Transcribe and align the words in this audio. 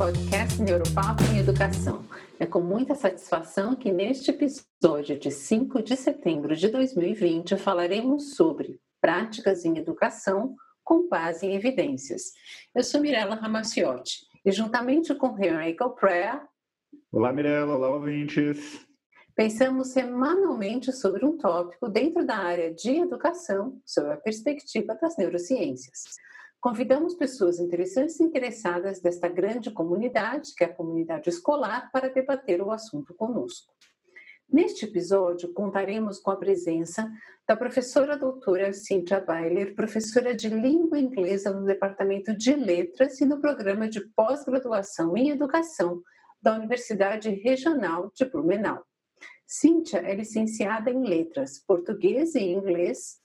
podcast 0.00 0.62
Neuropapo 0.62 1.22
em 1.24 1.40
Educação. 1.40 2.06
É 2.38 2.46
com 2.46 2.62
muita 2.62 2.94
satisfação 2.94 3.76
que 3.76 3.92
neste 3.92 4.30
episódio 4.30 5.18
de 5.18 5.30
5 5.30 5.82
de 5.82 5.94
setembro 5.94 6.56
de 6.56 6.68
2020 6.68 7.58
falaremos 7.58 8.34
sobre 8.34 8.80
práticas 8.98 9.66
em 9.66 9.76
educação 9.76 10.56
com 10.82 11.06
base 11.06 11.44
em 11.44 11.54
evidências. 11.54 12.32
Eu 12.74 12.82
sou 12.82 13.02
Mirella 13.02 13.34
Ramaciotti 13.34 14.20
e 14.42 14.50
juntamente 14.50 15.14
com 15.14 15.38
Henrique 15.38 15.84
Prea. 16.00 16.48
Olá 17.12 17.30
Mirella, 17.30 17.76
olá 17.76 17.90
ouvintes. 17.90 18.80
Pensamos 19.36 19.88
semanalmente 19.88 20.94
sobre 20.94 21.26
um 21.26 21.36
tópico 21.36 21.90
dentro 21.90 22.24
da 22.24 22.38
área 22.38 22.72
de 22.72 22.92
educação, 22.92 23.78
sob 23.84 24.10
a 24.10 24.16
perspectiva 24.16 24.94
das 24.94 25.18
neurociências. 25.18 26.16
Convidamos 26.60 27.14
pessoas 27.14 27.58
interessantes 27.58 28.20
e 28.20 28.22
interessadas 28.22 29.00
desta 29.00 29.26
grande 29.28 29.70
comunidade, 29.70 30.54
que 30.54 30.62
é 30.62 30.66
a 30.66 30.74
comunidade 30.74 31.30
escolar, 31.30 31.90
para 31.90 32.10
debater 32.10 32.60
o 32.60 32.70
assunto 32.70 33.14
conosco. 33.14 33.72
Neste 34.46 34.84
episódio, 34.84 35.54
contaremos 35.54 36.18
com 36.18 36.30
a 36.30 36.36
presença 36.36 37.10
da 37.48 37.56
professora 37.56 38.14
doutora 38.14 38.74
Cynthia 38.74 39.24
Weiler, 39.26 39.74
professora 39.74 40.34
de 40.34 40.50
língua 40.50 40.98
inglesa 40.98 41.50
no 41.50 41.64
Departamento 41.64 42.36
de 42.36 42.54
Letras 42.54 43.20
e 43.22 43.24
no 43.24 43.40
programa 43.40 43.88
de 43.88 44.00
pós-graduação 44.08 45.16
em 45.16 45.30
Educação 45.30 46.02
da 46.42 46.56
Universidade 46.56 47.30
Regional 47.30 48.12
de 48.14 48.26
Blumenau. 48.26 48.84
Cíntia 49.46 49.98
é 49.98 50.14
licenciada 50.14 50.90
em 50.90 51.02
Letras, 51.02 51.58
Português 51.58 52.34
e 52.34 52.40
Inglês 52.40 53.20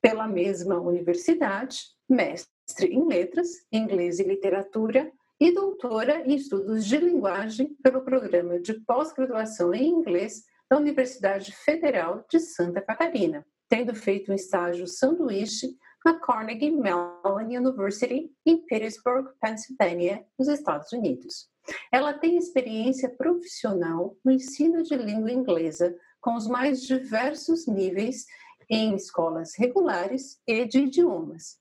pela 0.00 0.26
mesma 0.26 0.80
universidade, 0.80 1.78
mestre 2.08 2.88
em 2.88 3.06
Letras, 3.06 3.48
Inglês 3.72 4.18
e 4.18 4.24
Literatura 4.24 5.10
e 5.38 5.52
doutora 5.52 6.22
em 6.26 6.34
Estudos 6.34 6.84
de 6.84 6.98
Linguagem 6.98 7.74
pelo 7.82 8.02
Programa 8.02 8.58
de 8.60 8.74
Pós-Graduação 8.80 9.74
em 9.74 9.88
Inglês 9.88 10.44
da 10.70 10.76
Universidade 10.76 11.52
Federal 11.52 12.24
de 12.30 12.38
Santa 12.38 12.80
Catarina, 12.80 13.44
tendo 13.68 13.94
feito 13.94 14.30
um 14.30 14.34
estágio 14.34 14.86
sanduíche 14.86 15.76
na 16.04 16.18
Carnegie 16.18 16.70
Mellon 16.70 17.36
University 17.44 18.30
em 18.46 18.56
Pittsburgh, 18.58 19.28
Pennsylvania, 19.40 20.24
nos 20.38 20.48
Estados 20.48 20.92
Unidos. 20.92 21.48
Ela 21.92 22.14
tem 22.14 22.36
experiência 22.36 23.08
profissional 23.08 24.16
no 24.24 24.32
ensino 24.32 24.82
de 24.82 24.96
língua 24.96 25.30
inglesa 25.30 25.94
com 26.20 26.34
os 26.34 26.46
mais 26.46 26.82
diversos 26.82 27.66
níveis 27.66 28.24
em 28.70 28.94
escolas 28.94 29.54
regulares 29.56 30.40
e 30.46 30.64
de 30.64 30.82
idiomas, 30.82 31.58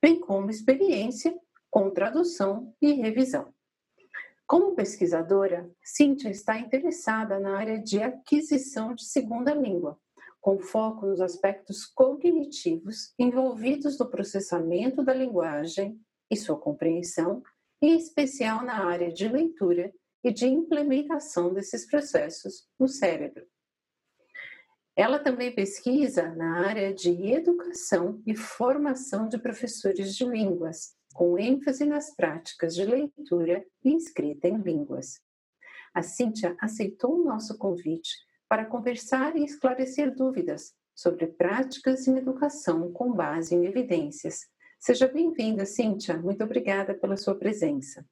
bem 0.00 0.18
como 0.18 0.50
experiência 0.50 1.38
com 1.70 1.90
tradução 1.90 2.74
e 2.80 2.94
revisão. 2.94 3.52
Como 4.46 4.74
pesquisadora, 4.74 5.70
Cíntia 5.82 6.30
está 6.30 6.58
interessada 6.58 7.38
na 7.38 7.58
área 7.58 7.78
de 7.78 8.02
aquisição 8.02 8.94
de 8.94 9.04
segunda 9.04 9.52
língua, 9.52 10.00
com 10.40 10.58
foco 10.58 11.04
nos 11.04 11.20
aspectos 11.20 11.84
cognitivos 11.84 13.12
envolvidos 13.18 13.98
no 13.98 14.08
processamento 14.08 15.04
da 15.04 15.12
linguagem 15.12 16.00
e 16.30 16.36
sua 16.36 16.56
compreensão, 16.56 17.42
em 17.82 17.96
especial 17.96 18.64
na 18.64 18.86
área 18.86 19.12
de 19.12 19.28
leitura 19.28 19.92
e 20.24 20.32
de 20.32 20.46
implementação 20.46 21.52
desses 21.52 21.84
processos 21.84 22.66
no 22.78 22.88
cérebro. 22.88 23.44
Ela 24.96 25.18
também 25.18 25.54
pesquisa 25.54 26.34
na 26.34 26.66
área 26.66 26.94
de 26.94 27.10
educação 27.30 28.22
e 28.26 28.34
formação 28.34 29.28
de 29.28 29.36
professores 29.36 30.16
de 30.16 30.24
línguas, 30.24 30.96
com 31.12 31.38
ênfase 31.38 31.84
nas 31.84 32.16
práticas 32.16 32.74
de 32.74 32.82
leitura 32.82 33.62
e 33.84 33.94
escrita 33.94 34.48
em 34.48 34.56
línguas. 34.56 35.20
A 35.92 36.00
Cíntia 36.02 36.56
aceitou 36.58 37.20
o 37.20 37.24
nosso 37.24 37.58
convite 37.58 38.10
para 38.48 38.64
conversar 38.64 39.36
e 39.36 39.44
esclarecer 39.44 40.14
dúvidas 40.14 40.72
sobre 40.94 41.26
práticas 41.26 42.08
em 42.08 42.16
educação 42.16 42.90
com 42.90 43.12
base 43.12 43.54
em 43.54 43.66
evidências. 43.66 44.46
Seja 44.78 45.06
bem-vinda, 45.06 45.66
Cíntia. 45.66 46.16
Muito 46.16 46.42
obrigada 46.42 46.94
pela 46.94 47.18
sua 47.18 47.34
presença. 47.34 48.02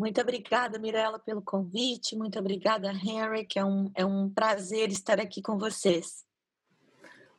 Muito 0.00 0.18
obrigada, 0.18 0.78
Mirella, 0.78 1.18
pelo 1.18 1.42
convite. 1.42 2.16
Muito 2.16 2.38
obrigada, 2.38 2.90
Henry, 2.90 3.44
que 3.44 3.58
é 3.58 3.64
um, 3.66 3.92
é 3.94 4.02
um 4.02 4.30
prazer 4.30 4.88
estar 4.88 5.20
aqui 5.20 5.42
com 5.42 5.58
vocês. 5.58 6.24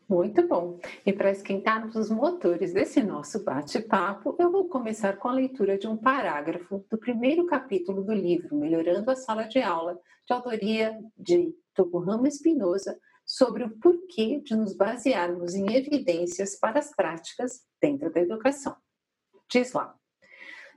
Muito 0.08 0.48
bom. 0.48 0.80
E 1.04 1.12
para 1.12 1.32
esquentarmos 1.32 1.96
os 1.96 2.12
motores 2.12 2.72
desse 2.72 3.02
nosso 3.02 3.44
bate-papo, 3.44 4.36
eu 4.38 4.52
vou 4.52 4.70
começar 4.70 5.18
com 5.18 5.28
a 5.28 5.34
leitura 5.34 5.76
de 5.76 5.88
um 5.88 5.98
parágrafo 5.98 6.86
do 6.88 7.00
primeiro 7.00 7.48
capítulo 7.48 8.04
do 8.04 8.14
livro 8.14 8.56
Melhorando 8.56 9.10
a 9.10 9.16
Sala 9.16 9.48
de 9.48 9.60
Aula, 9.60 10.00
de 10.28 10.32
autoria 10.32 10.96
de 11.18 11.56
Tokuhama 11.74 12.28
Espinosa, 12.28 12.96
sobre 13.26 13.64
o 13.64 13.72
porquê 13.80 14.40
de 14.40 14.56
nos 14.56 14.76
basearmos 14.76 15.56
em 15.56 15.74
evidências 15.74 16.60
para 16.60 16.78
as 16.78 16.96
práticas 16.96 17.66
dentro 17.82 18.14
da 18.14 18.22
educação. 18.22 18.76
Diz 19.50 19.74
lá: 19.74 20.00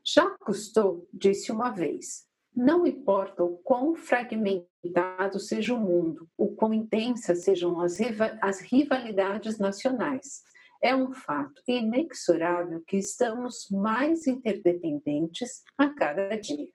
Jacques 0.05 0.39
Cousteau 0.41 1.09
disse 1.13 1.51
uma 1.51 1.71
vez: 1.71 2.27
não 2.55 2.87
importa 2.87 3.43
o 3.43 3.57
quão 3.59 3.97
fragmentado 3.97 5.41
seja 5.41 5.75
o 5.75 5.81
mundo, 5.81 6.29
o 6.37 6.55
quão 6.55 6.73
intensas 6.73 7.43
sejam 7.43 7.81
as, 7.81 7.99
as 8.41 8.61
rivalidades 8.61 9.59
nacionais, 9.59 10.43
é 10.81 10.95
um 10.95 11.13
fato 11.13 11.63
inexorável 11.67 12.83
que 12.87 12.99
estamos 12.99 13.69
mais 13.71 14.27
interdependentes 14.27 15.63
a 15.79 15.89
cada 15.89 16.37
dia. 16.37 16.69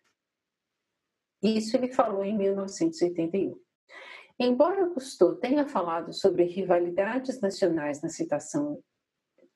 Isso 1.42 1.78
ele 1.78 1.94
falou 1.94 2.26
em 2.26 2.38
1981. 2.38 3.56
Embora 4.38 4.90
Cousteau 4.90 5.36
tenha 5.36 5.68
falado 5.68 6.12
sobre 6.12 6.44
rivalidades 6.44 7.40
nacionais 7.40 8.02
na 8.02 8.10
citação 8.10 8.82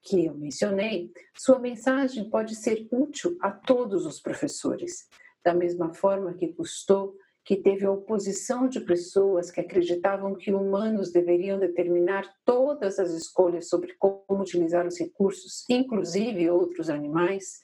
que 0.04 0.26
eu 0.26 0.36
mencionei, 0.36 1.12
sua 1.36 1.60
mensagem 1.60 2.30
pode 2.30 2.56
ser 2.56 2.88
útil 2.92 3.38
a 3.42 3.50
todos 3.52 4.06
os 4.06 4.20
professores, 4.20 5.08
da 5.44 5.54
mesma 5.54 5.94
forma 5.94 6.34
que 6.34 6.54
Cousteau, 6.54 7.16
que 7.46 7.58
teve 7.58 7.86
a 7.86 7.92
oposição 7.92 8.68
de 8.68 8.80
pessoas 8.82 9.52
que 9.52 9.60
acreditavam 9.60 10.36
que 10.36 10.54
humanos 10.54 11.12
deveriam 11.12 11.60
determinar 11.60 12.30
todas 12.46 13.00
as 13.00 13.12
escolhas 13.12 13.68
sobre 13.68 13.94
como 13.98 14.42
utilizar 14.42 14.86
os 14.88 14.98
recursos, 14.98 15.66
inclusive 15.70 16.50
outros 16.50 16.90
animais, 16.90 17.62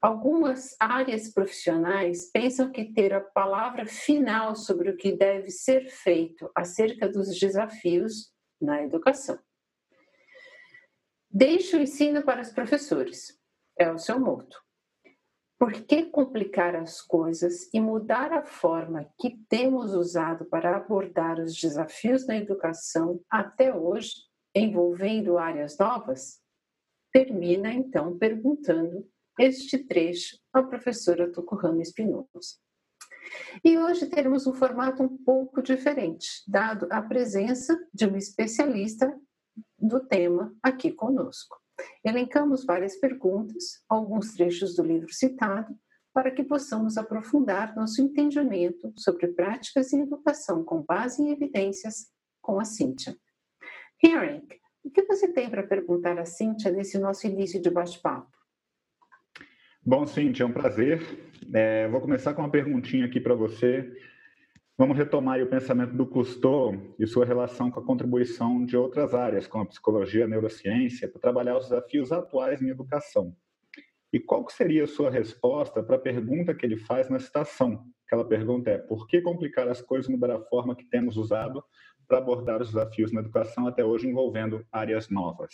Algumas 0.00 0.76
áreas 0.78 1.28
profissionais 1.32 2.30
pensam 2.30 2.70
que 2.70 2.84
ter 2.84 3.12
a 3.12 3.20
palavra 3.20 3.84
final 3.84 4.54
sobre 4.54 4.90
o 4.90 4.96
que 4.96 5.10
deve 5.10 5.50
ser 5.50 5.88
feito 5.88 6.48
acerca 6.54 7.08
dos 7.08 7.36
desafios 7.36 8.32
na 8.60 8.80
educação. 8.84 9.36
Deixe 11.30 11.76
o 11.76 11.80
ensino 11.80 12.22
para 12.22 12.40
os 12.40 12.50
professores, 12.50 13.38
é 13.78 13.92
o 13.92 13.98
seu 13.98 14.18
moto. 14.18 14.58
Por 15.58 15.72
que 15.72 16.06
complicar 16.06 16.74
as 16.74 17.02
coisas 17.02 17.68
e 17.74 17.80
mudar 17.80 18.32
a 18.32 18.42
forma 18.42 19.12
que 19.18 19.36
temos 19.46 19.92
usado 19.92 20.46
para 20.46 20.76
abordar 20.76 21.38
os 21.38 21.54
desafios 21.54 22.26
na 22.26 22.36
educação 22.36 23.20
até 23.28 23.74
hoje, 23.74 24.12
envolvendo 24.54 25.36
áreas 25.36 25.76
novas? 25.76 26.40
Termina 27.12 27.74
então 27.74 28.16
perguntando 28.16 29.06
este 29.38 29.78
trecho 29.78 30.38
à 30.52 30.62
professora 30.62 31.30
Tokuhama 31.30 31.82
Espinosa. 31.82 32.56
E 33.62 33.76
hoje 33.76 34.06
teremos 34.06 34.46
um 34.46 34.54
formato 34.54 35.02
um 35.02 35.18
pouco 35.24 35.60
diferente, 35.60 36.42
dado 36.46 36.86
a 36.90 37.02
presença 37.02 37.78
de 37.92 38.06
uma 38.06 38.16
especialista 38.16 39.14
do 39.78 40.00
tema 40.00 40.54
aqui 40.62 40.92
conosco. 40.92 41.56
Elencamos 42.04 42.64
várias 42.64 42.96
perguntas, 42.96 43.82
alguns 43.88 44.32
trechos 44.32 44.74
do 44.74 44.82
livro 44.82 45.12
citado, 45.12 45.76
para 46.12 46.30
que 46.30 46.42
possamos 46.42 46.98
aprofundar 46.98 47.76
nosso 47.76 48.02
entendimento 48.02 48.92
sobre 48.96 49.28
práticas 49.28 49.92
em 49.92 50.02
educação 50.02 50.64
com 50.64 50.82
base 50.82 51.22
em 51.22 51.30
evidências 51.30 52.10
com 52.40 52.58
a 52.58 52.64
Cíntia. 52.64 53.16
Henrik, 54.02 54.58
o 54.82 54.90
que 54.90 55.02
você 55.02 55.28
tem 55.28 55.48
para 55.48 55.62
perguntar 55.62 56.18
a 56.18 56.24
Cíntia 56.24 56.72
nesse 56.72 56.98
nosso 56.98 57.26
início 57.26 57.60
de 57.60 57.70
bate-papo? 57.70 58.38
Bom, 59.84 60.06
Cintia, 60.06 60.44
é 60.44 60.46
um 60.46 60.52
prazer. 60.52 61.00
É, 61.54 61.88
vou 61.88 62.00
começar 62.00 62.34
com 62.34 62.42
uma 62.42 62.50
perguntinha 62.50 63.06
aqui 63.06 63.20
para 63.20 63.34
você. 63.34 63.90
Vamos 64.78 64.96
retomar 64.96 65.42
o 65.42 65.46
pensamento 65.48 65.92
do 65.92 66.06
Cousteau 66.06 66.72
e 67.00 67.04
sua 67.04 67.24
relação 67.24 67.68
com 67.68 67.80
a 67.80 67.84
contribuição 67.84 68.64
de 68.64 68.76
outras 68.76 69.12
áreas, 69.12 69.44
como 69.44 69.64
a 69.64 69.66
psicologia, 69.66 70.24
a 70.24 70.28
neurociência, 70.28 71.08
para 71.08 71.20
trabalhar 71.20 71.56
os 71.58 71.64
desafios 71.64 72.12
atuais 72.12 72.62
em 72.62 72.68
educação. 72.68 73.36
E 74.12 74.20
qual 74.20 74.48
seria 74.48 74.84
a 74.84 74.86
sua 74.86 75.10
resposta 75.10 75.82
para 75.82 75.96
a 75.96 75.98
pergunta 75.98 76.54
que 76.54 76.64
ele 76.64 76.76
faz 76.76 77.10
na 77.10 77.18
citação? 77.18 77.84
Aquela 78.06 78.24
pergunta 78.24 78.70
é: 78.70 78.78
por 78.78 79.08
que 79.08 79.20
complicar 79.20 79.66
as 79.66 79.82
coisas 79.82 80.08
e 80.08 80.12
mudar 80.12 80.30
a 80.30 80.44
forma 80.44 80.76
que 80.76 80.84
temos 80.84 81.16
usado 81.16 81.60
para 82.06 82.18
abordar 82.18 82.62
os 82.62 82.68
desafios 82.68 83.10
na 83.10 83.20
educação 83.20 83.66
até 83.66 83.84
hoje 83.84 84.06
envolvendo 84.06 84.64
áreas 84.70 85.10
novas? 85.10 85.52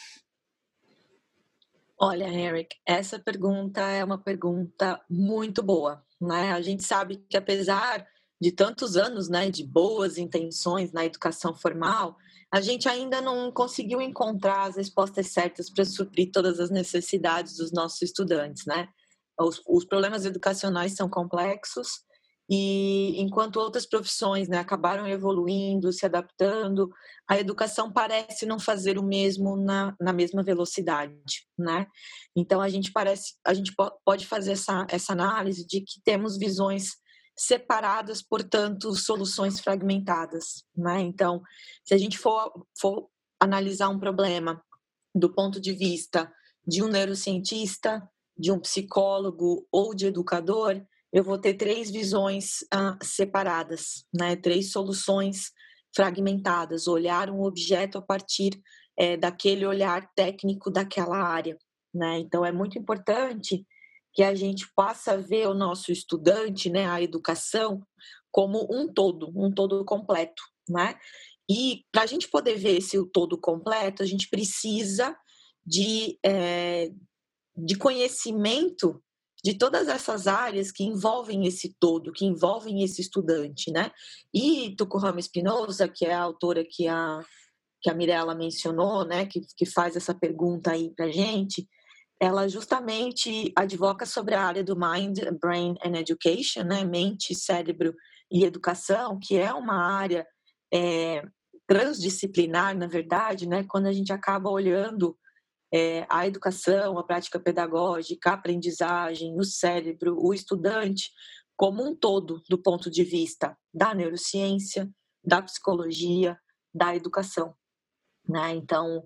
Olha, 1.99 2.29
Eric, 2.29 2.77
essa 2.87 3.19
pergunta 3.19 3.81
é 3.81 4.05
uma 4.05 4.19
pergunta 4.19 5.01
muito 5.09 5.63
boa, 5.63 6.05
né? 6.21 6.53
A 6.53 6.61
gente 6.61 6.85
sabe 6.85 7.25
que 7.27 7.39
apesar 7.39 8.07
de 8.41 8.53
tantos 8.53 8.97
anos, 8.97 9.29
né, 9.29 9.51
de 9.51 9.65
boas 9.65 10.19
intenções 10.19 10.93
na 10.93 11.05
educação 11.05 11.55
formal, 11.55 12.17
a 12.53 12.61
gente 12.61 12.89
ainda 12.89 13.21
não 13.21 13.51
conseguiu 13.51 14.01
encontrar 14.01 14.69
as 14.69 14.77
respostas 14.77 15.29
certas 15.29 15.69
para 15.71 15.85
suprir 15.85 16.31
todas 16.33 16.61
as 16.61 16.71
necessidades 16.71 17.57
dos 17.57 17.73
nossos 17.73 18.01
estudantes, 18.03 18.65
né? 18.67 18.89
Os, 19.41 19.61
os 19.67 19.85
problemas 19.85 20.25
educacionais 20.25 20.95
são 20.95 21.09
complexos 21.09 22.05
e 22.49 23.21
enquanto 23.21 23.57
outras 23.57 23.87
profissões 23.87 24.49
né, 24.49 24.59
acabaram 24.59 25.07
evoluindo, 25.07 25.93
se 25.93 26.05
adaptando, 26.05 26.91
a 27.27 27.39
educação 27.39 27.91
parece 27.91 28.45
não 28.45 28.61
fazer 28.61 28.99
o 28.99 29.03
mesmo 29.03 29.57
na, 29.57 29.97
na 29.99 30.13
mesma 30.13 30.43
velocidade, 30.43 31.47
né? 31.59 31.87
Então 32.37 32.61
a 32.61 32.69
gente 32.69 32.93
parece, 32.93 33.35
a 33.45 33.55
gente 33.55 33.73
pode 34.05 34.27
fazer 34.27 34.53
essa, 34.53 34.87
essa 34.91 35.13
análise 35.13 35.67
de 35.67 35.81
que 35.81 36.03
temos 36.05 36.37
visões 36.37 37.03
separadas, 37.37 38.23
portanto, 38.23 38.95
soluções 38.95 39.61
fragmentadas, 39.61 40.65
né? 40.77 41.01
Então, 41.01 41.43
se 41.85 41.95
a 41.95 41.99
gente 41.99 42.19
for, 42.19 42.67
for 42.79 43.09
analisar 43.41 43.89
um 43.89 43.99
problema 43.99 44.63
do 45.15 45.33
ponto 45.33 45.61
de 45.61 45.73
vista 45.73 46.33
de 46.67 46.83
um 46.83 46.89
neurocientista, 46.89 48.09
de 48.37 48.51
um 48.51 48.59
psicólogo 48.59 49.67
ou 49.71 49.95
de 49.95 50.07
educador, 50.07 50.81
eu 51.13 51.23
vou 51.23 51.39
ter 51.39 51.55
três 51.55 51.91
visões 51.91 52.65
ah, 52.73 52.99
separadas, 53.03 54.05
né? 54.13 54.35
três 54.35 54.73
soluções 54.73 55.53
fragmentadas, 55.95 56.89
olhar 56.89 57.31
um 57.31 57.43
objeto 57.43 57.99
a 57.99 58.03
partir 58.03 58.61
é, 58.99 59.17
daquele 59.17 59.65
olhar 59.65 60.11
técnico 60.15 60.71
daquela 60.71 61.19
área. 61.19 61.57
Né? 61.95 62.19
Então, 62.19 62.45
é 62.45 62.51
muito 62.51 62.77
importante 62.77 63.65
que 64.15 64.23
a 64.23 64.35
gente 64.35 64.67
possa 64.75 65.13
a 65.13 65.17
ver 65.17 65.49
o 65.49 65.55
nosso 65.55 65.91
estudante, 65.91 66.71
né, 66.71 66.89
a 66.89 67.03
educação, 67.03 67.83
como 68.31 68.67
um 68.71 68.93
todo, 68.93 69.33
um 69.35 69.53
todo 69.53 69.85
completo. 69.85 70.43
Né? 70.69 70.95
E 71.51 71.85
para 71.93 72.03
a 72.03 72.07
gente 72.07 72.29
poder 72.29 72.57
ver 72.57 72.79
esse 72.79 72.97
todo 73.13 73.39
completo, 73.39 74.03
a 74.03 74.07
gente 74.07 74.29
precisa 74.31 75.17
de, 75.67 76.19
é, 76.25 76.91
de 77.57 77.77
conhecimento 77.77 79.03
de 79.45 79.53
todas 79.53 79.89
essas 79.89 80.27
áreas 80.27 80.73
que 80.73 80.85
envolvem 80.85 81.47
esse 81.47 81.77
todo, 81.79 82.13
que 82.13 82.25
envolvem 82.25 82.83
esse 82.83 83.03
estudante, 83.03 83.71
né? 83.71 83.93
E 84.33 84.75
Tukurama 84.75 85.21
Espinosa, 85.21 85.87
que 85.87 86.07
é 86.07 86.15
a 86.15 86.23
autora 86.23 86.65
que 86.67 86.89
a, 86.89 87.21
que 87.83 87.91
a 87.91 87.95
Mirella 87.95 88.35
mencionou, 88.35 89.05
né, 89.05 89.27
que, 89.27 89.43
que 89.55 89.67
faz 89.67 89.95
essa 89.95 90.15
pergunta 90.15 90.71
aí 90.71 90.95
para 90.95 91.11
gente, 91.11 91.69
ela 92.21 92.49
justamente 92.49 93.53
advoca 93.57 94.07
sobre 94.07 94.35
a 94.35 94.43
área 94.43 94.65
do 94.65 94.77
Mind, 94.77 95.19
Brain 95.41 95.75
and 95.85 95.97
Education, 95.97 96.63
né, 96.63 96.85
mente, 96.85 97.35
cérebro 97.35 97.95
e 98.31 98.45
educação, 98.45 99.19
que 99.21 99.37
é 99.37 99.53
uma 99.53 99.75
área 99.75 100.27
é, 100.73 101.23
transdisciplinar, 101.67 102.77
na 102.77 102.87
verdade, 102.87 103.49
né, 103.49 103.65
quando 103.69 103.87
a 103.87 103.93
gente 103.93 104.13
acaba 104.13 104.51
olhando 104.51 105.17
é, 105.73 106.07
a 106.09 106.27
educação, 106.27 106.99
a 106.99 107.05
prática 107.05 107.41
pedagógica, 107.41 108.31
a 108.31 108.35
aprendizagem, 108.35 109.39
o 109.39 109.45
cérebro, 109.45 110.17
o 110.19 110.33
estudante, 110.33 111.11
como 111.57 111.85
um 111.85 111.95
todo, 111.95 112.43
do 112.49 112.61
ponto 112.61 112.91
de 112.91 113.03
vista 113.03 113.57
da 113.73 113.95
neurociência, 113.95 114.89
da 115.25 115.43
psicologia, 115.43 116.39
da 116.73 116.95
educação. 116.95 117.55
Né? 118.29 118.55
Então, 118.55 119.03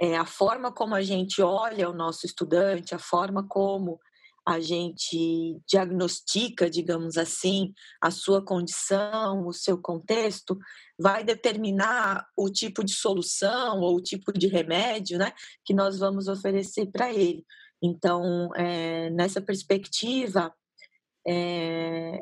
é, 0.00 0.16
a 0.16 0.24
forma 0.24 0.72
como 0.72 0.94
a 0.94 1.02
gente 1.02 1.40
olha 1.42 1.88
o 1.88 1.94
nosso 1.94 2.26
estudante, 2.26 2.94
a 2.94 2.98
forma 2.98 3.46
como 3.46 3.98
a 4.46 4.58
gente 4.58 5.60
diagnostica, 5.68 6.68
digamos 6.68 7.16
assim, 7.16 7.72
a 8.00 8.10
sua 8.10 8.44
condição, 8.44 9.46
o 9.46 9.52
seu 9.52 9.80
contexto, 9.80 10.58
vai 10.98 11.22
determinar 11.22 12.26
o 12.36 12.50
tipo 12.50 12.82
de 12.82 12.92
solução 12.92 13.80
ou 13.80 13.96
o 13.96 14.02
tipo 14.02 14.32
de 14.32 14.48
remédio 14.48 15.18
né, 15.18 15.32
que 15.64 15.72
nós 15.72 15.98
vamos 15.98 16.26
oferecer 16.26 16.86
para 16.90 17.12
ele. 17.12 17.44
Então, 17.80 18.50
é, 18.56 19.10
nessa 19.10 19.40
perspectiva, 19.40 20.52
é, 21.26 22.20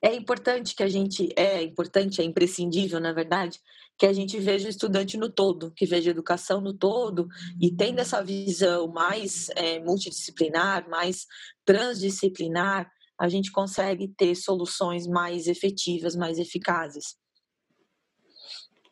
é 0.00 0.14
importante 0.14 0.74
que 0.74 0.82
a 0.82 0.88
gente, 0.88 1.28
é 1.36 1.62
importante, 1.62 2.20
é 2.20 2.24
imprescindível, 2.24 3.00
na 3.00 3.12
verdade, 3.12 3.60
que 3.98 4.06
a 4.06 4.12
gente 4.12 4.38
veja 4.38 4.66
o 4.66 4.70
estudante 4.70 5.16
no 5.16 5.28
todo, 5.28 5.72
que 5.72 5.84
veja 5.84 6.10
a 6.10 6.12
educação 6.12 6.60
no 6.60 6.72
todo, 6.72 7.26
e 7.60 7.74
tendo 7.74 7.98
essa 7.98 8.22
visão 8.22 8.86
mais 8.86 9.48
é, 9.56 9.80
multidisciplinar, 9.80 10.88
mais 10.88 11.26
transdisciplinar, 11.64 12.88
a 13.18 13.28
gente 13.28 13.50
consegue 13.50 14.06
ter 14.06 14.36
soluções 14.36 15.06
mais 15.08 15.48
efetivas, 15.48 16.14
mais 16.14 16.38
eficazes. 16.38 17.16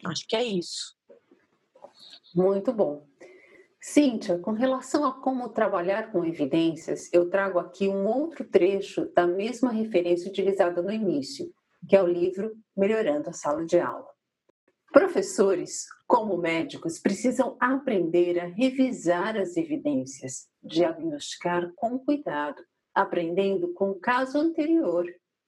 Acho 0.05 0.27
que 0.27 0.35
é 0.35 0.43
isso. 0.43 0.97
Muito 2.35 2.73
bom. 2.73 3.07
Cíntia, 3.89 4.37
com 4.41 4.51
relação 4.51 5.05
a 5.05 5.13
como 5.13 5.49
trabalhar 5.49 6.11
com 6.11 6.25
evidências, 6.25 7.09
eu 7.13 7.31
trago 7.31 7.61
aqui 7.61 7.87
um 7.89 8.05
outro 8.05 8.45
trecho 8.45 9.07
da 9.15 9.29
mesma 9.29 9.71
referência 9.71 10.29
utilizada 10.29 10.83
no 10.83 10.91
início, 10.91 11.49
que 11.89 11.95
é 11.95 12.03
o 12.03 12.07
livro 12.07 12.53
Melhorando 12.77 13.31
a 13.31 13.33
Sala 13.33 13.65
de 13.65 13.79
Aula. 13.79 14.09
Professores, 14.93 15.87
como 16.05 16.37
médicos, 16.37 16.99
precisam 16.99 17.57
aprender 17.61 18.41
a 18.41 18.47
revisar 18.47 19.37
as 19.37 19.57
evidências, 19.57 20.49
diagnosticar 20.61 21.73
com 21.77 21.97
cuidado, 21.97 22.61
aprendendo 22.93 23.73
com 23.73 23.91
o 23.91 24.01
caso 24.01 24.37
anterior 24.37 25.07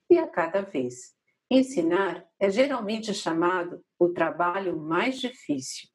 e 0.08 0.17
a 0.17 0.29
cada 0.29 0.61
vez. 0.62 1.12
Ensinar 1.50 2.25
é 2.38 2.49
geralmente 2.49 3.12
chamado 3.12 3.82
o 3.99 4.11
trabalho 4.11 4.79
mais 4.79 5.19
difícil 5.19 5.88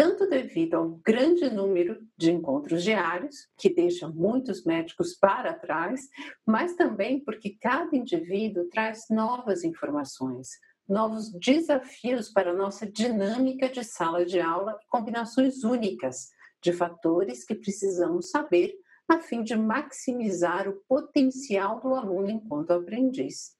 tanto 0.00 0.26
devido 0.26 0.76
ao 0.76 0.88
grande 1.04 1.50
número 1.50 2.00
de 2.16 2.32
encontros 2.32 2.82
diários, 2.82 3.46
que 3.54 3.68
deixa 3.68 4.08
muitos 4.08 4.64
médicos 4.64 5.14
para 5.14 5.52
trás, 5.52 6.08
mas 6.46 6.74
também 6.74 7.22
porque 7.22 7.58
cada 7.60 7.94
indivíduo 7.94 8.66
traz 8.70 9.04
novas 9.10 9.62
informações, 9.62 10.48
novos 10.88 11.30
desafios 11.32 12.30
para 12.30 12.52
a 12.52 12.54
nossa 12.54 12.90
dinâmica 12.90 13.68
de 13.68 13.84
sala 13.84 14.24
de 14.24 14.40
aula, 14.40 14.80
combinações 14.88 15.64
únicas 15.64 16.30
de 16.62 16.72
fatores 16.72 17.44
que 17.44 17.54
precisamos 17.54 18.30
saber 18.30 18.74
a 19.06 19.18
fim 19.18 19.42
de 19.42 19.54
maximizar 19.54 20.66
o 20.66 20.80
potencial 20.88 21.78
do 21.78 21.94
aluno 21.94 22.30
enquanto 22.30 22.70
aprendiz. 22.70 23.54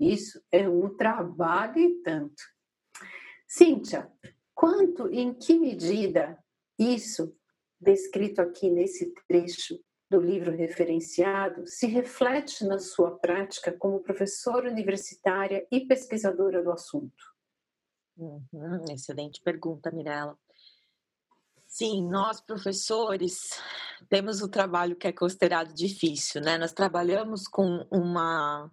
Isso 0.00 0.42
é 0.50 0.66
um 0.66 0.96
trabalho 0.96 1.78
e 1.78 2.00
tanto. 2.02 2.42
Cíntia, 3.46 4.10
Quanto 4.64 5.12
e 5.12 5.20
em 5.20 5.34
que 5.34 5.58
medida 5.58 6.42
isso, 6.78 7.36
descrito 7.78 8.40
aqui 8.40 8.70
nesse 8.70 9.12
trecho 9.28 9.78
do 10.10 10.18
livro 10.18 10.56
referenciado, 10.56 11.66
se 11.66 11.86
reflete 11.86 12.64
na 12.64 12.78
sua 12.78 13.10
prática 13.18 13.70
como 13.72 14.00
professora 14.00 14.70
universitária 14.70 15.68
e 15.70 15.86
pesquisadora 15.86 16.62
do 16.62 16.72
assunto? 16.72 17.12
Uhum, 18.16 18.86
excelente 18.90 19.42
pergunta, 19.42 19.90
Mirella. 19.90 20.34
Sim, 21.66 22.08
nós 22.08 22.40
professores 22.40 23.60
temos 24.08 24.40
o 24.40 24.48
trabalho 24.48 24.96
que 24.96 25.08
é 25.08 25.12
considerado 25.12 25.74
difícil, 25.74 26.40
né? 26.40 26.56
Nós 26.56 26.72
trabalhamos 26.72 27.46
com 27.46 27.86
uma 27.90 28.72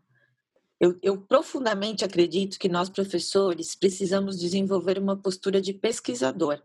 eu, 0.81 0.97
eu, 1.03 1.21
profundamente 1.21 2.03
acredito 2.03 2.57
que 2.57 2.67
nós, 2.67 2.89
professores, 2.89 3.75
precisamos 3.75 4.39
desenvolver 4.39 4.97
uma 4.97 5.15
postura 5.15 5.61
de 5.61 5.73
pesquisador. 5.73 6.59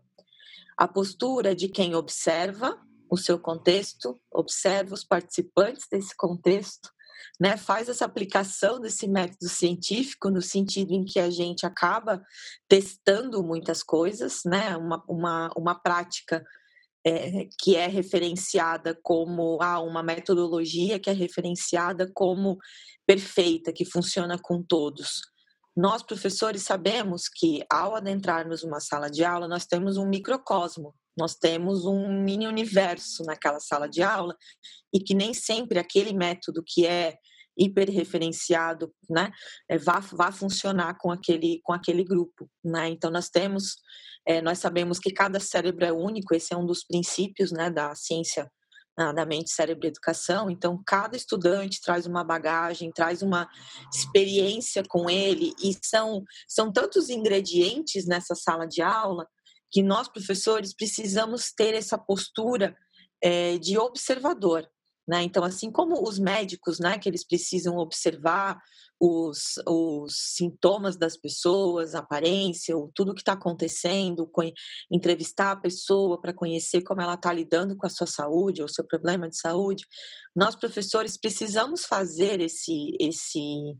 A 0.75 0.87
postura 0.87 1.55
de 1.55 1.67
quem 1.67 1.93
observa 1.93 2.81
o 3.11 3.15
seu 3.15 3.37
contexto, 3.37 4.19
observa 4.31 4.95
os 4.95 5.03
participantes 5.03 5.85
desse 5.87 6.15
contexto, 6.17 6.89
né, 7.39 7.57
faz 7.57 7.89
essa 7.89 8.05
aplicação 8.05 8.79
desse 8.79 9.07
método 9.07 9.47
científico 9.47 10.31
no 10.31 10.41
sentido 10.41 10.93
em 10.93 11.05
que 11.05 11.19
a 11.19 11.29
gente 11.29 11.63
acaba 11.63 12.25
testando 12.67 13.43
muitas 13.43 13.83
coisas, 13.83 14.41
né, 14.43 14.75
uma, 14.77 15.03
uma, 15.07 15.51
uma 15.55 15.75
prática 15.75 16.43
é, 17.07 17.47
que 17.57 17.75
é 17.75 17.87
referenciada 17.87 18.97
como 19.01 19.57
ah, 19.61 19.79
uma 19.79 20.03
metodologia 20.03 20.99
que 20.99 21.09
é 21.09 21.13
referenciada 21.13 22.11
como 22.13 22.57
perfeita, 23.05 23.71
que 23.71 23.85
funciona 23.85 24.37
com 24.37 24.61
todos. 24.61 25.21
Nós, 25.75 26.03
professores, 26.03 26.63
sabemos 26.63 27.29
que 27.29 27.63
ao 27.71 27.95
adentrarmos 27.95 28.63
uma 28.63 28.81
sala 28.81 29.09
de 29.09 29.23
aula, 29.23 29.47
nós 29.47 29.65
temos 29.65 29.95
um 29.95 30.05
microcosmo, 30.05 30.93
nós 31.17 31.35
temos 31.35 31.85
um 31.85 32.23
mini 32.23 32.45
universo 32.45 33.23
naquela 33.23 33.59
sala 33.59 33.87
de 33.87 34.03
aula 34.03 34.35
e 34.93 34.99
que 34.99 35.13
nem 35.13 35.33
sempre 35.33 35.79
aquele 35.79 36.13
método 36.13 36.61
que 36.65 36.85
é 36.85 37.15
hiperreferenciado, 37.57 38.93
né, 39.09 39.31
é, 39.69 39.77
vá, 39.77 39.99
vá 39.99 40.31
funcionar 40.31 40.97
com 40.99 41.11
aquele, 41.11 41.59
com 41.63 41.73
aquele 41.73 42.03
grupo, 42.03 42.49
né? 42.63 42.89
Então 42.89 43.09
nós 43.09 43.29
temos, 43.29 43.77
é, 44.25 44.41
nós 44.41 44.59
sabemos 44.59 44.99
que 44.99 45.11
cada 45.11 45.39
cérebro 45.39 45.85
é 45.85 45.91
único, 45.91 46.35
esse 46.35 46.53
é 46.53 46.57
um 46.57 46.65
dos 46.65 46.83
princípios, 46.83 47.51
né, 47.51 47.69
da 47.69 47.95
ciência 47.95 48.49
da 49.13 49.27
mente, 49.27 49.51
cérebro 49.51 49.85
e 49.85 49.89
educação. 49.89 50.49
Então, 50.49 50.81
cada 50.83 51.15
estudante 51.15 51.79
traz 51.81 52.07
uma 52.07 52.23
bagagem, 52.23 52.91
traz 52.91 53.21
uma 53.21 53.47
experiência 53.93 54.83
com 54.87 55.07
ele, 55.07 55.53
e 55.63 55.77
são, 55.83 56.23
são 56.47 56.71
tantos 56.71 57.09
ingredientes 57.09 58.07
nessa 58.07 58.33
sala 58.33 58.65
de 58.65 58.81
aula 58.81 59.27
que 59.71 59.83
nós, 59.83 60.07
professores, 60.07 60.73
precisamos 60.73 61.51
ter 61.55 61.75
essa 61.75 61.97
postura 61.97 62.75
é, 63.21 63.57
de 63.59 63.77
observador. 63.77 64.67
Né? 65.07 65.23
Então, 65.23 65.43
assim 65.43 65.71
como 65.71 66.03
os 66.05 66.19
médicos, 66.19 66.79
né, 66.79 66.97
que 66.97 67.07
eles 67.07 67.25
precisam 67.25 67.77
observar 67.77 68.59
os, 68.99 69.53
os 69.65 70.15
sintomas 70.15 70.97
das 70.97 71.15
pessoas, 71.15 71.95
a 71.95 71.99
aparência, 71.99 72.75
tudo 72.93 73.13
que 73.13 73.21
está 73.21 73.33
acontecendo, 73.33 74.29
entrevistar 74.91 75.51
a 75.51 75.55
pessoa 75.55 76.19
para 76.19 76.33
conhecer 76.33 76.81
como 76.81 77.01
ela 77.01 77.13
está 77.13 77.31
lidando 77.31 77.77
com 77.77 77.85
a 77.85 77.89
sua 77.89 78.07
saúde 78.07 78.61
ou 78.61 78.67
seu 78.67 78.85
problema 78.85 79.29
de 79.29 79.37
saúde, 79.37 79.85
nós 80.35 80.55
professores 80.55 81.17
precisamos 81.17 81.85
fazer 81.85 82.41
esse 82.41 82.95
esse 82.99 83.75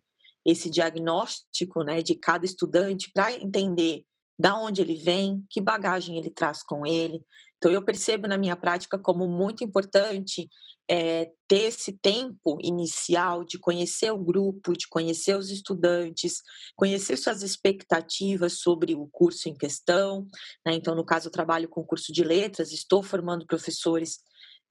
esse 0.46 0.70
diagnóstico, 0.70 1.84
né, 1.84 2.02
de 2.02 2.16
cada 2.16 2.46
estudante 2.46 3.12
para 3.14 3.34
entender 3.34 4.06
da 4.40 4.58
onde 4.58 4.82
ele 4.82 4.96
vem, 4.96 5.44
que 5.50 5.60
bagagem 5.60 6.18
ele 6.18 6.30
traz 6.30 6.64
com 6.64 6.86
ele, 6.86 7.22
então, 7.58 7.72
eu 7.72 7.84
percebo 7.84 8.28
na 8.28 8.38
minha 8.38 8.56
prática 8.56 9.00
como 9.00 9.28
muito 9.28 9.64
importante 9.64 10.48
é, 10.90 11.32
ter 11.48 11.64
esse 11.64 11.92
tempo 11.92 12.58
inicial 12.62 13.44
de 13.44 13.58
conhecer 13.58 14.12
o 14.12 14.18
grupo, 14.18 14.74
de 14.74 14.88
conhecer 14.88 15.36
os 15.36 15.50
estudantes, 15.50 16.44
conhecer 16.76 17.18
suas 17.18 17.42
expectativas 17.42 18.60
sobre 18.60 18.94
o 18.94 19.08
curso 19.08 19.50
em 19.50 19.56
questão. 19.56 20.28
Né? 20.66 20.76
Então, 20.76 20.96
no 20.96 21.04
caso, 21.04 21.28
eu 21.28 21.32
trabalho 21.32 21.68
com 21.68 21.84
curso 21.84 22.14
de 22.14 22.24
letras, 22.24 22.72
estou 22.72 23.02
formando 23.02 23.48
professores 23.48 24.20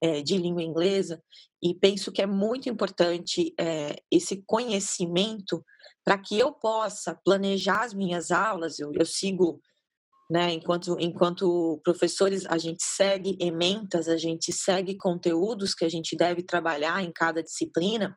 é, 0.01 0.23
de 0.23 0.39
língua 0.39 0.63
inglesa 0.63 1.21
e 1.63 1.75
penso 1.75 2.13
que 2.13 2.23
é 2.23 2.27
muito 2.27 2.69
importante 2.69 3.53
é, 3.59 3.97
esse 4.11 4.43
conhecimento 4.47 5.65
para 6.05 6.17
que 6.17 6.39
eu 6.39 6.53
possa 6.53 7.19
planejar 7.25 7.83
as 7.83 7.93
minhas 7.93 8.31
aulas. 8.31 8.79
Eu, 8.79 8.93
eu 8.95 9.05
sigo 9.05 9.61
né? 10.31 10.53
Enquanto, 10.53 10.97
enquanto 10.99 11.81
professores, 11.85 12.45
a 12.47 12.59
gente 12.59 12.83
segue 12.83 13.37
ementas, 13.41 14.09
a 14.09 14.17
gente 14.17 14.53
segue 14.53 14.97
conteúdos 14.97 15.75
que 15.75 15.85
a 15.85 15.89
gente 15.89 16.17
deve 16.17 16.43
trabalhar 16.43 17.03
em 17.03 17.13
cada 17.13 17.43
disciplina, 17.43 18.17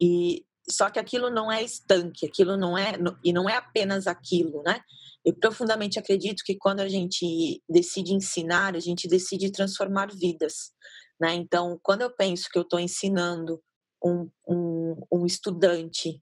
e 0.00 0.44
só 0.68 0.88
que 0.88 0.98
aquilo 0.98 1.28
não 1.30 1.52
é 1.52 1.62
estanque, 1.62 2.26
aquilo 2.26 2.56
não 2.56 2.76
é, 2.76 2.94
e 3.22 3.32
não 3.32 3.48
é 3.48 3.56
apenas 3.56 4.06
aquilo, 4.06 4.62
né? 4.62 4.80
Eu 5.24 5.34
profundamente 5.34 5.98
acredito 5.98 6.42
que 6.44 6.56
quando 6.56 6.80
a 6.80 6.88
gente 6.88 7.62
decide 7.68 8.14
ensinar, 8.14 8.74
a 8.74 8.80
gente 8.80 9.06
decide 9.06 9.52
transformar 9.52 10.08
vidas, 10.14 10.72
né? 11.20 11.34
Então, 11.34 11.78
quando 11.82 12.02
eu 12.02 12.10
penso 12.10 12.48
que 12.50 12.58
eu 12.58 12.62
estou 12.62 12.80
ensinando 12.80 13.62
um, 14.02 14.30
um, 14.48 15.00
um 15.12 15.26
estudante 15.26 16.20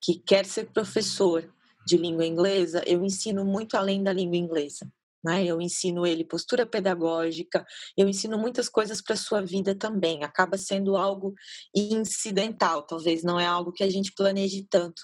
que 0.00 0.18
quer 0.18 0.44
ser 0.44 0.70
professor, 0.72 1.52
de 1.88 1.96
língua 1.96 2.26
inglesa, 2.26 2.82
eu 2.86 3.02
ensino 3.02 3.44
muito 3.44 3.76
além 3.76 4.02
da 4.02 4.12
língua 4.12 4.36
inglesa. 4.36 4.86
Né? 5.24 5.44
Eu 5.44 5.60
ensino 5.60 6.06
ele 6.06 6.24
postura 6.24 6.64
pedagógica, 6.64 7.64
eu 7.96 8.08
ensino 8.08 8.38
muitas 8.38 8.68
coisas 8.68 9.02
para 9.02 9.16
sua 9.16 9.40
vida 9.40 9.74
também. 9.74 10.22
Acaba 10.22 10.56
sendo 10.56 10.96
algo 10.96 11.34
incidental, 11.74 12.86
talvez 12.86 13.24
não 13.24 13.40
é 13.40 13.46
algo 13.46 13.72
que 13.72 13.82
a 13.82 13.90
gente 13.90 14.12
planeje 14.14 14.66
tanto, 14.70 15.02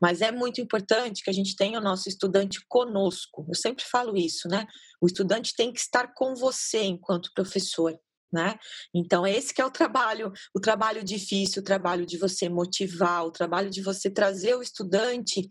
mas 0.00 0.20
é 0.20 0.30
muito 0.30 0.60
importante 0.60 1.24
que 1.24 1.30
a 1.30 1.32
gente 1.32 1.56
tenha 1.56 1.80
o 1.80 1.82
nosso 1.82 2.08
estudante 2.08 2.60
conosco. 2.68 3.44
Eu 3.48 3.54
sempre 3.54 3.84
falo 3.84 4.16
isso, 4.16 4.46
né? 4.48 4.66
O 5.00 5.06
estudante 5.06 5.52
tem 5.56 5.72
que 5.72 5.80
estar 5.80 6.14
com 6.14 6.34
você 6.34 6.84
enquanto 6.84 7.32
professor. 7.34 7.98
Né? 8.32 8.56
Então 8.92 9.24
esse 9.24 9.54
que 9.54 9.62
é 9.62 9.64
o 9.64 9.70
trabalho, 9.70 10.32
o 10.54 10.60
trabalho 10.60 11.02
difícil, 11.02 11.62
o 11.62 11.64
trabalho 11.64 12.04
de 12.04 12.18
você 12.18 12.48
motivar, 12.48 13.24
o 13.24 13.30
trabalho 13.30 13.70
de 13.70 13.80
você 13.80 14.10
trazer 14.10 14.56
o 14.56 14.62
estudante 14.62 15.48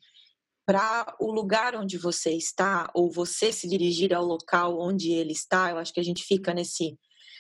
para 0.66 1.16
o 1.20 1.32
lugar 1.32 1.76
onde 1.76 1.98
você 1.98 2.32
está 2.32 2.90
ou 2.94 3.12
você 3.12 3.52
se 3.52 3.68
dirigir 3.68 4.14
ao 4.14 4.26
local 4.26 4.80
onde 4.80 5.12
ele 5.12 5.32
está. 5.32 5.70
Eu 5.70 5.78
acho 5.78 5.94
que 5.94 6.00
a 6.00 6.04
gente 6.04 6.24
fica 6.24 6.54
nesse 6.54 6.98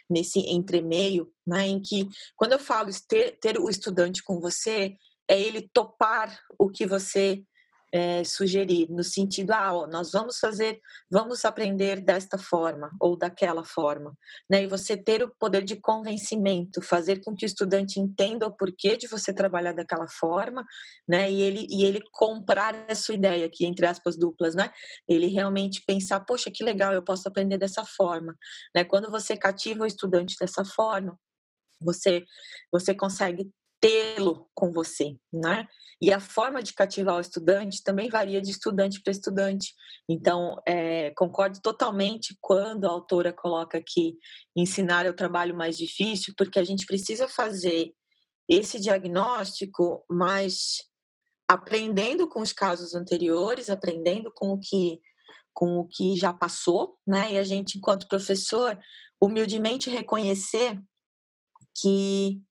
nesse 0.07 0.39
entremeio, 0.39 1.33
né, 1.47 1.65
em 1.67 1.81
que 1.81 2.07
quando 2.35 2.51
eu 2.51 2.59
falo 2.59 2.91
ter, 3.07 3.39
ter 3.39 3.57
o 3.57 3.67
estudante 3.67 4.23
com 4.23 4.39
você, 4.39 4.95
é 5.27 5.41
ele 5.41 5.67
topar 5.73 6.39
o 6.59 6.69
que 6.69 6.85
você 6.85 7.43
é, 7.91 8.23
sugerir, 8.23 8.89
no 8.89 9.03
sentido, 9.03 9.51
ah, 9.51 9.73
ó, 9.73 9.87
nós 9.87 10.11
vamos 10.11 10.37
fazer, 10.39 10.79
vamos 11.09 11.45
aprender 11.45 12.01
desta 12.01 12.37
forma 12.37 12.91
ou 12.99 13.17
daquela 13.17 13.63
forma, 13.63 14.13
né? 14.49 14.63
E 14.63 14.67
você 14.67 14.97
ter 14.97 15.23
o 15.23 15.33
poder 15.39 15.63
de 15.63 15.75
convencimento, 15.75 16.81
fazer 16.81 17.23
com 17.23 17.35
que 17.35 17.45
o 17.45 17.47
estudante 17.47 17.99
entenda 17.99 18.47
o 18.47 18.51
porquê 18.51 18.97
de 18.97 19.07
você 19.07 19.33
trabalhar 19.33 19.73
daquela 19.73 20.07
forma, 20.07 20.65
né? 21.07 21.31
E 21.31 21.41
ele, 21.41 21.67
e 21.69 21.85
ele 21.85 22.01
comprar 22.11 22.75
a 22.89 22.95
sua 22.95 23.15
ideia, 23.15 23.49
que 23.49 23.65
entre 23.65 23.85
aspas 23.85 24.17
duplas, 24.17 24.55
né? 24.55 24.71
Ele 25.07 25.27
realmente 25.27 25.83
pensar, 25.85 26.19
poxa, 26.21 26.51
que 26.51 26.63
legal, 26.63 26.93
eu 26.93 27.03
posso 27.03 27.27
aprender 27.27 27.57
dessa 27.57 27.85
forma, 27.85 28.35
né? 28.75 28.83
Quando 28.83 29.09
você 29.09 29.37
cativa 29.37 29.83
o 29.83 29.87
estudante 29.87 30.35
dessa 30.39 30.65
forma, 30.65 31.17
você 31.81 32.23
você 32.71 32.95
consegue 32.95 33.49
tê-lo 33.85 34.49
com 34.55 34.71
você, 34.71 35.15
né? 35.31 35.67
E 36.01 36.11
a 36.11 36.19
forma 36.19 36.61
de 36.61 36.73
cativar 36.73 37.15
o 37.15 37.21
estudante 37.21 37.83
também 37.83 38.09
varia 38.09 38.41
de 38.41 38.49
estudante 38.49 38.99
para 39.01 39.11
estudante. 39.11 39.73
Então, 40.09 40.59
é, 40.67 41.11
concordo 41.11 41.61
totalmente 41.61 42.35
quando 42.41 42.85
a 42.85 42.89
autora 42.89 43.31
coloca 43.31 43.81
que 43.85 44.17
ensinar 44.55 45.05
é 45.05 45.09
o 45.09 45.15
trabalho 45.15 45.55
mais 45.55 45.77
difícil, 45.77 46.33
porque 46.35 46.59
a 46.59 46.63
gente 46.63 46.85
precisa 46.85 47.27
fazer 47.27 47.93
esse 48.49 48.79
diagnóstico, 48.79 50.03
mas 50.09 50.83
aprendendo 51.47 52.27
com 52.27 52.41
os 52.41 52.51
casos 52.51 52.95
anteriores, 52.95 53.69
aprendendo 53.69 54.31
com 54.33 54.49
o 54.49 54.59
que 54.59 54.99
com 55.53 55.77
o 55.77 55.87
que 55.87 56.17
já 56.17 56.33
passou, 56.33 56.97
né? 57.07 57.31
E 57.31 57.37
a 57.37 57.43
gente, 57.43 57.77
enquanto 57.77 58.09
professor, 58.09 58.77
humildemente 59.21 59.89
reconhecer 59.89 60.77
que 61.81 62.41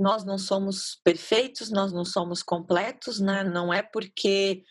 nós 0.00 0.24
não 0.24 0.38
somos 0.38 0.98
perfeitos, 1.04 1.70
nós 1.70 1.92
não 1.92 2.06
somos 2.06 2.42
completos, 2.42 3.20
né? 3.20 3.44
Não 3.44 3.70
é 3.70 3.82
porque 3.82 4.62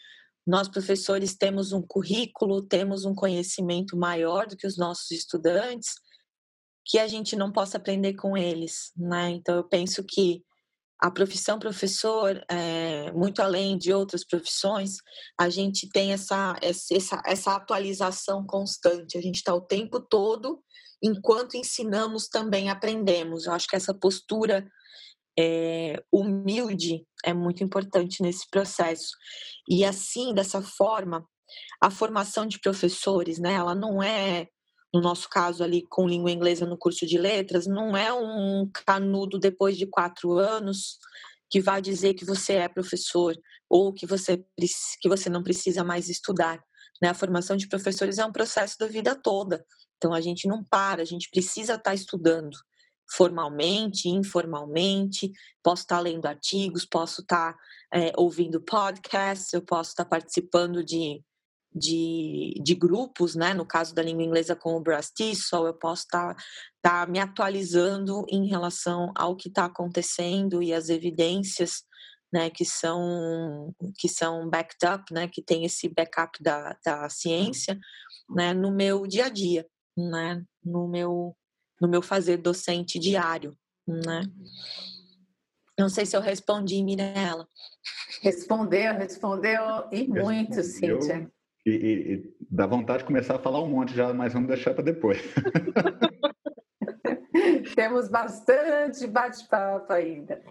nós 0.46 0.68
professores 0.68 1.38
temos 1.38 1.72
um 1.72 1.84
currículo, 1.84 2.64
temos 2.64 3.06
um 3.06 3.14
conhecimento 3.14 3.96
maior 3.96 4.48
do 4.48 4.58
que 4.58 4.66
os 4.66 4.76
nossos 4.76 5.12
estudantes, 5.12 5.94
que 6.84 6.98
a 6.98 7.08
gente 7.08 7.36
não 7.36 7.52
possa 7.52 7.78
aprender 7.78 8.16
com 8.16 8.36
eles, 8.36 8.92
né? 8.98 9.30
Então 9.30 9.56
eu 9.56 9.64
penso 9.64 10.04
que 10.04 10.44
a 11.00 11.12
profissão 11.12 11.60
professor, 11.60 12.44
é, 12.50 13.12
muito 13.12 13.40
além 13.40 13.78
de 13.78 13.94
outras 13.94 14.26
profissões, 14.26 14.96
a 15.40 15.48
gente 15.48 15.88
tem 15.90 16.12
essa, 16.12 16.56
essa, 16.60 17.22
essa 17.24 17.56
atualização 17.56 18.44
constante. 18.46 19.16
A 19.16 19.22
gente 19.22 19.36
está 19.36 19.54
o 19.54 19.62
tempo 19.62 20.02
todo, 20.02 20.62
enquanto 21.02 21.56
ensinamos, 21.56 22.28
também 22.28 22.70
aprendemos. 22.70 23.46
Eu 23.46 23.54
acho 23.54 23.68
que 23.68 23.76
essa 23.76 23.94
postura 23.94 24.68
é, 25.40 26.04
humilde 26.12 27.08
é 27.24 27.34
muito 27.34 27.64
importante 27.64 28.22
nesse 28.22 28.46
processo. 28.50 29.12
E 29.70 29.86
assim, 29.86 30.34
dessa 30.34 30.62
forma, 30.62 31.26
a 31.82 31.90
formação 31.90 32.46
de 32.46 32.60
professores, 32.60 33.40
né, 33.40 33.54
ela 33.54 33.74
não 33.74 34.04
é, 34.04 34.48
no 34.94 35.00
nosso 35.00 35.30
caso 35.30 35.64
ali 35.64 35.88
com 35.88 36.10
língua 36.10 36.30
inglesa 36.30 36.66
no 36.66 36.78
curso 36.78 37.06
de 37.06 37.18
letras, 37.18 37.66
não 37.68 37.96
é 37.96 38.12
um 38.12 38.70
canudo 38.86 39.40
depois 39.40 39.78
de 39.78 39.88
quatro 39.88 40.34
anos 40.34 40.98
que 41.50 41.62
vai 41.62 41.82
dizer 41.82 42.16
que 42.16 42.26
você 42.26 42.54
é 42.56 42.68
professor 42.68 43.34
ou 43.70 43.94
que 43.94 44.06
você, 44.06 44.44
que 45.02 45.08
você 45.08 45.30
não 45.30 45.42
precisa 45.42 45.86
mais 45.86 46.10
estudar. 46.10 46.62
Né? 47.02 47.08
A 47.08 47.14
formação 47.14 47.56
de 47.56 47.70
professores 47.70 48.18
é 48.18 48.26
um 48.26 48.32
processo 48.32 48.76
da 48.78 48.88
vida 48.88 49.16
toda. 49.16 49.66
Então 49.96 50.14
a 50.14 50.20
gente 50.20 50.50
não 50.50 50.64
para, 50.66 51.02
a 51.02 51.06
gente 51.06 51.30
precisa 51.32 51.76
estar 51.76 51.94
estudando 51.94 52.58
formalmente, 53.12 54.08
informalmente, 54.08 55.32
posso 55.64 55.84
estar 55.84 56.00
lendo 56.00 56.26
artigos, 56.26 56.86
posso 56.86 57.22
estar 57.22 57.56
é, 57.94 58.12
ouvindo 58.16 58.62
podcasts, 58.62 59.52
eu 59.54 59.62
posso 59.62 59.92
estar 59.92 60.06
participando 60.06 60.84
de, 60.84 61.22
de, 61.74 62.54
de, 62.64 62.76
grupos, 62.76 63.36
né? 63.36 63.54
No 63.54 63.66
caso 63.66 63.96
da 63.96 64.04
língua 64.04 64.24
inglesa 64.24 64.56
com 64.56 64.76
o 64.76 64.82
Brass 64.82 65.12
Tissot, 65.12 65.66
eu 65.66 65.74
posso 65.74 66.04
estar, 66.04 66.36
estar 66.76 67.08
me 67.10 67.20
atualizando 67.20 68.26
em 68.30 68.48
relação 68.48 69.12
ao 69.16 69.36
que 69.36 69.50
está 69.50 69.66
acontecendo 69.66 70.62
e 70.62 70.74
as 70.74 70.90
evidências 70.90 71.84
né, 72.32 72.50
que 72.50 72.64
são 72.64 73.74
que 73.98 74.08
são 74.08 74.48
backed 74.48 74.86
up, 74.86 75.12
né, 75.12 75.28
que 75.28 75.42
tem 75.42 75.66
esse 75.66 75.90
backup 75.90 76.42
da, 76.44 76.78
da 76.86 77.10
ciência, 77.10 77.80
né, 78.30 78.54
no 78.54 78.72
meu 78.72 79.08
dia 79.08 79.26
a 79.26 79.30
dia, 79.30 79.66
né, 79.98 80.44
no 80.64 80.88
meu 80.88 81.36
no 81.80 81.88
meu 81.88 82.02
fazer 82.02 82.38
docente 82.38 83.00
diário, 83.00 83.56
né? 83.88 84.24
Não 85.80 85.88
sei 85.88 86.06
se 86.06 86.16
eu 86.16 86.22
respondi, 86.22 86.84
Mirella. 86.84 87.48
Respondeu, 88.22 88.94
respondeu 88.96 89.62
e 89.92 90.08
muito, 90.08 90.56
respondeu, 90.56 91.02
Cíntia. 91.02 91.32
E, 91.66 91.72
e, 91.72 92.14
e, 92.14 92.36
dá 92.50 92.66
vontade 92.66 93.00
de 93.00 93.06
começar 93.06 93.36
a 93.36 93.40
falar 93.40 93.62
um 93.62 93.70
monte 93.70 93.96
já, 93.96 94.14
mas 94.14 94.34
vamos 94.34 94.50
deixar 94.50 94.74
para 94.74 94.84
depois. 94.84 95.22
Temos 97.76 98.10
bastante 98.10 99.08
bate-papo 99.08 99.94
ainda. 99.94 100.44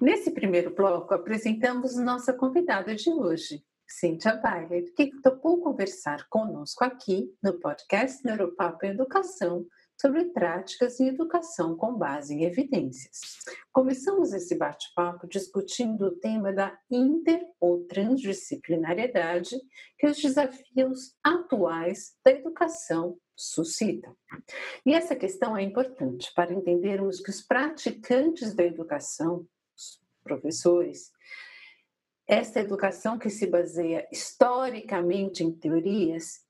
Nesse 0.00 0.30
primeiro 0.30 0.72
bloco, 0.74 1.12
apresentamos 1.12 1.96
nossa 1.96 2.32
convidada 2.32 2.94
de 2.94 3.10
hoje, 3.10 3.64
Cíntia 3.88 4.36
Bayer, 4.36 4.92
que 4.94 5.10
topou 5.22 5.62
conversar 5.62 6.28
conosco 6.28 6.84
aqui 6.84 7.34
no 7.42 7.58
podcast 7.58 8.22
Neuropapo 8.22 8.84
Educação 8.84 9.66
sobre 10.00 10.26
práticas 10.26 11.00
em 11.00 11.08
educação 11.08 11.74
com 11.74 11.94
base 11.94 12.34
em 12.34 12.44
evidências. 12.44 13.18
Começamos 13.72 14.32
esse 14.32 14.56
bate-papo 14.56 15.26
discutindo 15.26 16.06
o 16.06 16.16
tema 16.16 16.52
da 16.52 16.78
inter 16.90 17.42
ou 17.58 17.84
transdisciplinariedade 17.84 19.56
que 19.98 20.06
os 20.06 20.18
desafios 20.18 21.16
atuais 21.24 22.14
da 22.22 22.30
educação 22.30 23.18
suscitam. 23.34 24.14
E 24.84 24.92
essa 24.92 25.16
questão 25.16 25.56
é 25.56 25.62
importante 25.62 26.30
para 26.34 26.52
entendermos 26.52 27.20
que 27.20 27.30
os 27.30 27.40
praticantes 27.40 28.54
da 28.54 28.64
educação, 28.64 29.46
os 29.74 30.00
professores, 30.22 31.10
essa 32.28 32.60
educação 32.60 33.18
que 33.18 33.30
se 33.30 33.46
baseia 33.46 34.06
historicamente 34.12 35.42
em 35.42 35.50
teorias, 35.50 36.46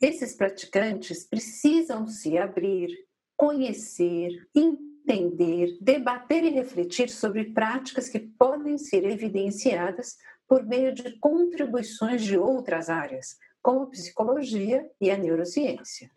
esses 0.00 0.34
praticantes 0.34 1.24
precisam 1.28 2.08
se 2.08 2.38
abrir, 2.38 2.88
conhecer, 3.36 4.48
entender, 4.54 5.76
debater 5.78 6.42
e 6.44 6.48
refletir 6.48 7.10
sobre 7.10 7.52
práticas 7.52 8.08
que 8.08 8.18
podem 8.18 8.78
ser 8.78 9.04
evidenciadas 9.04 10.16
por 10.48 10.64
meio 10.64 10.94
de 10.94 11.18
contribuições 11.18 12.24
de 12.24 12.38
outras 12.38 12.88
áreas, 12.88 13.36
como 13.60 13.82
a 13.82 13.90
psicologia 13.90 14.90
e 15.00 15.10
a 15.10 15.18
neurociência. 15.18 16.10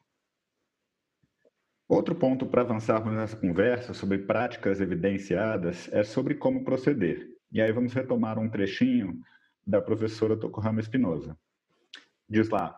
Outro 1.88 2.15
ponto 2.15 2.47
para 2.47 2.62
avançarmos 2.62 3.13
nessa 3.13 3.35
conversa 3.35 3.93
sobre 3.93 4.19
práticas 4.19 4.81
evidenciadas 4.81 5.88
é 5.91 6.03
sobre 6.03 6.35
como 6.35 6.63
proceder. 6.63 7.34
E 7.55 7.62
aí 7.62 7.71
vamos 7.71 7.93
retomar 7.93 8.38
um 8.38 8.50
trechinho 8.50 9.21
da 9.65 9.81
professora 9.81 10.35
Tokuhama 10.35 10.81
Espinosa. 10.81 11.38
Diz 12.29 12.50
lá: 12.50 12.77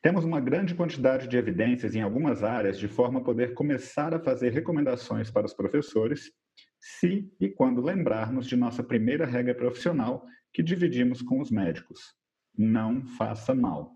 Temos 0.00 0.24
uma 0.24 0.40
grande 0.40 0.72
quantidade 0.72 1.26
de 1.26 1.36
evidências 1.36 1.96
em 1.96 2.00
algumas 2.00 2.44
áreas 2.44 2.78
de 2.78 2.86
forma 2.86 3.18
a 3.18 3.24
poder 3.24 3.54
começar 3.54 4.14
a 4.14 4.20
fazer 4.20 4.52
recomendações 4.52 5.32
para 5.32 5.46
os 5.46 5.52
professores, 5.52 6.30
se 6.78 7.28
e 7.40 7.48
quando 7.48 7.82
lembrarmos 7.82 8.46
de 8.46 8.54
nossa 8.54 8.84
primeira 8.84 9.26
regra 9.26 9.52
profissional 9.52 10.24
que 10.52 10.62
dividimos 10.62 11.20
com 11.20 11.40
os 11.40 11.50
médicos: 11.50 12.14
não 12.56 13.04
faça 13.18 13.52
mal. 13.52 13.90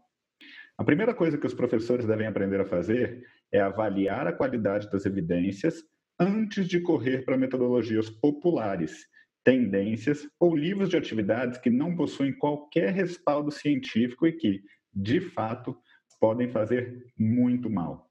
A 0.76 0.82
primeira 0.82 1.14
coisa 1.14 1.38
que 1.38 1.46
os 1.46 1.54
professores 1.54 2.06
devem 2.06 2.26
aprender 2.26 2.60
a 2.60 2.66
fazer 2.66 3.24
é 3.52 3.60
avaliar 3.60 4.26
a 4.26 4.32
qualidade 4.32 4.90
das 4.90 5.06
evidências 5.06 5.84
antes 6.18 6.66
de 6.66 6.80
correr 6.80 7.24
para 7.24 7.38
metodologias 7.38 8.10
populares 8.10 9.06
tendências 9.44 10.28
ou 10.38 10.56
livros 10.56 10.88
de 10.88 10.96
atividades 10.96 11.58
que 11.58 11.70
não 11.70 11.96
possuem 11.96 12.32
qualquer 12.32 12.92
respaldo 12.92 13.50
científico 13.50 14.26
e 14.26 14.32
que, 14.32 14.62
de 14.92 15.20
fato, 15.20 15.76
podem 16.20 16.48
fazer 16.48 17.12
muito 17.18 17.70
mal. 17.70 18.10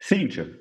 Cíntia, 0.00 0.60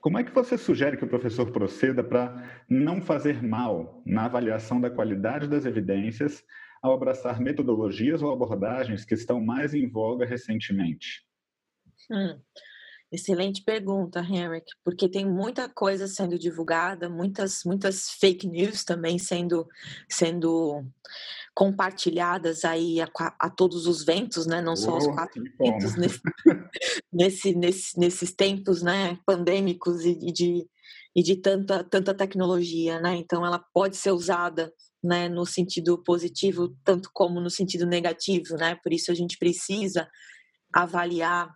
como 0.00 0.18
é 0.18 0.24
que 0.24 0.32
você 0.32 0.58
sugere 0.58 0.96
que 0.96 1.04
o 1.04 1.08
professor 1.08 1.52
proceda 1.52 2.02
para 2.02 2.64
não 2.68 3.00
fazer 3.00 3.42
mal 3.42 4.02
na 4.04 4.24
avaliação 4.24 4.80
da 4.80 4.90
qualidade 4.90 5.46
das 5.46 5.64
evidências 5.64 6.42
ao 6.82 6.92
abraçar 6.92 7.40
metodologias 7.40 8.20
ou 8.20 8.32
abordagens 8.32 9.04
que 9.04 9.14
estão 9.14 9.40
mais 9.40 9.74
em 9.74 9.88
voga 9.88 10.26
recentemente? 10.26 11.24
Hum. 12.10 12.40
Excelente 13.12 13.62
pergunta, 13.62 14.20
Henrik, 14.20 14.64
porque 14.82 15.06
tem 15.06 15.28
muita 15.28 15.68
coisa 15.68 16.06
sendo 16.06 16.38
divulgada, 16.38 17.10
muitas 17.10 17.62
muitas 17.62 18.08
fake 18.12 18.48
news 18.48 18.84
também 18.84 19.18
sendo 19.18 19.68
sendo 20.08 20.82
compartilhadas 21.54 22.64
aí 22.64 23.02
a, 23.02 23.10
a 23.38 23.50
todos 23.50 23.86
os 23.86 24.02
ventos, 24.02 24.46
né? 24.46 24.62
Não 24.62 24.74
só 24.74 24.96
os 24.96 25.06
quatro 25.08 25.42
ventos 25.58 25.94
nesse, 25.94 26.20
nesse, 27.12 27.54
nesse, 27.54 27.98
nesses 27.98 28.34
tempos, 28.34 28.80
né? 28.80 29.18
Pandêmicos 29.26 30.06
e, 30.06 30.18
e 30.22 30.32
de 30.32 30.66
e 31.14 31.22
de 31.22 31.36
tanta 31.36 31.84
tanta 31.84 32.14
tecnologia, 32.14 32.98
né? 32.98 33.16
Então 33.16 33.44
ela 33.44 33.58
pode 33.58 33.98
ser 33.98 34.12
usada 34.12 34.72
né, 35.04 35.28
no 35.28 35.44
sentido 35.44 36.02
positivo, 36.02 36.74
tanto 36.82 37.10
como 37.12 37.40
no 37.40 37.50
sentido 37.50 37.84
negativo, 37.84 38.56
né? 38.56 38.74
Por 38.82 38.90
isso 38.90 39.10
a 39.10 39.14
gente 39.14 39.36
precisa 39.36 40.08
avaliar 40.72 41.54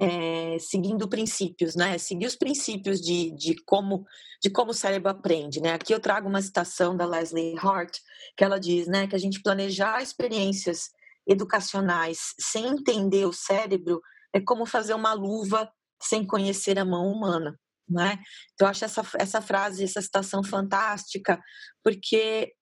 é, 0.00 0.58
seguindo 0.58 1.08
princípios, 1.08 1.76
né? 1.76 1.96
Seguir 1.98 2.26
os 2.26 2.36
princípios 2.36 3.00
de, 3.00 3.30
de, 3.32 3.54
como, 3.64 4.04
de 4.42 4.50
como 4.50 4.70
o 4.70 4.74
cérebro 4.74 5.10
aprende, 5.10 5.60
né? 5.60 5.72
Aqui 5.74 5.94
eu 5.94 6.00
trago 6.00 6.28
uma 6.28 6.42
citação 6.42 6.96
da 6.96 7.06
Leslie 7.06 7.56
Hart, 7.58 7.98
que 8.36 8.44
ela 8.44 8.58
diz, 8.58 8.86
né, 8.88 9.06
que 9.06 9.14
a 9.14 9.18
gente 9.18 9.42
planejar 9.42 10.02
experiências 10.02 10.90
educacionais 11.26 12.34
sem 12.38 12.66
entender 12.66 13.24
o 13.24 13.32
cérebro 13.32 14.00
é 14.34 14.40
como 14.40 14.66
fazer 14.66 14.94
uma 14.94 15.12
luva 15.14 15.72
sem 16.02 16.26
conhecer 16.26 16.78
a 16.78 16.84
mão 16.84 17.06
humana, 17.06 17.58
né? 17.88 18.18
Então 18.52 18.66
eu 18.66 18.70
acho 18.70 18.84
essa, 18.84 19.02
essa 19.18 19.40
frase, 19.40 19.84
essa 19.84 20.02
citação 20.02 20.42
fantástica, 20.42 21.40
porque 21.82 22.52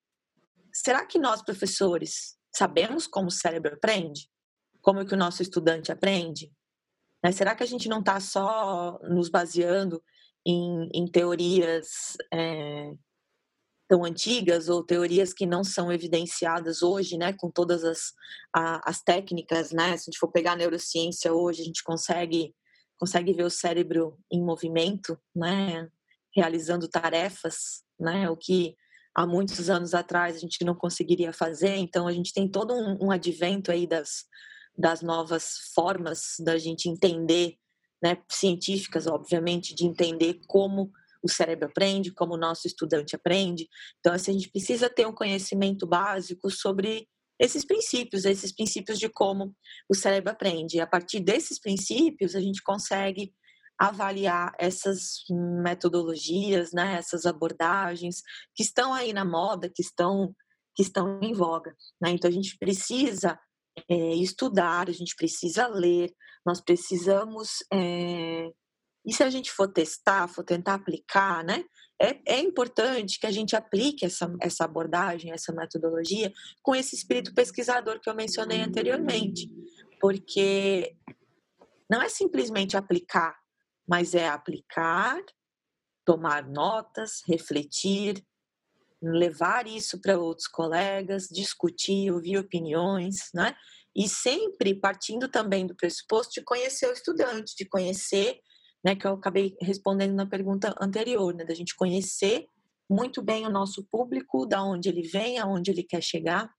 será 0.72 1.06
que 1.06 1.18
nós 1.18 1.42
professores 1.42 2.36
sabemos 2.54 3.06
como 3.06 3.28
o 3.28 3.32
cérebro 3.32 3.74
aprende? 3.74 4.28
Como 4.82 5.04
que 5.06 5.14
o 5.14 5.18
nosso 5.18 5.42
estudante 5.42 5.90
aprende? 5.90 6.52
Né? 7.22 7.32
Será 7.32 7.54
que 7.54 7.62
a 7.62 7.66
gente 7.66 7.88
não 7.88 8.00
está 8.00 8.18
só 8.20 8.98
nos 9.02 9.28
baseando 9.28 10.02
em, 10.46 10.88
em 10.92 11.06
teorias 11.06 12.16
é, 12.32 12.92
tão 13.88 14.04
antigas 14.04 14.68
ou 14.68 14.82
teorias 14.82 15.34
que 15.34 15.46
não 15.46 15.62
são 15.62 15.92
evidenciadas 15.92 16.82
hoje, 16.82 17.18
né, 17.18 17.34
com 17.34 17.50
todas 17.50 17.84
as, 17.84 18.12
a, 18.50 18.88
as 18.88 19.02
técnicas, 19.02 19.70
né? 19.70 19.96
Se 19.96 20.04
a 20.04 20.10
gente 20.10 20.18
for 20.18 20.28
pegar 20.32 20.52
a 20.52 20.56
neurociência 20.56 21.32
hoje, 21.32 21.60
a 21.60 21.64
gente 21.64 21.84
consegue 21.84 22.54
consegue 22.98 23.32
ver 23.32 23.42
o 23.42 23.50
cérebro 23.50 24.16
em 24.30 24.40
movimento, 24.40 25.18
né, 25.34 25.88
realizando 26.34 26.86
tarefas, 26.86 27.82
né, 27.98 28.30
o 28.30 28.36
que 28.36 28.76
há 29.12 29.26
muitos 29.26 29.68
anos 29.68 29.92
atrás 29.92 30.36
a 30.36 30.38
gente 30.38 30.64
não 30.64 30.74
conseguiria 30.74 31.32
fazer. 31.32 31.76
Então 31.76 32.06
a 32.06 32.12
gente 32.12 32.32
tem 32.32 32.48
todo 32.48 32.72
um, 32.72 33.06
um 33.06 33.10
advento 33.10 33.72
aí 33.72 33.86
das 33.88 34.24
das 34.76 35.02
novas 35.02 35.70
formas 35.74 36.36
da 36.40 36.58
gente 36.58 36.88
entender, 36.88 37.56
né, 38.02 38.16
científicas, 38.30 39.06
obviamente, 39.06 39.74
de 39.74 39.84
entender 39.84 40.40
como 40.46 40.90
o 41.22 41.28
cérebro 41.28 41.66
aprende, 41.66 42.12
como 42.12 42.34
o 42.34 42.38
nosso 42.38 42.66
estudante 42.66 43.14
aprende. 43.14 43.68
Então, 44.00 44.12
assim, 44.12 44.32
a 44.32 44.34
gente 44.34 44.50
precisa 44.50 44.90
ter 44.90 45.06
um 45.06 45.14
conhecimento 45.14 45.86
básico 45.86 46.50
sobre 46.50 47.06
esses 47.38 47.64
princípios, 47.64 48.24
esses 48.24 48.52
princípios 48.52 48.98
de 48.98 49.08
como 49.08 49.54
o 49.88 49.94
cérebro 49.94 50.32
aprende. 50.32 50.76
E 50.76 50.80
a 50.80 50.86
partir 50.86 51.20
desses 51.20 51.60
princípios, 51.60 52.34
a 52.34 52.40
gente 52.40 52.62
consegue 52.62 53.32
avaliar 53.78 54.52
essas 54.58 55.24
metodologias, 55.62 56.72
né, 56.72 56.94
essas 56.96 57.26
abordagens 57.26 58.22
que 58.54 58.62
estão 58.62 58.92
aí 58.94 59.12
na 59.12 59.24
moda, 59.24 59.68
que 59.68 59.82
estão 59.82 60.34
que 60.74 60.82
estão 60.82 61.20
em 61.22 61.34
voga. 61.34 61.76
Né? 62.00 62.10
Então 62.10 62.30
a 62.30 62.32
gente 62.32 62.56
precisa 62.58 63.38
é, 63.88 64.14
estudar, 64.14 64.88
a 64.88 64.92
gente 64.92 65.14
precisa 65.16 65.66
ler, 65.66 66.12
nós 66.44 66.60
precisamos. 66.60 67.64
É, 67.72 68.50
e 69.04 69.12
se 69.12 69.22
a 69.22 69.30
gente 69.30 69.50
for 69.50 69.68
testar, 69.68 70.28
for 70.28 70.44
tentar 70.44 70.74
aplicar, 70.74 71.44
né? 71.44 71.64
É, 72.00 72.34
é 72.34 72.40
importante 72.40 73.18
que 73.18 73.26
a 73.26 73.30
gente 73.30 73.54
aplique 73.54 74.04
essa, 74.04 74.32
essa 74.40 74.64
abordagem, 74.64 75.32
essa 75.32 75.52
metodologia, 75.52 76.32
com 76.62 76.74
esse 76.74 76.94
espírito 76.94 77.34
pesquisador 77.34 78.00
que 78.00 78.08
eu 78.08 78.14
mencionei 78.14 78.60
anteriormente. 78.60 79.48
Porque 80.00 80.96
não 81.90 82.02
é 82.02 82.08
simplesmente 82.08 82.76
aplicar, 82.76 83.36
mas 83.86 84.14
é 84.14 84.28
aplicar, 84.28 85.20
tomar 86.04 86.48
notas, 86.48 87.22
refletir, 87.26 88.24
levar 89.02 89.66
isso 89.66 90.00
para 90.00 90.18
outros 90.18 90.46
colegas, 90.46 91.26
discutir, 91.28 92.12
ouvir 92.12 92.38
opiniões, 92.38 93.30
né? 93.34 93.54
E 93.94 94.08
sempre 94.08 94.74
partindo 94.74 95.28
também 95.28 95.66
do 95.66 95.74
pressuposto 95.74 96.34
de 96.34 96.42
conhecer 96.42 96.88
o 96.88 96.92
estudante, 96.92 97.54
de 97.56 97.64
conhecer, 97.66 98.38
né, 98.84 98.96
que 98.96 99.06
eu 99.06 99.12
acabei 99.12 99.54
respondendo 99.60 100.14
na 100.14 100.26
pergunta 100.26 100.74
anterior, 100.80 101.34
né, 101.34 101.44
da 101.44 101.54
gente 101.54 101.76
conhecer 101.76 102.46
muito 102.90 103.22
bem 103.22 103.46
o 103.46 103.50
nosso 103.50 103.86
público, 103.90 104.46
da 104.46 104.62
onde 104.62 104.88
ele 104.88 105.02
vem, 105.02 105.38
aonde 105.38 105.70
ele 105.70 105.82
quer 105.82 106.02
chegar, 106.02 106.50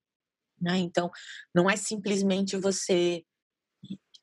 né? 0.59 0.77
Então, 0.77 1.09
não 1.53 1.69
é 1.69 1.75
simplesmente 1.75 2.57
você 2.57 3.23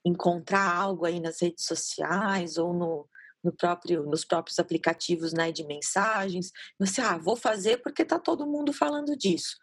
encontrar 0.05 0.75
algo 0.75 1.05
aí 1.05 1.21
nas 1.21 1.41
redes 1.43 1.65
sociais 1.65 2.57
ou 2.57 2.73
no, 2.73 3.09
no 3.43 3.53
próprio, 3.53 4.05
nos 4.05 4.25
próprios 4.25 4.59
aplicativos 4.59 5.33
né, 5.33 5.51
de 5.51 5.65
mensagens. 5.65 6.51
Você, 6.79 7.01
ah, 7.01 7.19
vou 7.19 7.37
fazer 7.37 7.79
porque 7.79 8.03
está 8.03 8.19
todo 8.19 8.47
mundo 8.47 8.73
falando 8.73 9.17
disso. 9.17 9.57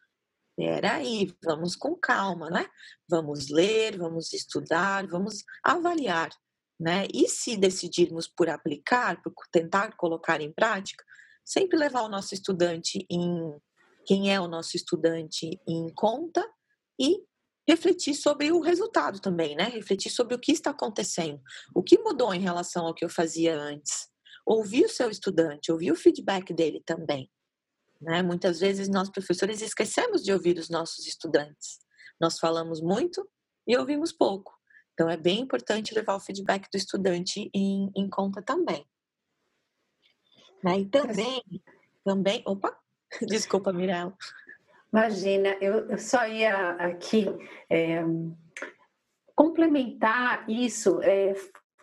Peraí, 0.56 1.32
vamos 1.44 1.76
com 1.76 1.96
calma, 1.96 2.50
né? 2.50 2.68
Vamos 3.08 3.50
ler, 3.50 3.96
vamos 3.98 4.34
estudar, 4.34 5.06
vamos 5.06 5.44
avaliar, 5.64 6.32
né? 6.80 7.06
E 7.14 7.28
se 7.30 7.56
decidirmos 7.56 8.28
por 8.28 8.50
aplicar, 8.50 9.22
por 9.22 9.34
tentar 9.52 9.96
colocar 9.96 10.42
em 10.42 10.52
prática, 10.52 11.06
sempre 11.46 11.78
levar 11.78 12.02
o 12.02 12.10
nosso 12.10 12.34
estudante 12.34 13.06
em 13.08 13.56
quem 14.04 14.34
é 14.34 14.40
o 14.40 14.48
nosso 14.48 14.76
estudante 14.76 15.62
em 15.68 15.90
conta 15.94 16.44
e 17.00 17.24
refletir 17.68 18.16
sobre 18.16 18.52
o 18.52 18.62
resultado 18.62 19.20
também, 19.20 19.56
né? 19.56 19.66
Refletir 19.66 20.10
sobre 20.10 20.34
o 20.34 20.40
que 20.40 20.52
está 20.52 20.70
acontecendo, 20.70 21.42
o 21.76 21.84
que 21.84 22.00
mudou 22.00 22.34
em 22.34 22.40
relação 22.40 22.86
ao 22.86 22.94
que 22.94 23.04
eu 23.04 23.10
fazia 23.10 23.60
antes. 23.60 24.08
Ouvir 24.46 24.86
o 24.86 24.90
seu 24.90 25.10
estudante, 25.10 25.72
ouvir 25.72 25.92
o 25.92 25.96
feedback 25.96 26.54
dele 26.54 26.82
também. 26.86 27.30
Né? 28.00 28.22
Muitas 28.22 28.60
vezes 28.60 28.88
nós, 28.88 29.10
professores, 29.10 29.62
esquecemos 29.62 30.24
de 30.24 30.32
ouvir 30.32 30.58
os 30.58 30.70
nossos 30.70 31.06
estudantes. 31.06 31.80
Nós 32.20 32.40
falamos 32.40 32.80
muito 32.80 33.28
e 33.68 33.76
ouvimos 33.76 34.14
pouco. 34.14 34.56
Então, 34.94 35.10
é 35.10 35.18
bem 35.18 35.42
importante 35.42 35.94
levar 35.94 36.16
o 36.16 36.20
feedback 36.20 36.70
do 36.72 36.78
estudante 36.78 37.50
em, 37.54 37.92
em 37.96 38.10
conta 38.10 38.42
também. 38.42 38.88
Né? 40.64 40.80
E 40.80 40.86
também, 40.86 41.44
também, 42.04 42.42
opa, 42.46 42.76
desculpa, 43.28 43.74
Mirella. 43.74 44.16
Imagina, 44.92 45.58
eu, 45.62 45.90
eu 45.90 45.98
só 45.98 46.26
ia 46.28 46.72
aqui 46.72 47.26
é, 47.70 48.04
complementar 49.36 50.50
isso, 50.50 51.02
é, 51.02 51.34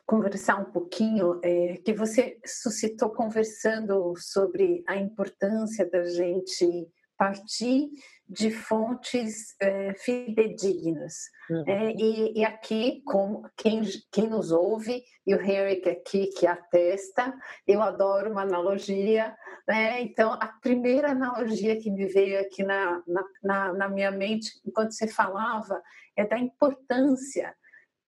conversar 0.06 0.56
um 0.56 0.72
pouquinho, 0.72 1.40
é, 1.42 1.76
que 1.84 1.92
você 1.92 2.38
suscitou 2.44 3.10
conversando 3.10 4.14
sobre 4.16 4.82
a 4.86 4.96
importância 4.96 5.88
da 5.88 6.04
gente 6.04 6.88
partir 7.16 7.90
de 8.28 8.50
fontes 8.50 9.54
é, 9.60 9.94
fidedignas. 9.94 11.14
Uhum. 11.50 11.64
É, 11.66 11.92
e, 11.92 12.40
e, 12.40 12.44
aqui, 12.44 13.02
como 13.04 13.48
quem, 13.56 13.82
quem 14.10 14.28
nos 14.28 14.50
ouve, 14.50 15.02
e 15.26 15.34
o 15.34 15.40
Henrique 15.40 15.90
aqui 15.90 16.26
que 16.28 16.46
atesta, 16.46 17.34
eu 17.66 17.82
adoro 17.82 18.30
uma 18.30 18.42
analogia. 18.42 19.36
Né? 19.68 20.00
Então, 20.02 20.32
a 20.32 20.46
primeira 20.46 21.10
analogia 21.10 21.78
que 21.78 21.90
me 21.90 22.06
veio 22.06 22.40
aqui 22.40 22.62
na, 22.62 23.02
na, 23.06 23.24
na, 23.42 23.72
na 23.72 23.88
minha 23.88 24.10
mente, 24.10 24.50
enquanto 24.66 24.92
você 24.92 25.06
falava, 25.06 25.82
é 26.16 26.26
da 26.26 26.38
importância 26.38 27.54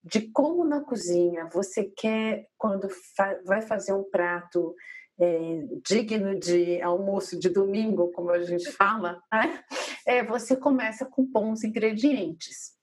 de 0.02 0.30
como 0.30 0.64
na 0.64 0.82
cozinha 0.82 1.48
você 1.52 1.84
quer, 1.84 2.46
quando 2.56 2.88
fa 2.88 3.38
vai 3.44 3.60
fazer 3.60 3.92
um 3.92 4.08
prato 4.08 4.74
é, 5.18 5.66
digno 5.86 6.38
de 6.38 6.80
almoço 6.82 7.38
de 7.38 7.48
domingo, 7.48 8.12
como 8.12 8.30
a 8.30 8.42
gente 8.42 8.70
fala, 8.72 9.22
né? 9.32 9.64
é, 10.06 10.22
você 10.22 10.56
começa 10.56 11.06
com 11.06 11.24
bons 11.24 11.64
ingredientes. 11.64 12.74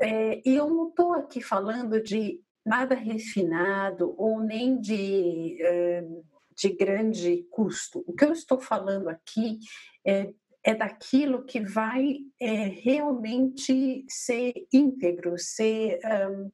É, 0.00 0.42
e 0.48 0.54
eu 0.54 0.68
não 0.68 0.88
estou 0.88 1.12
aqui 1.12 1.40
falando 1.40 2.02
de 2.02 2.40
nada 2.64 2.94
refinado 2.94 4.14
ou 4.16 4.40
nem 4.40 4.80
de, 4.80 5.58
é, 5.60 6.04
de 6.56 6.70
grande 6.70 7.46
custo. 7.50 8.02
O 8.06 8.12
que 8.14 8.24
eu 8.24 8.32
estou 8.32 8.58
falando 8.58 9.08
aqui 9.08 9.58
é 10.04 10.32
é 10.64 10.74
daquilo 10.74 11.44
que 11.44 11.60
vai 11.60 12.16
é, 12.40 12.54
realmente 12.68 14.02
ser 14.08 14.54
íntegro, 14.72 15.38
ser 15.38 16.00
um, 16.30 16.50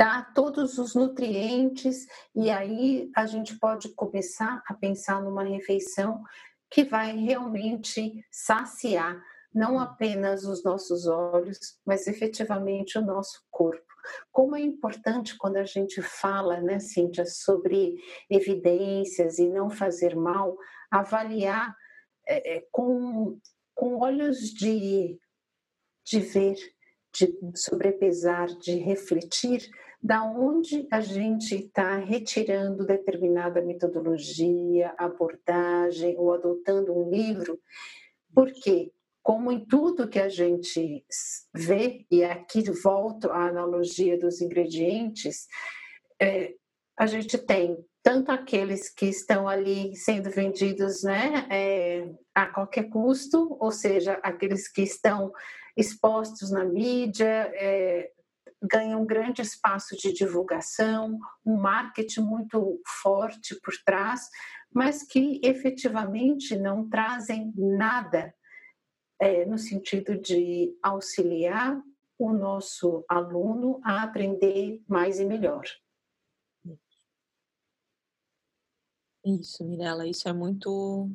dar 0.00 0.32
todos 0.32 0.78
os 0.78 0.94
nutrientes. 0.94 2.06
E 2.34 2.48
aí 2.48 3.10
a 3.14 3.26
gente 3.26 3.58
pode 3.58 3.90
começar 3.90 4.62
a 4.66 4.72
pensar 4.72 5.20
numa 5.20 5.44
refeição 5.44 6.22
que 6.70 6.84
vai 6.84 7.14
realmente 7.14 8.24
saciar 8.30 9.22
não 9.52 9.78
apenas 9.78 10.44
os 10.44 10.64
nossos 10.64 11.06
olhos, 11.06 11.58
mas 11.84 12.06
efetivamente 12.06 12.96
o 12.96 13.04
nosso 13.04 13.44
corpo. 13.50 13.84
Como 14.32 14.56
é 14.56 14.60
importante 14.60 15.36
quando 15.36 15.56
a 15.56 15.64
gente 15.64 16.00
fala, 16.00 16.62
né, 16.62 16.78
Cíntia, 16.78 17.26
sobre 17.26 17.96
evidências 18.30 19.38
e 19.38 19.48
não 19.48 19.68
fazer 19.68 20.16
mal, 20.16 20.56
avaliar 20.90 21.76
é, 22.26 22.56
é, 22.56 22.64
com, 22.70 23.38
com 23.74 23.98
olhos 23.98 24.38
de, 24.54 25.18
de 26.06 26.20
ver, 26.20 26.56
de 27.12 27.36
sobrepesar, 27.56 28.46
de 28.60 28.76
refletir, 28.76 29.68
da 30.02 30.24
onde 30.24 30.86
a 30.90 31.00
gente 31.00 31.54
está 31.54 31.96
retirando 31.96 32.86
determinada 32.86 33.60
metodologia, 33.60 34.94
abordagem 34.96 36.16
ou 36.16 36.32
adotando 36.32 36.96
um 36.96 37.10
livro, 37.10 37.60
porque 38.34 38.92
como 39.22 39.52
em 39.52 39.64
tudo 39.66 40.08
que 40.08 40.18
a 40.18 40.28
gente 40.28 41.04
vê, 41.54 42.06
e 42.10 42.24
aqui 42.24 42.62
volto 42.70 43.30
à 43.30 43.48
analogia 43.48 44.18
dos 44.18 44.40
ingredientes, 44.40 45.46
é, 46.20 46.54
a 46.96 47.06
gente 47.06 47.36
tem 47.36 47.76
tanto 48.02 48.32
aqueles 48.32 48.88
que 48.88 49.06
estão 49.06 49.46
ali 49.46 49.94
sendo 49.94 50.30
vendidos 50.30 51.02
né, 51.02 51.46
é, 51.50 52.10
a 52.34 52.46
qualquer 52.46 52.88
custo, 52.88 53.56
ou 53.60 53.70
seja, 53.70 54.14
aqueles 54.22 54.66
que 54.68 54.82
estão 54.82 55.30
expostos 55.76 56.50
na 56.50 56.64
mídia, 56.64 57.52
é, 57.54 58.10
ganham 58.70 59.02
um 59.02 59.06
grande 59.06 59.42
espaço 59.42 59.96
de 59.96 60.12
divulgação, 60.12 61.18
um 61.44 61.56
marketing 61.56 62.20
muito 62.20 62.80
forte 63.02 63.58
por 63.60 63.74
trás, 63.84 64.28
mas 64.72 65.02
que 65.02 65.40
efetivamente 65.42 66.56
não 66.56 66.88
trazem 66.88 67.52
nada 67.56 68.32
é, 69.20 69.44
no 69.44 69.58
sentido 69.58 70.16
de 70.16 70.74
auxiliar 70.82 71.82
o 72.18 72.32
nosso 72.32 73.04
aluno 73.08 73.80
a 73.84 74.02
aprender 74.02 74.82
mais 74.86 75.18
e 75.18 75.24
melhor. 75.24 75.64
Isso, 79.24 79.64
Mirella, 79.64 80.06
isso 80.06 80.28
é 80.28 80.32
muito 80.32 81.10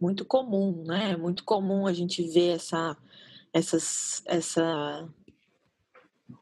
muito 0.00 0.24
comum, 0.24 0.82
né? 0.84 1.12
É 1.12 1.16
muito 1.16 1.44
comum 1.44 1.86
a 1.86 1.92
gente 1.92 2.22
ver 2.22 2.56
essa 2.56 2.96
essas 3.52 4.22
essa 4.26 5.08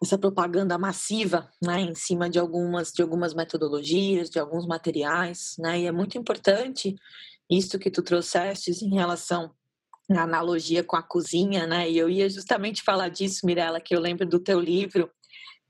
essa 0.02 0.16
propaganda 0.16 0.78
massiva, 0.78 1.50
né, 1.62 1.80
em 1.80 1.94
cima 1.94 2.28
de 2.30 2.38
algumas 2.38 2.90
de 2.90 3.02
algumas 3.02 3.34
metodologias, 3.34 4.30
de 4.30 4.38
alguns 4.38 4.66
materiais, 4.66 5.56
né? 5.58 5.80
E 5.80 5.86
é 5.86 5.92
muito 5.92 6.16
importante 6.16 6.96
isso 7.50 7.78
que 7.78 7.90
tu 7.90 8.02
trouxeste 8.02 8.70
em 8.82 8.94
relação 8.94 9.52
à 10.10 10.22
analogia 10.22 10.82
com 10.82 10.96
a 10.96 11.02
cozinha, 11.02 11.66
né? 11.66 11.90
E 11.90 11.98
eu 11.98 12.08
ia 12.08 12.30
justamente 12.30 12.82
falar 12.82 13.08
disso, 13.10 13.44
Mirella, 13.44 13.80
que 13.80 13.94
eu 13.94 14.00
lembro 14.00 14.26
do 14.26 14.40
teu 14.40 14.58
livro, 14.58 15.10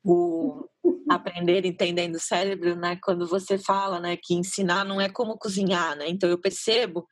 o 0.05 0.65
aprender 1.11 1.67
entendendo 1.67 2.15
o 2.15 2.21
cérebro, 2.21 2.77
né? 2.77 2.97
Quando 3.03 3.27
você 3.27 3.59
fala, 3.59 3.99
né, 3.99 4.17
que 4.17 4.35
ensinar 4.35 4.85
não 4.85 5.01
é 5.01 5.09
como 5.09 5.37
cozinhar, 5.37 5.97
né? 5.97 6.09
Então 6.09 6.31
eu 6.31 6.39
percebo 6.39 7.05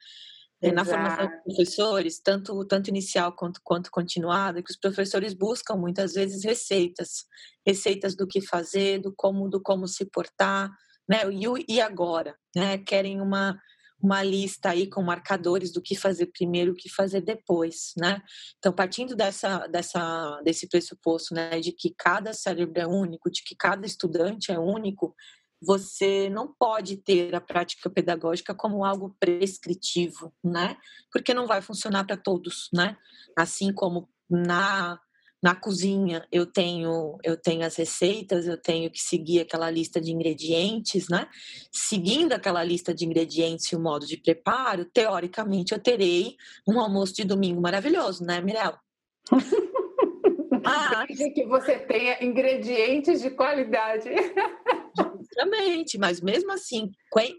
Exato. 0.61 0.75
na 0.75 0.85
formação 0.85 1.27
dos 1.29 1.55
professores, 1.55 2.21
tanto 2.21 2.65
tanto 2.65 2.89
inicial 2.89 3.33
quanto 3.33 3.61
quanto 3.63 3.91
continuada, 3.91 4.63
que 4.63 4.71
os 4.71 4.77
professores 4.77 5.33
buscam 5.33 5.77
muitas 5.77 6.15
vezes 6.15 6.45
receitas, 6.45 7.25
receitas 7.65 8.17
do 8.17 8.27
que 8.27 8.41
fazer, 8.41 9.01
do 9.01 9.13
como 9.17 9.49
do 9.49 9.61
como 9.63 9.87
se 9.87 10.05
portar, 10.07 10.71
né? 11.09 11.23
E 11.33 11.47
o 11.47 11.57
e 11.69 11.81
agora, 11.81 12.37
né? 12.57 12.79
Querem 12.79 13.21
uma 13.21 13.57
uma 14.01 14.23
lista 14.23 14.71
aí 14.71 14.89
com 14.89 15.03
marcadores 15.03 15.73
do 15.73 15.83
que 15.83 15.97
fazer 15.97 16.27
primeiro, 16.27 16.73
o 16.73 16.75
que 16.75 16.89
fazer 16.89 17.21
depois, 17.21 17.93
né? 17.97 18.23
Então, 18.59 18.73
partindo 18.73 19.17
dessa, 19.17 19.67
dessa, 19.67 20.41
desse 20.45 20.69
pressuposto, 20.69 21.35
né, 21.35 21.59
de 21.59 21.73
que 21.73 21.93
cada 21.99 22.33
cérebro 22.33 22.81
é 22.81 22.87
único, 22.87 23.31
de 23.31 23.43
que 23.43 23.57
cada 23.57 23.85
estudante 23.85 24.53
é 24.53 24.59
único, 24.59 25.15
você 25.61 26.29
não 26.29 26.55
pode 26.59 26.97
ter 26.97 27.35
a 27.35 27.41
prática 27.41 27.91
pedagógica 27.91 28.55
como 28.55 28.85
algo 28.85 29.17
prescritivo, 29.19 30.33
né? 30.43 30.77
Porque 31.13 31.35
não 31.35 31.47
vai 31.47 31.61
funcionar 31.61 32.05
para 32.05 32.17
todos, 32.17 32.69
né? 32.73 32.97
Assim 33.37 33.73
como 33.73 34.09
na 34.29 34.99
na 35.41 35.55
cozinha 35.55 36.27
eu 36.33 36.47
tenho 36.47 37.17
eu 37.23 37.37
tenho 37.37 37.65
as 37.65 37.77
receitas, 37.77 38.47
eu 38.47 38.61
tenho 38.61 38.91
que 38.91 39.01
seguir 39.01 39.41
aquela 39.41 39.71
lista 39.71 40.01
de 40.01 40.11
ingredientes, 40.13 41.09
né? 41.09 41.29
Seguindo 41.73 42.33
aquela 42.33 42.63
lista 42.65 42.93
de 42.95 43.05
ingredientes 43.05 43.67
e 43.67 43.77
o 43.77 43.81
modo 43.81 44.07
de 44.07 44.17
preparo, 44.17 44.85
teoricamente 44.85 45.73
eu 45.73 45.79
terei 45.79 46.37
um 46.67 46.81
almoço 46.81 47.15
de 47.15 47.25
domingo 47.25 47.61
maravilhoso, 47.61 48.25
né, 48.25 48.41
Mirella? 48.41 48.79
Ah, 50.65 51.07
que 51.07 51.47
você 51.47 51.79
tenha 51.79 52.23
ingredientes 52.23 53.23
de 53.23 53.31
qualidade. 53.31 54.11
Justamente, 55.19 55.99
mas 55.99 56.21
mesmo 56.21 56.53
assim, 56.53 56.91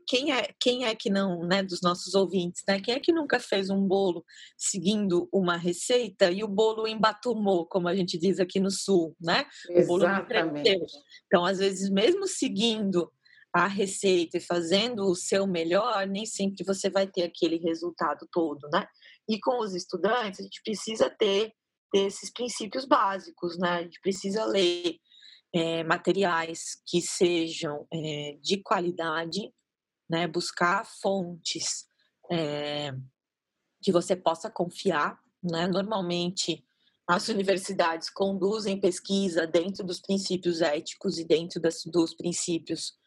quem 0.08 0.34
é, 0.34 0.54
quem 0.60 0.86
é 0.86 0.96
que 0.96 1.10
não, 1.10 1.46
né, 1.46 1.62
dos 1.64 1.82
nossos 1.82 2.14
ouvintes, 2.14 2.64
né? 2.68 2.80
Quem 2.80 2.96
é 2.96 3.00
que 3.00 3.12
nunca 3.12 3.40
fez 3.40 3.70
um 3.70 3.86
bolo 3.86 4.24
seguindo 4.58 5.28
uma 5.34 5.58
receita 5.58 6.32
e 6.32 6.44
o 6.44 6.48
bolo 6.48 6.88
embatumou, 6.88 7.66
como 7.66 7.88
a 7.88 7.96
gente 7.96 8.18
diz 8.18 8.40
aqui 8.40 8.60
no 8.60 8.72
sul, 8.72 9.16
né? 9.20 9.46
O 9.70 9.86
bolo 9.86 10.04
Exatamente. 10.04 10.78
Então, 11.26 11.46
às 11.46 11.60
vezes, 11.60 11.90
mesmo 11.90 12.28
seguindo 12.28 13.12
a 13.54 13.68
receita 13.68 14.38
e 14.38 14.42
fazendo 14.42 15.06
o 15.06 15.16
seu 15.16 15.48
melhor, 15.48 16.06
nem 16.08 16.26
sempre 16.26 16.64
você 16.64 16.90
vai 16.90 17.08
ter 17.08 17.24
aquele 17.24 17.58
resultado 17.58 18.28
todo, 18.32 18.68
né? 18.72 18.86
E 19.28 19.40
com 19.40 19.60
os 19.60 19.74
estudantes, 19.74 20.40
a 20.40 20.44
gente 20.44 20.62
precisa 20.64 21.10
ter, 21.10 21.52
ter 21.92 22.06
esses 22.08 22.32
princípios 22.32 22.86
básicos, 22.86 23.58
né? 23.58 23.70
A 23.70 23.84
gente 23.84 24.00
precisa 24.02 24.46
ler 24.46 24.98
é, 25.54 25.84
materiais 25.84 26.82
que 26.86 27.02
sejam 27.02 27.88
é, 27.92 28.38
de 28.42 28.58
qualidade, 28.62 29.52
né? 30.10 30.28
Buscar 30.28 30.86
fontes 30.86 31.88
é, 32.32 32.94
que 33.82 33.92
você 33.92 34.16
possa 34.16 34.50
confiar, 34.50 35.20
né? 35.44 35.68
Normalmente, 35.68 36.64
as 37.08 37.28
universidades 37.28 38.10
conduzem 38.10 38.80
pesquisa 38.80 39.48
dentro 39.48 39.84
dos 39.84 40.00
princípios 40.00 40.62
éticos 40.62 41.18
e 41.18 41.26
dentro 41.26 41.60
das, 41.60 41.84
dos 41.86 42.14
princípios 42.14 42.98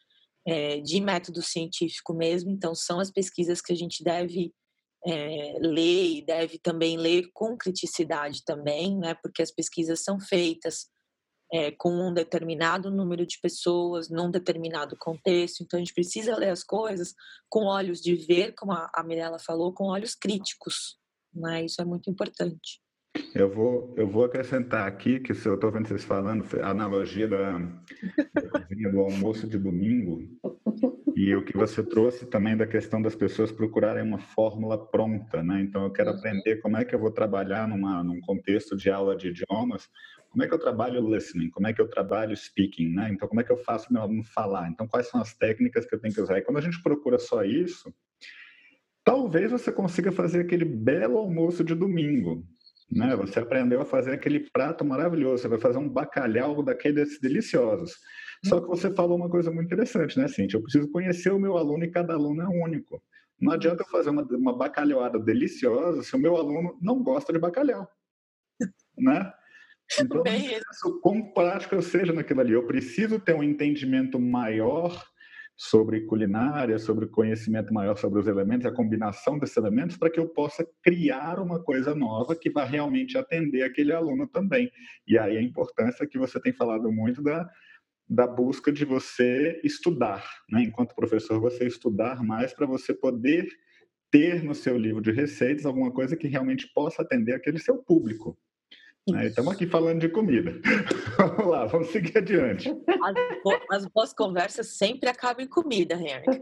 de 0.83 0.99
método 0.99 1.41
científico 1.41 2.13
mesmo, 2.13 2.51
então 2.51 2.75
são 2.75 2.99
as 2.99 3.09
pesquisas 3.09 3.61
que 3.61 3.71
a 3.71 3.75
gente 3.77 4.03
deve 4.03 4.53
é, 5.05 5.57
ler 5.59 6.17
e 6.17 6.21
deve 6.21 6.57
também 6.57 6.97
ler 6.97 7.29
com 7.33 7.57
criticidade 7.57 8.43
também, 8.43 8.97
né, 8.97 9.13
porque 9.15 9.41
as 9.41 9.51
pesquisas 9.51 10.03
são 10.03 10.19
feitas 10.19 10.87
é, 11.53 11.69
com 11.69 11.91
um 11.91 12.11
determinado 12.11 12.89
número 12.89 13.27
de 13.27 13.39
pessoas, 13.39 14.09
num 14.09 14.31
determinado 14.31 14.97
contexto, 14.97 15.61
então 15.61 15.77
a 15.77 15.81
gente 15.81 15.93
precisa 15.93 16.35
ler 16.35 16.49
as 16.49 16.63
coisas 16.63 17.13
com 17.47 17.65
olhos 17.65 18.01
de 18.01 18.15
ver, 18.15 18.53
como 18.55 18.71
a 18.71 19.03
Mirella 19.05 19.37
falou, 19.37 19.71
com 19.71 19.85
olhos 19.85 20.15
críticos, 20.15 20.97
né, 21.31 21.63
isso 21.63 21.79
é 21.79 21.85
muito 21.85 22.09
importante. 22.09 22.81
Eu 23.35 23.47
vou, 23.47 23.93
eu 23.95 24.07
vou 24.07 24.23
acrescentar 24.23 24.87
aqui 24.87 25.19
que 25.19 25.35
se 25.35 25.47
eu 25.47 25.53
estou 25.53 25.71
vendo 25.71 25.87
vocês 25.87 26.03
falando 26.03 26.43
a 26.59 26.69
analogia 26.69 27.27
da, 27.27 27.59
da 27.59 28.91
do 28.91 29.01
almoço 29.01 29.47
de 29.47 29.59
domingo 29.59 30.23
e 31.15 31.35
o 31.35 31.45
que 31.45 31.55
você 31.55 31.83
trouxe 31.83 32.25
também 32.25 32.57
da 32.57 32.65
questão 32.65 32.99
das 32.99 33.15
pessoas 33.15 33.51
procurarem 33.51 34.03
uma 34.03 34.17
fórmula 34.17 34.83
pronta, 34.87 35.43
né? 35.43 35.61
Então 35.61 35.83
eu 35.83 35.91
quero 35.91 36.09
uhum. 36.09 36.17
aprender 36.17 36.55
como 36.57 36.77
é 36.77 36.83
que 36.83 36.95
eu 36.95 36.99
vou 36.99 37.11
trabalhar 37.11 37.67
numa, 37.67 38.03
num 38.03 38.19
contexto 38.19 38.75
de 38.75 38.89
aula 38.89 39.15
de 39.15 39.27
idiomas, 39.27 39.87
como 40.33 40.43
é 40.43 40.47
que 40.47 40.53
eu 40.55 40.59
trabalho 40.59 41.13
listening, 41.13 41.51
como 41.51 41.67
é 41.67 41.73
que 41.73 41.79
eu 41.79 41.87
trabalho 41.87 42.35
speaking, 42.35 42.89
né? 42.89 43.11
Então 43.11 43.27
como 43.27 43.39
é 43.39 43.43
que 43.43 43.51
eu 43.51 43.57
faço 43.57 43.93
meu 43.93 44.01
aluno 44.01 44.23
falar? 44.23 44.67
Então 44.67 44.87
quais 44.87 45.07
são 45.07 45.21
as 45.21 45.35
técnicas 45.35 45.85
que 45.85 45.93
eu 45.93 45.99
tenho 45.99 46.11
que 46.11 46.19
usar? 46.19 46.39
E 46.39 46.41
quando 46.41 46.57
a 46.57 46.61
gente 46.61 46.81
procura 46.81 47.19
só 47.19 47.43
isso, 47.43 47.93
talvez 49.03 49.51
você 49.51 49.71
consiga 49.71 50.11
fazer 50.11 50.41
aquele 50.41 50.65
belo 50.65 51.19
almoço 51.19 51.63
de 51.63 51.75
domingo, 51.75 52.43
né? 52.91 53.15
Você 53.15 53.39
aprendeu 53.39 53.79
a 53.79 53.85
fazer 53.85 54.13
aquele 54.13 54.39
prato 54.39 54.83
maravilhoso, 54.83 55.43
você 55.43 55.47
vai 55.47 55.59
fazer 55.59 55.77
um 55.77 55.87
bacalhau 55.87 56.63
daqueles 56.63 57.19
deliciosos. 57.21 57.93
Só 58.43 58.59
que 58.59 58.67
você 58.67 58.91
falou 58.91 59.15
uma 59.15 59.29
coisa 59.29 59.51
muito 59.51 59.67
interessante, 59.67 60.17
né, 60.17 60.27
Cintia? 60.27 60.57
Eu 60.57 60.63
preciso 60.63 60.89
conhecer 60.89 61.31
o 61.31 61.39
meu 61.39 61.57
aluno 61.57 61.83
e 61.83 61.91
cada 61.91 62.15
aluno 62.15 62.41
é 62.41 62.47
único. 62.47 62.99
Não 63.39 63.53
adianta 63.53 63.83
eu 63.83 63.87
fazer 63.87 64.09
uma, 64.09 64.23
uma 64.23 64.57
bacalhauada 64.57 65.19
deliciosa 65.19 66.01
se 66.01 66.15
o 66.15 66.19
meu 66.19 66.35
aluno 66.35 66.75
não 66.81 67.03
gosta 67.03 67.31
de 67.31 67.37
bacalhau, 67.37 67.87
né? 68.97 69.31
Então, 69.99 70.23
o 70.85 70.99
quão 70.99 71.33
prático 71.33 71.75
eu 71.75 71.81
seja 71.81 72.13
naquilo 72.13 72.41
ali. 72.41 72.53
Eu 72.53 72.65
preciso 72.65 73.19
ter 73.19 73.35
um 73.35 73.43
entendimento 73.43 74.19
maior 74.19 75.03
sobre 75.55 76.01
culinária, 76.01 76.79
sobre 76.79 77.07
conhecimento 77.07 77.73
maior 77.73 77.95
sobre 77.95 78.19
os 78.19 78.27
elementos, 78.27 78.65
a 78.65 78.71
combinação 78.71 79.37
desses 79.37 79.57
elementos, 79.57 79.97
para 79.97 80.09
que 80.09 80.19
eu 80.19 80.27
possa 80.27 80.67
criar 80.81 81.39
uma 81.39 81.61
coisa 81.61 81.93
nova 81.93 82.35
que 82.35 82.49
vai 82.49 82.67
realmente 82.67 83.17
atender 83.17 83.63
aquele 83.63 83.93
aluno 83.93 84.27
também. 84.27 84.71
E 85.07 85.17
aí 85.17 85.37
a 85.37 85.41
importância 85.41 86.07
que 86.07 86.17
você 86.17 86.39
tem 86.39 86.53
falado 86.53 86.91
muito 86.91 87.21
da, 87.21 87.47
da 88.09 88.25
busca 88.25 88.71
de 88.71 88.83
você 88.83 89.61
estudar, 89.63 90.25
né? 90.49 90.63
enquanto 90.63 90.95
professor, 90.95 91.39
você 91.39 91.67
estudar 91.67 92.23
mais 92.23 92.53
para 92.53 92.65
você 92.65 92.93
poder 92.93 93.47
ter 94.11 94.43
no 94.43 94.55
seu 94.55 94.77
livro 94.77 95.01
de 95.01 95.11
receitas 95.11 95.65
alguma 95.65 95.91
coisa 95.91 96.15
que 96.15 96.27
realmente 96.27 96.71
possa 96.73 97.01
atender 97.01 97.33
aquele 97.33 97.59
seu 97.59 97.77
público. 97.77 98.37
Né? 99.09 99.27
Estamos 99.27 99.53
aqui 99.53 99.67
falando 99.67 99.99
de 99.99 100.07
comida. 100.07 100.53
vamos 101.17 101.45
lá, 101.45 101.65
vamos 101.65 101.89
seguir 101.89 102.17
adiante. 102.17 102.69
As, 102.69 103.83
as, 103.83 103.85
boas 103.87 104.13
conversas 104.13 104.77
sempre 104.77 105.09
acabam 105.09 105.43
em 105.43 105.47
comida, 105.47 105.95
Henrique. 105.95 106.39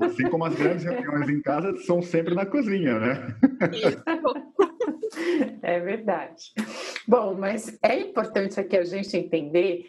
Assim 0.00 0.28
como 0.30 0.44
as 0.46 0.54
grandes 0.54 0.84
reuniões 0.84 1.28
em 1.28 1.42
casa 1.42 1.76
são 1.84 2.00
sempre 2.00 2.34
na 2.34 2.46
cozinha, 2.46 2.98
né? 2.98 3.36
Isso. 3.72 4.02
É 5.62 5.80
verdade. 5.80 6.52
Bom, 7.06 7.34
mas 7.34 7.78
é 7.82 7.98
importante 7.98 8.60
aqui 8.60 8.76
a 8.76 8.84
gente 8.84 9.16
entender 9.16 9.86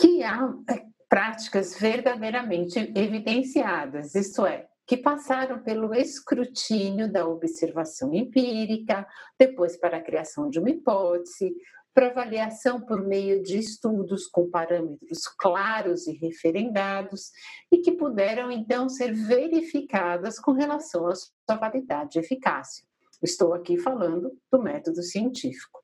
que 0.00 0.22
há 0.22 0.52
é, 0.70 0.82
práticas 1.08 1.78
verdadeiramente 1.78 2.78
evidenciadas, 2.94 4.14
isto 4.14 4.44
é, 4.44 4.66
que 4.86 4.96
passaram 4.96 5.62
pelo 5.62 5.92
escrutínio 5.94 7.10
da 7.10 7.26
observação 7.26 8.14
empírica, 8.14 9.06
depois 9.38 9.76
para 9.76 9.96
a 9.96 10.02
criação 10.02 10.48
de 10.48 10.60
uma 10.60 10.70
hipótese, 10.70 11.54
para 11.92 12.08
avaliação 12.08 12.78
por 12.78 13.02
meio 13.02 13.42
de 13.42 13.58
estudos 13.58 14.26
com 14.26 14.50
parâmetros 14.50 15.26
claros 15.38 16.06
e 16.06 16.12
referendados 16.12 17.30
e 17.72 17.78
que 17.78 17.92
puderam 17.92 18.50
então 18.50 18.86
ser 18.86 19.14
verificadas 19.14 20.38
com 20.38 20.52
relação 20.52 21.06
à 21.06 21.14
sua 21.14 21.56
validade 21.56 22.18
e 22.18 22.20
eficácia. 22.20 22.86
Estou 23.22 23.54
aqui 23.54 23.78
falando 23.78 24.30
do 24.52 24.62
método 24.62 25.02
científico. 25.02 25.82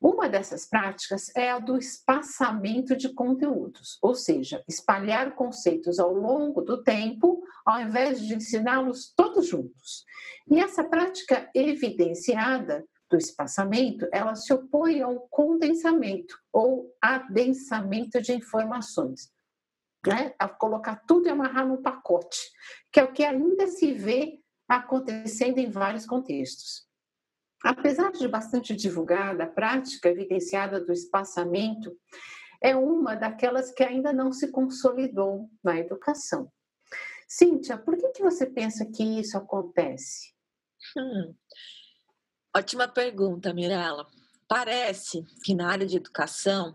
Uma 0.00 0.28
dessas 0.28 0.64
práticas 0.64 1.34
é 1.34 1.50
a 1.50 1.58
do 1.58 1.76
espaçamento 1.76 2.96
de 2.96 3.12
conteúdos, 3.12 3.98
ou 4.00 4.14
seja, 4.14 4.62
espalhar 4.68 5.34
conceitos 5.34 5.98
ao 5.98 6.12
longo 6.12 6.62
do 6.62 6.84
tempo, 6.84 7.42
ao 7.66 7.80
invés 7.80 8.20
de 8.20 8.34
ensiná-los 8.34 9.12
todos 9.16 9.46
juntos. 9.46 10.04
E 10.48 10.60
essa 10.60 10.84
prática 10.84 11.50
evidenciada 11.52 12.86
do 13.10 13.16
espaçamento, 13.16 14.06
ela 14.12 14.36
se 14.36 14.52
opõe 14.52 15.02
ao 15.02 15.20
condensamento 15.28 16.38
ou 16.52 16.94
adensamento 17.02 18.20
de 18.20 18.32
informações. 18.32 19.32
Né? 20.06 20.32
A 20.38 20.48
colocar 20.48 21.02
tudo 21.08 21.26
e 21.26 21.30
amarrar 21.30 21.66
num 21.66 21.82
pacote, 21.82 22.38
que 22.92 23.00
é 23.00 23.04
o 23.04 23.12
que 23.12 23.24
ainda 23.24 23.66
se 23.66 23.92
vê 23.92 24.40
acontecendo 24.68 25.58
em 25.58 25.70
vários 25.70 26.06
contextos. 26.06 26.87
Apesar 27.62 28.12
de 28.12 28.28
bastante 28.28 28.74
divulgada, 28.74 29.44
a 29.44 29.48
prática 29.48 30.08
evidenciada 30.08 30.80
do 30.80 30.92
espaçamento 30.92 31.96
é 32.60 32.76
uma 32.76 33.14
daquelas 33.14 33.70
que 33.72 33.82
ainda 33.82 34.12
não 34.12 34.32
se 34.32 34.48
consolidou 34.50 35.50
na 35.62 35.78
educação. 35.78 36.50
Cíntia, 37.26 37.76
por 37.76 37.96
que, 37.96 38.08
que 38.08 38.22
você 38.22 38.46
pensa 38.46 38.86
que 38.86 39.02
isso 39.02 39.36
acontece? 39.36 40.32
Hum, 40.96 41.34
ótima 42.56 42.88
pergunta, 42.88 43.52
Mirella. 43.52 44.06
Parece 44.48 45.22
que 45.44 45.54
na 45.54 45.70
área 45.70 45.86
de 45.86 45.96
educação 45.96 46.74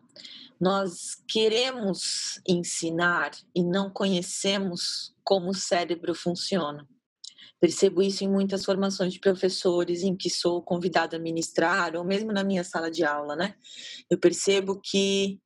nós 0.60 1.16
queremos 1.28 2.40
ensinar 2.48 3.32
e 3.56 3.64
não 3.64 3.90
conhecemos 3.90 5.14
como 5.24 5.50
o 5.50 5.56
cérebro 5.56 6.14
funciona. 6.14 6.88
Percebo 7.64 8.02
isso 8.02 8.26
em 8.26 8.28
muitas 8.28 8.66
formações 8.66 9.14
de 9.14 9.22
professores 9.22 10.04
em 10.04 10.18
que 10.18 10.30
sou 10.30 10.62
convidada 10.62 11.16
a 11.16 11.20
ministrar, 11.20 11.96
ou 11.96 12.04
mesmo 12.04 12.34
na 12.34 12.44
minha 12.44 12.62
sala 12.62 12.92
de 12.92 13.06
aula, 13.06 13.38
né? 13.38 13.56
Eu 14.10 14.18
percebo 14.18 14.82
que 14.82 15.40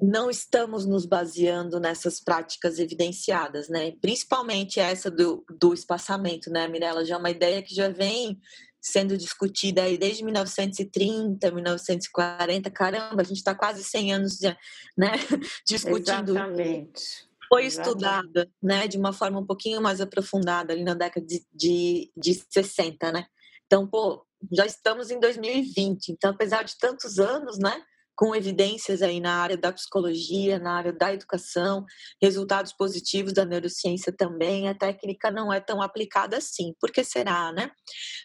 não 0.00 0.30
estamos 0.30 0.86
nos 0.86 1.04
baseando 1.04 1.80
nessas 1.80 2.20
práticas 2.20 2.78
evidenciadas, 2.78 3.68
né? 3.68 3.90
Principalmente 4.00 4.78
essa 4.78 5.10
do, 5.10 5.44
do 5.58 5.74
espaçamento, 5.74 6.48
né, 6.48 6.68
Mirella? 6.68 7.04
Já 7.04 7.16
é 7.16 7.18
uma 7.18 7.30
ideia 7.30 7.60
que 7.60 7.74
já 7.74 7.88
vem 7.88 8.38
sendo 8.80 9.18
discutida 9.18 9.82
aí 9.82 9.98
desde 9.98 10.24
1930, 10.24 11.50
1940. 11.50 12.70
Caramba, 12.70 13.20
a 13.20 13.24
gente 13.24 13.38
está 13.38 13.52
quase 13.52 13.82
100 13.82 14.14
anos 14.14 14.38
já, 14.38 14.56
né, 14.96 15.10
discutindo. 15.66 16.36
Exatamente 16.36 17.33
foi 17.48 17.66
estudada, 17.66 18.50
né, 18.62 18.86
de 18.86 18.98
uma 18.98 19.12
forma 19.12 19.40
um 19.40 19.46
pouquinho 19.46 19.80
mais 19.80 20.00
aprofundada 20.00 20.72
ali 20.72 20.84
na 20.84 20.94
década 20.94 21.24
de, 21.26 21.44
de, 21.52 22.12
de 22.16 22.42
60, 22.50 23.12
né? 23.12 23.26
Então, 23.66 23.86
pô, 23.86 24.24
já 24.52 24.66
estamos 24.66 25.10
em 25.10 25.18
2020, 25.18 26.10
então 26.10 26.30
apesar 26.30 26.62
de 26.62 26.76
tantos 26.78 27.18
anos, 27.18 27.58
né, 27.58 27.82
com 28.16 28.34
evidências 28.34 29.02
aí 29.02 29.20
na 29.20 29.34
área 29.34 29.56
da 29.56 29.72
psicologia, 29.72 30.58
na 30.58 30.76
área 30.76 30.92
da 30.92 31.12
educação, 31.12 31.84
resultados 32.22 32.72
positivos 32.72 33.32
da 33.32 33.44
neurociência 33.44 34.12
também, 34.16 34.68
a 34.68 34.74
técnica 34.74 35.30
não 35.30 35.52
é 35.52 35.60
tão 35.60 35.82
aplicada 35.82 36.36
assim. 36.36 36.74
Por 36.80 36.92
que 36.92 37.02
será, 37.02 37.52
né? 37.52 37.70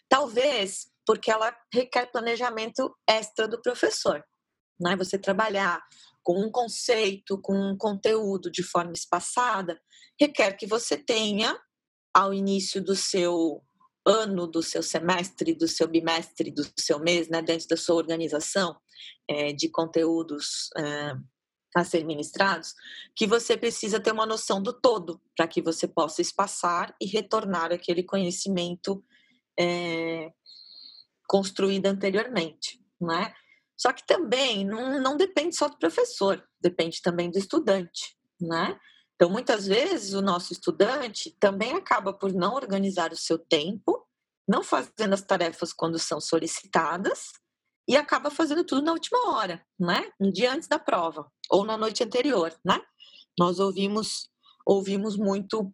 Talvez 0.08 0.88
porque 1.04 1.30
ela 1.30 1.52
requer 1.74 2.06
planejamento 2.06 2.94
extra 3.08 3.48
do 3.48 3.60
professor. 3.60 4.22
Né? 4.80 4.96
Você 4.96 5.18
trabalhar 5.18 5.80
com 6.22 6.40
um 6.40 6.50
conceito, 6.50 7.38
com 7.38 7.54
um 7.54 7.76
conteúdo 7.76 8.50
de 8.50 8.62
forma 8.62 8.92
espaçada, 8.92 9.80
requer 10.18 10.52
que 10.52 10.66
você 10.66 10.96
tenha, 10.96 11.58
ao 12.12 12.34
início 12.34 12.82
do 12.82 12.96
seu 12.96 13.62
ano, 14.06 14.46
do 14.46 14.62
seu 14.62 14.82
semestre, 14.82 15.54
do 15.54 15.68
seu 15.68 15.86
bimestre, 15.86 16.50
do 16.50 16.64
seu 16.78 16.98
mês, 16.98 17.28
né, 17.28 17.40
dentro 17.42 17.68
da 17.68 17.76
sua 17.76 17.96
organização 17.96 18.76
é, 19.28 19.52
de 19.52 19.68
conteúdos 19.68 20.70
é, 20.76 21.14
a 21.76 21.84
ser 21.84 22.04
ministrados, 22.04 22.74
que 23.14 23.26
você 23.26 23.56
precisa 23.56 24.00
ter 24.00 24.12
uma 24.12 24.26
noção 24.26 24.60
do 24.60 24.72
todo 24.72 25.20
para 25.36 25.46
que 25.46 25.62
você 25.62 25.86
possa 25.86 26.20
espaçar 26.20 26.94
e 27.00 27.06
retornar 27.06 27.72
aquele 27.72 28.02
conhecimento 28.02 29.04
é, 29.58 30.32
construído 31.28 31.86
anteriormente, 31.86 32.80
né? 33.00 33.32
Só 33.80 33.94
que 33.94 34.06
também 34.06 34.62
não, 34.62 35.00
não 35.00 35.16
depende 35.16 35.56
só 35.56 35.66
do 35.66 35.78
professor, 35.78 36.44
depende 36.60 37.00
também 37.00 37.30
do 37.30 37.38
estudante, 37.38 38.14
né? 38.38 38.78
Então, 39.14 39.30
muitas 39.30 39.66
vezes, 39.66 40.12
o 40.12 40.20
nosso 40.20 40.52
estudante 40.52 41.34
também 41.40 41.72
acaba 41.72 42.12
por 42.12 42.30
não 42.30 42.54
organizar 42.54 43.10
o 43.10 43.16
seu 43.16 43.38
tempo, 43.38 44.06
não 44.46 44.62
fazendo 44.62 45.14
as 45.14 45.22
tarefas 45.22 45.72
quando 45.72 45.98
são 45.98 46.20
solicitadas 46.20 47.32
e 47.88 47.96
acaba 47.96 48.30
fazendo 48.30 48.64
tudo 48.64 48.82
na 48.82 48.92
última 48.92 49.30
hora, 49.30 49.64
né? 49.78 50.10
No 50.20 50.30
dia 50.30 50.52
antes 50.52 50.68
da 50.68 50.78
prova 50.78 51.26
ou 51.50 51.64
na 51.64 51.78
noite 51.78 52.04
anterior, 52.04 52.54
né? 52.62 52.78
Nós 53.38 53.58
ouvimos 53.58 54.28
ouvimos 54.66 55.16
muito 55.16 55.72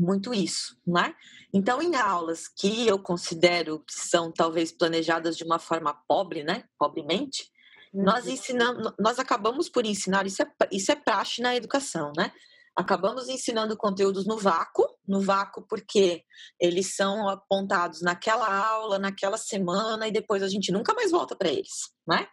muito 0.00 0.32
isso, 0.32 0.76
né? 0.86 1.14
Então, 1.52 1.82
em 1.82 1.94
aulas 1.94 2.48
que 2.48 2.86
eu 2.86 2.98
considero 2.98 3.80
que 3.80 3.92
são 3.92 4.32
talvez 4.32 4.72
planejadas 4.72 5.36
de 5.36 5.44
uma 5.44 5.58
forma 5.58 5.94
pobre, 6.08 6.42
né? 6.42 6.64
Pobremente, 6.78 7.50
nós 7.92 8.24
uhum. 8.24 8.32
ensinamos, 8.32 8.92
nós 8.98 9.18
acabamos 9.18 9.68
por 9.68 9.84
ensinar, 9.84 10.26
isso 10.26 10.42
é, 10.42 10.46
isso 10.72 10.90
é 10.90 10.96
praxe 10.96 11.42
na 11.42 11.54
educação, 11.54 12.12
né? 12.16 12.32
Acabamos 12.74 13.28
ensinando 13.28 13.76
conteúdos 13.76 14.26
no 14.26 14.38
vácuo, 14.38 14.86
no 15.06 15.20
vácuo 15.20 15.66
porque 15.68 16.22
eles 16.58 16.94
são 16.94 17.28
apontados 17.28 18.00
naquela 18.00 18.48
aula, 18.48 18.98
naquela 18.98 19.36
semana 19.36 20.08
e 20.08 20.12
depois 20.12 20.42
a 20.42 20.48
gente 20.48 20.72
nunca 20.72 20.94
mais 20.94 21.10
volta 21.10 21.36
para 21.36 21.50
eles, 21.50 21.90
né? 22.08 22.26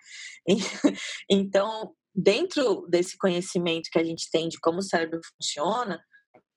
Então, 1.30 1.93
dentro 2.15 2.88
desse 2.88 3.17
conhecimento 3.17 3.89
que 3.91 3.99
a 3.99 4.03
gente 4.03 4.30
tem 4.32 4.47
de 4.47 4.60
como 4.60 4.77
o 4.77 4.84
cérebro 4.84 5.19
funciona, 5.36 5.99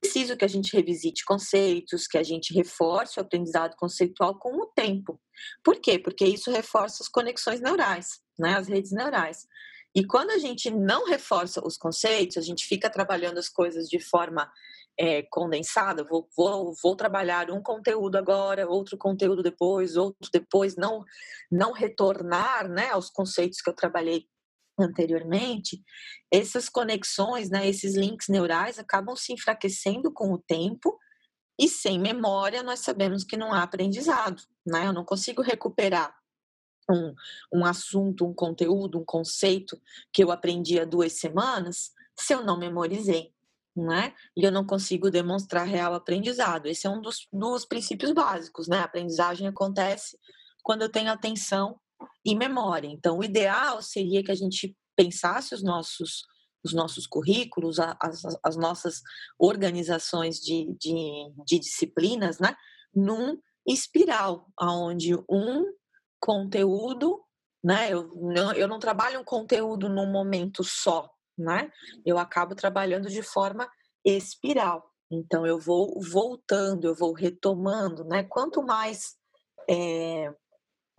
preciso 0.01 0.37
que 0.37 0.45
a 0.45 0.49
gente 0.49 0.75
revisite 0.75 1.25
conceitos, 1.25 2.07
que 2.07 2.19
a 2.19 2.23
gente 2.23 2.55
reforce 2.55 3.19
o 3.19 3.23
aprendizado 3.23 3.77
conceitual 3.77 4.39
com 4.39 4.57
o 4.57 4.67
tempo. 4.75 5.21
Por 5.63 5.81
quê? 5.81 5.99
Porque 5.99 6.25
isso 6.25 6.51
reforça 6.51 7.03
as 7.03 7.09
conexões 7.09 7.61
neurais, 7.61 8.21
né, 8.39 8.55
as 8.55 8.69
redes 8.69 8.93
neurais. 8.93 9.47
E 9.95 10.07
quando 10.07 10.31
a 10.31 10.39
gente 10.39 10.71
não 10.71 11.05
reforça 11.07 11.65
os 11.65 11.77
conceitos, 11.77 12.37
a 12.37 12.41
gente 12.41 12.65
fica 12.65 12.89
trabalhando 12.89 13.39
as 13.39 13.49
coisas 13.49 13.89
de 13.89 13.99
forma 14.01 14.51
é, 14.99 15.23
condensada, 15.31 16.05
vou, 16.05 16.29
vou, 16.37 16.73
vou 16.83 16.95
trabalhar 16.95 17.51
um 17.51 17.63
conteúdo 17.63 18.17
agora, 18.17 18.69
outro 18.69 18.97
conteúdo 18.97 19.43
depois, 19.43 19.97
outro 19.97 20.31
depois, 20.33 20.77
não, 20.77 21.05
não 21.51 21.73
retornar 21.73 22.69
né, 22.69 22.91
aos 22.91 23.11
conceitos 23.11 23.61
que 23.61 23.69
eu 23.69 23.75
trabalhei 23.75 24.27
anteriormente, 24.83 25.83
essas 26.31 26.69
conexões, 26.69 27.51
né, 27.51 27.69
esses 27.69 27.95
links 27.95 28.29
neurais 28.29 28.79
acabam 28.79 29.17
se 29.17 29.33
enfraquecendo 29.33 30.13
com 30.13 30.33
o 30.33 30.39
tempo 30.39 30.99
e 31.61 31.69
sem 31.69 31.99
memória 31.99 32.63
nós 32.63 32.81
sabemos 32.81 33.23
que 33.23 33.37
não 33.37 33.53
há 33.53 33.63
aprendizado, 33.63 34.43
né? 34.67 34.87
Eu 34.87 34.95
não 34.95 35.05
consigo 35.05 35.43
recuperar 35.43 36.15
um, 36.91 37.15
um 37.53 37.65
assunto, 37.67 38.27
um 38.27 38.33
conteúdo, 38.33 38.99
um 38.99 39.05
conceito 39.05 39.79
que 40.11 40.25
eu 40.25 40.31
aprendi 40.31 40.81
há 40.81 40.87
duas 40.87 41.13
semanas 41.21 41.93
se 42.19 42.33
eu 42.33 42.43
não 42.43 42.59
memorizei, 42.59 43.35
né? 43.77 44.15
E 44.35 44.43
eu 44.43 44.51
não 44.51 44.65
consigo 44.65 45.11
demonstrar 45.11 45.67
real 45.67 45.93
aprendizado. 45.93 46.67
Esse 46.67 46.87
é 46.87 46.91
um 46.91 47.03
dos, 47.03 47.29
dos 47.31 47.67
princípios 47.67 48.13
básicos, 48.13 48.67
né? 48.67 48.79
A 48.79 48.85
aprendizagem 48.85 49.47
acontece 49.47 50.19
quando 50.63 50.81
eu 50.81 50.89
tenho 50.89 51.11
atenção 51.11 51.79
e 52.25 52.35
memória. 52.35 52.89
Então, 52.89 53.19
o 53.19 53.25
ideal 53.25 53.83
seria 53.83 54.23
que 54.23 54.31
a 54.31 54.35
gente 54.35 54.77
pensasse 54.97 55.55
os 55.55 55.63
nossos 55.63 56.25
os 56.63 56.75
nossos 56.75 57.07
currículos, 57.07 57.79
as, 57.79 58.23
as 58.45 58.57
nossas 58.57 59.01
organizações 59.39 60.37
de, 60.39 60.67
de, 60.79 61.33
de, 61.47 61.59
disciplinas, 61.59 62.39
né, 62.39 62.55
num 62.95 63.39
espiral, 63.67 64.47
onde 64.61 65.15
um 65.29 65.65
conteúdo, 66.21 67.19
né, 67.65 67.93
eu 67.93 68.13
não, 68.15 68.53
eu 68.53 68.69
não 68.69 68.79
trabalho 68.79 69.21
um 69.21 69.25
conteúdo 69.25 69.89
num 69.89 70.11
momento 70.11 70.63
só, 70.63 71.11
né, 71.39 71.71
eu 72.05 72.19
acabo 72.19 72.55
trabalhando 72.55 73.09
de 73.09 73.23
forma 73.23 73.67
espiral. 74.05 74.87
Então, 75.11 75.47
eu 75.47 75.59
vou 75.59 76.01
voltando, 76.01 76.87
eu 76.87 76.95
vou 76.95 77.13
retomando, 77.13 78.05
né, 78.05 78.23
quanto 78.23 78.63
mais 78.63 79.17
é, 79.69 80.33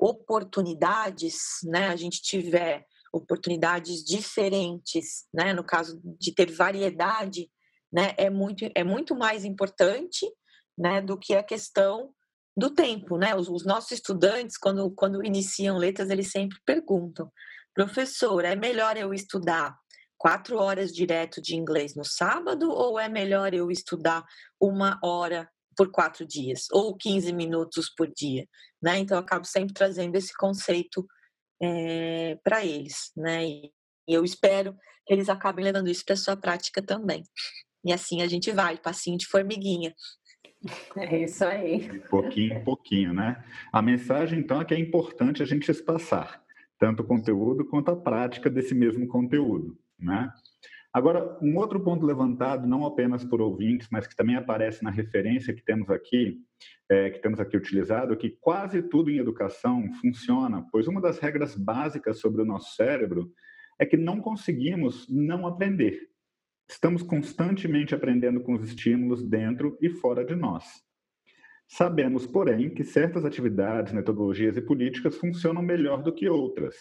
oportunidades, 0.02 1.60
né, 1.64 1.90
a 1.90 1.96
gente 1.96 2.24
tiver 2.24 2.88
oportunidades 3.14 4.04
diferentes, 4.04 5.28
né, 5.32 5.54
no 5.54 5.64
caso 5.64 6.02
de 6.04 6.34
ter 6.34 6.52
variedade, 6.52 7.52
né, 7.94 8.16
é 8.18 8.30
muito 8.30 8.68
é 8.74 8.84
muito 8.84 9.16
mais 9.16 9.46
importante, 9.46 10.26
né, 10.76 11.02
do 11.02 11.20
que 11.20 11.36
a 11.36 11.44
questão 11.44 12.12
do 12.58 12.70
tempo, 12.70 13.18
né? 13.18 13.34
Os, 13.36 13.48
os 13.48 13.66
nossos 13.66 13.92
estudantes 13.92 14.58
quando 14.58 14.92
quando 14.92 15.24
iniciam 15.26 15.78
letras 15.78 16.10
eles 16.10 16.32
sempre 16.32 16.58
perguntam, 16.66 17.32
professor, 17.74 18.44
é 18.44 18.56
melhor 18.56 18.98
eu 18.98 19.14
estudar 19.14 19.78
quatro 20.18 20.58
horas 20.58 20.92
direto 20.94 21.42
de 21.42 21.56
inglês 21.56 21.96
no 21.96 22.04
sábado 22.04 22.72
ou 22.72 23.00
é 23.00 23.08
melhor 23.08 23.54
eu 23.54 23.70
estudar 23.70 24.24
uma 24.60 25.00
hora 25.04 25.50
por 25.76 25.92
quatro 25.92 26.26
dias 26.26 26.66
ou 26.72 26.96
15 26.96 27.32
minutos 27.34 27.90
por 27.96 28.12
dia, 28.12 28.46
né? 28.82 29.00
Então 29.00 29.18
eu 29.18 29.24
acabo 29.24 29.46
sempre 29.46 29.74
trazendo 29.74 30.16
esse 30.16 30.34
conceito 30.36 31.06
é, 31.62 32.38
para 32.44 32.66
eles, 32.66 33.12
né? 33.16 33.46
E 33.46 33.72
eu 34.08 34.24
espero 34.24 34.76
que 35.06 35.14
eles 35.14 35.30
acabem 35.30 35.64
levando 35.64 35.90
isso 35.90 36.04
para 36.06 36.16
sua 36.16 36.36
prática 36.36 36.82
também. 36.82 37.24
E 37.86 37.94
assim 37.94 38.22
a 38.22 38.28
gente 38.28 38.52
vai, 38.52 38.78
passinho 38.78 39.18
de 39.18 39.28
formiguinha. 39.28 39.94
É 40.96 41.24
isso 41.24 41.44
aí. 41.44 41.90
De 41.90 42.00
pouquinho 42.02 42.54
em 42.54 42.64
pouquinho, 42.64 43.14
né? 43.14 43.44
A 43.74 43.82
mensagem, 43.82 44.38
então, 44.38 44.62
é 44.62 44.66
que 44.66 44.76
é 44.76 44.80
importante 44.80 45.42
a 45.42 45.46
gente 45.46 45.72
espaçar 45.72 46.40
tanto 46.78 47.04
o 47.04 47.06
conteúdo 47.06 47.66
quanto 47.66 47.92
a 47.92 47.96
prática 47.96 48.50
desse 48.50 48.74
mesmo 48.74 49.08
conteúdo, 49.08 49.78
né? 50.00 50.32
Agora, 50.94 51.38
um 51.42 51.56
outro 51.56 51.80
ponto 51.80 52.06
levantado, 52.06 52.68
não 52.68 52.86
apenas 52.86 53.24
por 53.24 53.40
ouvintes, 53.40 53.88
mas 53.90 54.06
que 54.06 54.16
também 54.16 54.36
aparece 54.36 54.84
na 54.84 54.90
referência 54.90 55.54
que 55.54 55.64
temos 55.64 55.90
aqui, 55.90 56.42
é, 56.90 57.10
que 57.10 57.20
temos 57.20 57.40
aqui 57.40 57.56
utilizado, 57.56 58.12
é 58.14 58.18
que 58.18 58.32
quase 58.42 58.82
tudo 58.82 59.10
em 59.10 59.18
educação 59.18 59.90
funciona, 60.02 60.68
pois 60.70 60.88
uma 60.88 61.00
das 61.00 61.18
regras 61.18 61.56
básicas 61.56 62.20
sobre 62.20 62.42
o 62.42 62.46
nosso 62.46 62.76
cérebro 62.76 63.32
é 63.80 63.86
que 63.86 63.96
não 63.96 64.20
conseguimos 64.20 65.08
não 65.10 65.48
aprender. 65.48 66.10
Estamos 66.70 67.02
constantemente 67.04 67.96
aprendendo 67.96 68.42
com 68.42 68.54
os 68.54 68.64
estímulos 68.64 69.24
dentro 69.24 69.78
e 69.82 69.90
fora 69.90 70.26
de 70.26 70.36
nós. 70.36 70.66
Sabemos, 71.68 72.28
porém, 72.28 72.70
que 72.70 72.84
certas 72.84 73.24
atividades, 73.24 73.94
metodologias 73.94 74.58
e 74.58 74.62
políticas 74.62 75.16
funcionam 75.16 75.62
melhor 75.62 76.04
do 76.04 76.14
que 76.14 76.28
outras. 76.28 76.76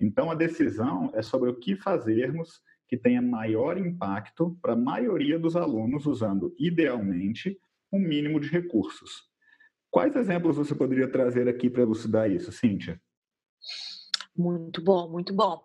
Então, 0.00 0.30
a 0.30 0.34
decisão 0.34 1.12
é 1.14 1.22
sobre 1.22 1.48
o 1.48 1.54
que 1.54 1.76
fazermos 1.76 2.60
que 2.88 2.96
tenha 2.96 3.20
maior 3.20 3.78
impacto 3.78 4.56
para 4.62 4.74
a 4.74 4.76
maioria 4.76 5.38
dos 5.38 5.56
alunos, 5.56 6.06
usando, 6.06 6.54
idealmente, 6.58 7.58
um 7.92 7.98
mínimo 7.98 8.38
de 8.40 8.48
recursos. 8.48 9.24
Quais 9.90 10.14
exemplos 10.14 10.56
você 10.56 10.74
poderia 10.74 11.10
trazer 11.10 11.48
aqui 11.48 11.70
para 11.70 11.82
elucidar 11.82 12.30
isso, 12.30 12.52
Cíntia? 12.52 13.00
Muito 14.36 14.82
bom, 14.82 15.10
muito 15.10 15.32
bom. 15.34 15.64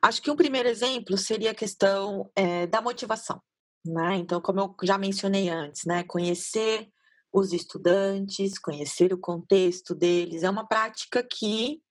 Acho 0.00 0.22
que 0.22 0.30
um 0.30 0.36
primeiro 0.36 0.68
exemplo 0.68 1.18
seria 1.18 1.50
a 1.50 1.54
questão 1.54 2.30
é, 2.34 2.66
da 2.66 2.80
motivação. 2.80 3.40
Né? 3.84 4.16
Então, 4.16 4.40
como 4.40 4.60
eu 4.60 4.74
já 4.82 4.96
mencionei 4.96 5.48
antes, 5.48 5.84
né? 5.84 6.02
conhecer 6.04 6.88
os 7.32 7.52
estudantes, 7.52 8.58
conhecer 8.58 9.12
o 9.12 9.18
contexto 9.18 9.94
deles, 9.94 10.42
é 10.42 10.50
uma 10.50 10.66
prática 10.66 11.22
que 11.22 11.82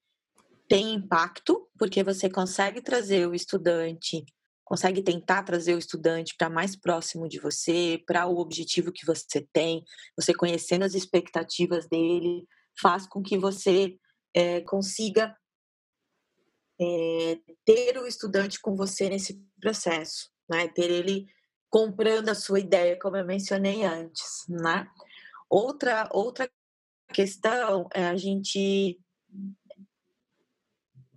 tem 0.68 0.94
impacto, 0.94 1.68
porque 1.78 2.02
você 2.02 2.28
consegue 2.28 2.80
trazer 2.80 3.28
o 3.28 3.34
estudante 3.34 4.24
consegue 4.66 5.00
tentar 5.00 5.44
trazer 5.44 5.76
o 5.76 5.78
estudante 5.78 6.34
para 6.36 6.50
mais 6.50 6.74
próximo 6.74 7.28
de 7.28 7.38
você, 7.38 8.02
para 8.04 8.26
o 8.26 8.38
objetivo 8.38 8.92
que 8.92 9.06
você 9.06 9.46
tem, 9.52 9.84
você 10.16 10.34
conhecendo 10.34 10.84
as 10.84 10.94
expectativas 10.94 11.88
dele, 11.88 12.44
faz 12.78 13.06
com 13.06 13.22
que 13.22 13.38
você 13.38 13.96
é, 14.34 14.60
consiga 14.62 15.34
é, 16.80 17.38
ter 17.64 17.96
o 17.96 18.08
estudante 18.08 18.60
com 18.60 18.74
você 18.74 19.08
nesse 19.08 19.40
processo, 19.60 20.30
né? 20.50 20.66
Ter 20.66 20.90
ele 20.90 21.26
comprando 21.70 22.28
a 22.28 22.34
sua 22.34 22.58
ideia, 22.58 22.98
como 23.00 23.16
eu 23.16 23.24
mencionei 23.24 23.84
antes, 23.84 24.44
né? 24.48 24.90
Outra 25.48 26.08
outra 26.12 26.50
questão 27.14 27.88
é 27.94 28.04
a 28.04 28.16
gente 28.16 28.98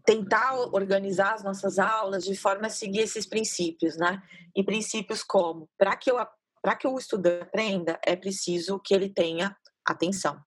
tentar 0.06 0.56
organizar 0.74 1.34
as 1.34 1.44
nossas 1.44 1.80
aulas 1.80 2.24
de 2.24 2.36
forma 2.36 2.68
a 2.68 2.70
seguir 2.70 3.00
esses 3.00 3.26
princípios, 3.26 3.98
né? 3.98 4.22
E 4.56 4.64
princípios 4.64 5.24
como, 5.24 5.70
para 5.78 5.96
que 5.96 6.12
eu 6.12 6.18
para 6.62 6.76
que 6.76 6.86
o 6.86 6.98
estudante 6.98 7.44
aprenda, 7.44 7.98
é 8.06 8.18
preciso 8.18 8.80
que 8.80 8.94
ele 8.94 9.10
tenha 9.10 9.56
atenção. 9.86 10.38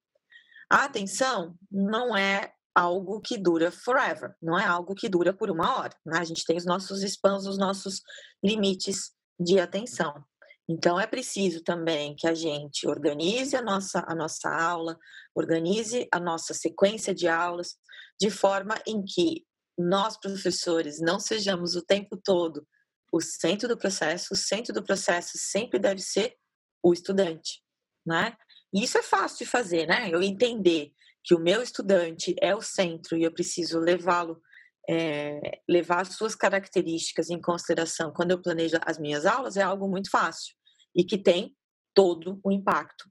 A 0.70 0.84
atenção 0.84 1.56
não 1.70 2.14
é 2.16 2.52
algo 2.74 3.20
que 3.20 3.36
dura 3.36 3.70
forever, 3.70 4.34
não 4.40 4.58
é 4.58 4.64
algo 4.64 4.94
que 4.94 5.08
dura 5.08 5.32
por 5.32 5.50
uma 5.50 5.78
hora. 5.78 5.94
Né? 6.04 6.18
A 6.18 6.24
gente 6.24 6.44
tem 6.44 6.56
os 6.56 6.64
nossos 6.64 7.02
spans, 7.02 7.46
os 7.46 7.58
nossos 7.58 8.02
limites 8.42 9.12
de 9.38 9.58
atenção. 9.58 10.24
Então 10.68 10.98
é 10.98 11.06
preciso 11.06 11.62
também 11.62 12.14
que 12.14 12.26
a 12.26 12.34
gente 12.34 12.86
organize 12.86 13.56
a 13.56 13.62
nossa, 13.62 14.04
a 14.06 14.14
nossa 14.14 14.48
aula, 14.48 14.96
organize 15.34 16.08
a 16.12 16.20
nossa 16.20 16.54
sequência 16.54 17.14
de 17.14 17.28
aulas, 17.28 17.76
de 18.20 18.30
forma 18.30 18.80
em 18.86 19.04
que 19.04 19.44
nós, 19.76 20.18
professores, 20.18 21.00
não 21.00 21.18
sejamos 21.18 21.74
o 21.74 21.82
tempo 21.84 22.16
todo 22.22 22.66
o 23.12 23.20
centro 23.20 23.68
do 23.68 23.76
processo, 23.76 24.32
o 24.32 24.36
centro 24.36 24.72
do 24.72 24.82
processo 24.82 25.32
sempre 25.36 25.78
deve 25.78 26.00
ser 26.00 26.34
o 26.82 26.94
estudante, 26.94 27.62
né? 28.06 28.34
E 28.72 28.82
isso 28.82 28.96
é 28.96 29.02
fácil 29.02 29.44
de 29.44 29.46
fazer, 29.46 29.86
né? 29.86 30.08
Eu 30.10 30.22
entender 30.22 30.92
que 31.22 31.34
o 31.34 31.38
meu 31.38 31.62
estudante 31.62 32.34
é 32.40 32.56
o 32.56 32.62
centro 32.62 33.16
e 33.16 33.22
eu 33.22 33.32
preciso 33.32 33.78
levá-lo, 33.78 34.40
é, 34.88 35.60
levar 35.68 36.00
as 36.00 36.14
suas 36.16 36.34
características 36.34 37.30
em 37.30 37.40
consideração 37.40 38.12
quando 38.12 38.32
eu 38.32 38.42
planejo 38.42 38.78
as 38.84 38.98
minhas 38.98 39.24
aulas 39.26 39.56
é 39.56 39.62
algo 39.62 39.88
muito 39.88 40.10
fácil 40.10 40.54
e 40.94 41.04
que 41.04 41.16
tem 41.16 41.56
todo 41.94 42.40
o 42.42 42.50
impacto. 42.50 43.10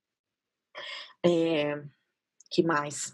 É, 1.25 1.81
que 2.49 2.63
mais? 2.63 3.13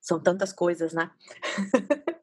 São 0.00 0.20
tantas 0.20 0.52
coisas, 0.52 0.92
né? 0.92 1.10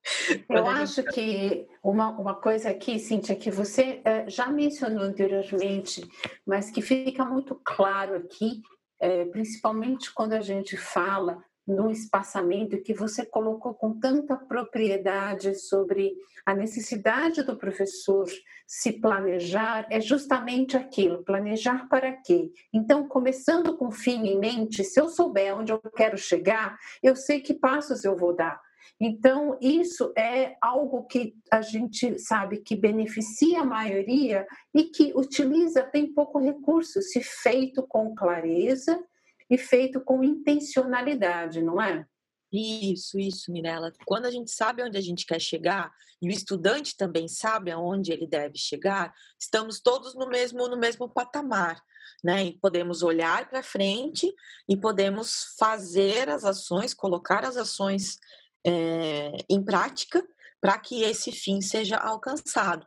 Eu 0.50 0.68
acho 0.68 1.04
que 1.04 1.68
uma, 1.84 2.10
uma 2.10 2.36
coisa 2.36 2.70
aqui, 2.70 3.00
Cíntia, 3.00 3.36
que 3.36 3.52
você 3.52 4.02
é, 4.04 4.30
já 4.30 4.48
mencionou 4.48 5.04
anteriormente, 5.04 6.08
mas 6.46 6.72
que 6.72 6.82
fica 6.82 7.24
muito 7.26 7.60
claro 7.64 8.16
aqui, 8.16 8.62
é, 9.00 9.26
principalmente 9.26 10.14
quando 10.14 10.34
a 10.34 10.42
gente 10.42 10.78
fala 10.78 11.44
no 11.68 11.90
espaçamento 11.90 12.82
que 12.82 12.94
você 12.94 13.26
colocou 13.26 13.74
com 13.74 14.00
tanta 14.00 14.36
propriedade 14.36 15.56
sobre 15.56 16.16
a 16.46 16.54
necessidade 16.54 17.42
do 17.44 17.58
professor 17.58 18.28
se 18.68 18.94
planejar, 18.94 19.88
é 19.90 20.00
justamente 20.00 20.78
aquilo, 20.78 21.24
planejar 21.24 21.88
para 21.90 22.12
quê? 22.14 22.52
Então, 22.74 23.08
começando 23.08 23.76
com 23.78 23.88
o 23.88 23.92
fim 23.92 24.28
em 24.28 24.40
mente, 24.40 24.84
se 24.84 25.00
eu 25.00 25.10
souber 25.10 25.58
onde 25.58 25.72
eu 25.72 25.80
quero 25.96 26.18
chegar, 26.18 26.78
eu 27.02 27.16
sei 27.16 27.42
que 27.42 27.54
passos 27.54 28.04
eu 28.04 28.16
vou 28.16 28.36
dar. 28.36 28.62
Então, 29.00 29.58
isso 29.60 30.14
é 30.18 30.56
algo 30.62 31.04
que 31.06 31.36
a 31.52 31.62
gente 31.62 32.18
sabe 32.20 32.58
que 32.58 32.76
beneficia 32.76 33.62
a 33.62 33.66
maioria 33.66 34.46
e 34.74 34.84
que 34.84 35.12
utiliza 35.16 35.84
tem 35.84 36.14
pouco 36.14 36.40
recurso, 36.40 37.02
se 37.02 37.22
feito 37.22 37.84
com 37.88 38.16
clareza 38.16 39.04
e 39.50 39.58
feito 39.58 40.02
com 40.02 40.24
intencionalidade, 40.24 41.62
não 41.62 41.82
é? 41.82 42.06
Isso, 42.52 43.20
isso, 43.20 43.52
Mirella. 43.52 43.92
Quando 44.06 44.26
a 44.26 44.32
gente 44.32 44.52
sabe 44.52 44.82
onde 44.82 44.98
a 44.98 45.02
gente 45.02 45.26
quer 45.26 45.42
chegar 45.42 45.92
e 46.22 46.30
o 46.30 46.32
estudante 46.32 46.96
também 46.96 47.28
sabe 47.28 47.72
aonde 47.72 48.12
ele 48.12 48.26
deve 48.26 48.58
chegar, 48.58 49.14
estamos 49.40 49.82
todos 49.82 50.16
no 50.16 50.28
mesmo 50.28 50.68
no 50.68 50.78
mesmo 50.78 51.10
patamar, 51.10 51.82
né? 52.24 52.46
E 52.46 52.58
podemos 52.60 53.04
olhar 53.04 53.50
para 53.50 53.62
frente 53.62 54.34
e 54.70 54.78
podemos 54.78 55.56
fazer 55.58 56.30
as 56.30 56.46
ações, 56.46 56.94
colocar 56.94 57.44
as 57.44 57.58
ações 57.58 58.18
é, 58.66 59.32
em 59.50 59.64
prática 59.64 60.26
para 60.62 60.78
que 60.78 61.04
esse 61.04 61.32
fim 61.32 61.62
seja 61.62 61.98
alcançado. 61.98 62.86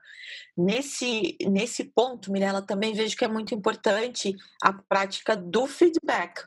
Nesse, 0.57 1.37
nesse 1.43 1.85
ponto, 1.85 2.33
Mirella, 2.33 2.61
também 2.61 2.93
vejo 2.93 3.17
que 3.17 3.25
é 3.25 3.29
muito 3.29 3.55
importante 3.55 4.35
a 4.63 4.73
prática 4.73 5.37
do 5.37 5.67
feedback. 5.67 6.45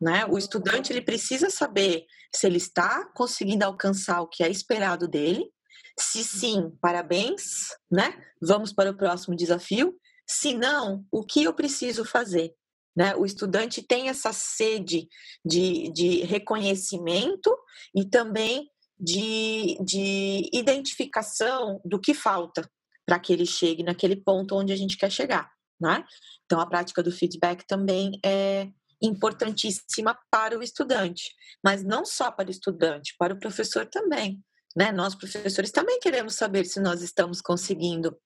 Né? 0.00 0.24
O 0.26 0.38
estudante 0.38 0.92
ele 0.92 1.02
precisa 1.02 1.50
saber 1.50 2.06
se 2.34 2.46
ele 2.46 2.56
está 2.56 3.04
conseguindo 3.14 3.64
alcançar 3.64 4.20
o 4.20 4.28
que 4.28 4.42
é 4.42 4.48
esperado 4.48 5.06
dele. 5.06 5.50
Se 5.98 6.24
sim, 6.24 6.70
parabéns, 6.80 7.68
né? 7.90 8.16
Vamos 8.40 8.72
para 8.72 8.90
o 8.90 8.96
próximo 8.96 9.36
desafio. 9.36 9.94
Se 10.26 10.54
não, 10.54 11.04
o 11.10 11.24
que 11.24 11.42
eu 11.42 11.52
preciso 11.52 12.04
fazer? 12.04 12.54
Né? 12.96 13.14
O 13.16 13.24
estudante 13.24 13.82
tem 13.82 14.08
essa 14.08 14.32
sede 14.32 15.08
de, 15.44 15.92
de 15.92 16.22
reconhecimento 16.22 17.54
e 17.94 18.04
também 18.04 18.68
de, 19.00 19.78
de 19.82 20.50
identificação 20.52 21.80
do 21.84 21.98
que 21.98 22.12
falta 22.12 22.70
para 23.06 23.18
que 23.18 23.32
ele 23.32 23.46
chegue 23.46 23.82
naquele 23.82 24.14
ponto 24.14 24.54
onde 24.54 24.72
a 24.72 24.76
gente 24.76 24.96
quer 24.96 25.10
chegar. 25.10 25.50
Né? 25.80 26.04
Então, 26.44 26.60
a 26.60 26.66
prática 26.66 27.02
do 27.02 27.10
feedback 27.10 27.66
também 27.66 28.20
é 28.24 28.68
importantíssima 29.02 30.16
para 30.30 30.58
o 30.58 30.62
estudante, 30.62 31.34
mas 31.64 31.82
não 31.82 32.04
só 32.04 32.30
para 32.30 32.48
o 32.48 32.50
estudante, 32.50 33.14
para 33.18 33.32
o 33.32 33.40
professor 33.40 33.86
também. 33.86 34.44
Né? 34.76 34.92
Nós, 34.92 35.14
professores, 35.14 35.70
também 35.70 35.98
queremos 35.98 36.34
saber 36.34 36.66
se 36.66 36.78
nós 36.78 37.00
estamos 37.00 37.40
conseguindo 37.40 38.16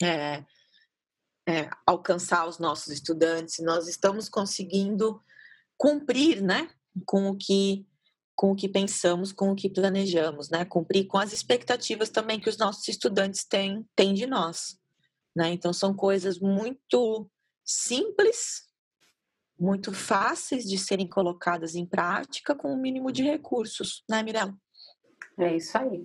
é, 0.00 0.44
é, 1.48 1.68
alcançar 1.84 2.46
os 2.46 2.58
nossos 2.58 2.92
estudantes, 2.92 3.56
se 3.56 3.64
nós 3.64 3.88
estamos 3.88 4.28
conseguindo 4.28 5.20
cumprir 5.76 6.40
né, 6.40 6.70
com 7.04 7.28
o 7.28 7.36
que 7.36 7.84
com 8.42 8.50
o 8.50 8.56
que 8.56 8.68
pensamos, 8.68 9.30
com 9.30 9.52
o 9.52 9.54
que 9.54 9.70
planejamos, 9.70 10.50
né? 10.50 10.64
Cumprir 10.64 11.06
com 11.06 11.16
as 11.16 11.32
expectativas 11.32 12.10
também 12.10 12.40
que 12.40 12.48
os 12.48 12.58
nossos 12.58 12.88
estudantes 12.88 13.44
têm, 13.44 13.88
têm 13.94 14.12
de 14.12 14.26
nós, 14.26 14.80
né? 15.32 15.52
Então 15.52 15.72
são 15.72 15.94
coisas 15.94 16.40
muito 16.40 17.30
simples, 17.64 18.68
muito 19.56 19.92
fáceis 19.92 20.64
de 20.64 20.76
serem 20.76 21.06
colocadas 21.06 21.76
em 21.76 21.86
prática 21.86 22.52
com 22.52 22.72
o 22.72 22.74
um 22.74 22.80
mínimo 22.80 23.12
de 23.12 23.22
recursos, 23.22 24.02
né, 24.10 24.24
Mirella? 24.24 24.56
É 25.38 25.54
isso 25.54 25.78
aí. 25.78 26.04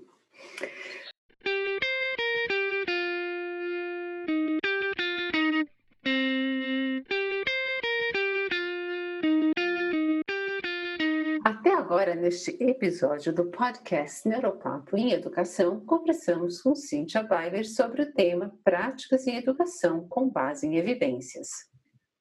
Agora, 11.87 12.13
neste 12.15 12.51
episódio 12.61 13.33
do 13.33 13.45
podcast 13.45 14.27
Neuropapo 14.27 14.97
em 14.97 15.13
Educação, 15.13 15.79
conversamos 15.79 16.61
com 16.61 16.75
Cíntia 16.75 17.25
Weiler 17.31 17.65
sobre 17.65 18.01
o 18.01 18.11
tema 18.11 18.53
Práticas 18.61 19.25
em 19.25 19.37
Educação 19.37 20.05
com 20.09 20.29
base 20.29 20.67
em 20.67 20.75
evidências. 20.75 21.47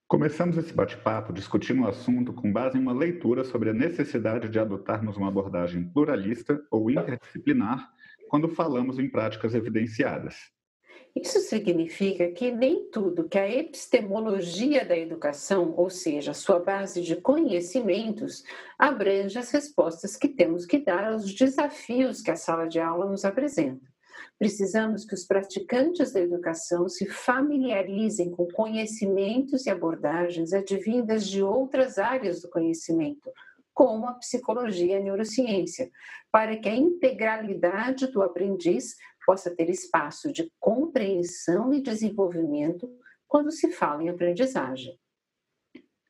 Começamos 0.06 0.56
esse 0.56 0.72
bate-papo 0.72 1.32
discutindo 1.32 1.82
o 1.82 1.88
assunto 1.88 2.32
com 2.32 2.52
base 2.52 2.78
em 2.78 2.80
uma 2.80 2.92
leitura 2.92 3.42
sobre 3.42 3.70
a 3.70 3.74
necessidade 3.74 4.48
de 4.48 4.60
adotarmos 4.60 5.16
uma 5.16 5.26
abordagem 5.26 5.82
pluralista 5.90 6.64
ou 6.70 6.88
interdisciplinar 6.88 7.90
quando 8.28 8.48
falamos 8.48 9.00
em 9.00 9.10
práticas 9.10 9.52
evidenciadas. 9.52 10.36
Isso 11.16 11.40
significa 11.40 12.30
que 12.30 12.52
nem 12.52 12.90
tudo 12.90 13.26
que 13.26 13.38
a 13.38 13.48
epistemologia 13.48 14.84
da 14.84 14.94
educação, 14.94 15.72
ou 15.74 15.88
seja, 15.88 16.34
sua 16.34 16.58
base 16.58 17.00
de 17.00 17.16
conhecimentos, 17.16 18.44
abrange 18.78 19.38
as 19.38 19.50
respostas 19.50 20.14
que 20.14 20.28
temos 20.28 20.66
que 20.66 20.76
dar 20.76 21.04
aos 21.04 21.32
desafios 21.32 22.20
que 22.20 22.30
a 22.30 22.36
sala 22.36 22.66
de 22.66 22.78
aula 22.78 23.06
nos 23.06 23.24
apresenta. 23.24 23.80
Precisamos 24.38 25.06
que 25.06 25.14
os 25.14 25.24
praticantes 25.24 26.12
da 26.12 26.20
educação 26.20 26.86
se 26.86 27.06
familiarizem 27.06 28.30
com 28.30 28.46
conhecimentos 28.48 29.64
e 29.64 29.70
abordagens 29.70 30.52
advindas 30.52 31.26
de 31.26 31.42
outras 31.42 31.96
áreas 31.96 32.42
do 32.42 32.50
conhecimento, 32.50 33.32
como 33.72 34.06
a 34.06 34.14
psicologia 34.14 34.94
e 34.94 34.96
a 34.96 35.02
neurociência, 35.02 35.90
para 36.30 36.56
que 36.58 36.68
a 36.68 36.76
integralidade 36.76 38.06
do 38.08 38.22
aprendiz 38.22 38.96
possa 39.26 39.54
ter 39.54 39.68
espaço 39.68 40.32
de 40.32 40.50
compreensão 40.60 41.74
e 41.74 41.82
desenvolvimento 41.82 42.88
quando 43.26 43.50
se 43.50 43.72
fala 43.72 44.04
em 44.04 44.08
aprendizagem. 44.08 44.96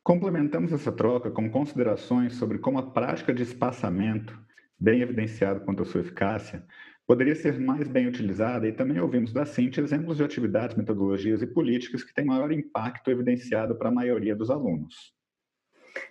Complementamos 0.05 0.73
essa 0.73 0.93
troca 0.93 1.31
com 1.31 1.51
considerações 1.51 2.35
sobre 2.35 2.59
como 2.59 2.79
a 2.79 2.91
prática 2.91 3.35
de 3.35 3.43
espaçamento, 3.43 4.39
bem 4.79 5.01
evidenciado 5.01 5.62
quanto 5.62 5.83
à 5.83 5.87
sua 5.87 6.03
eficácia, 6.03 6.64
poderia 7.07 7.35
ser 7.35 7.59
mais 7.59 7.89
bem 7.89 8.07
utilizada 8.07 8.69
e 8.69 8.73
também 8.73 9.01
ouvimos 9.01 9.33
da 9.33 9.47
Cintia 9.47 9.83
exemplos 9.83 10.19
de 10.19 10.25
atividades, 10.25 10.77
metodologias 10.77 11.41
e 11.41 11.47
políticas 11.47 12.05
que 12.05 12.12
têm 12.12 12.25
maior 12.25 12.53
impacto 12.53 13.11
evidenciado 13.11 13.77
para 13.77 13.89
a 13.89 13.93
maioria 13.93 14.37
dos 14.37 14.51
alunos. 14.51 15.14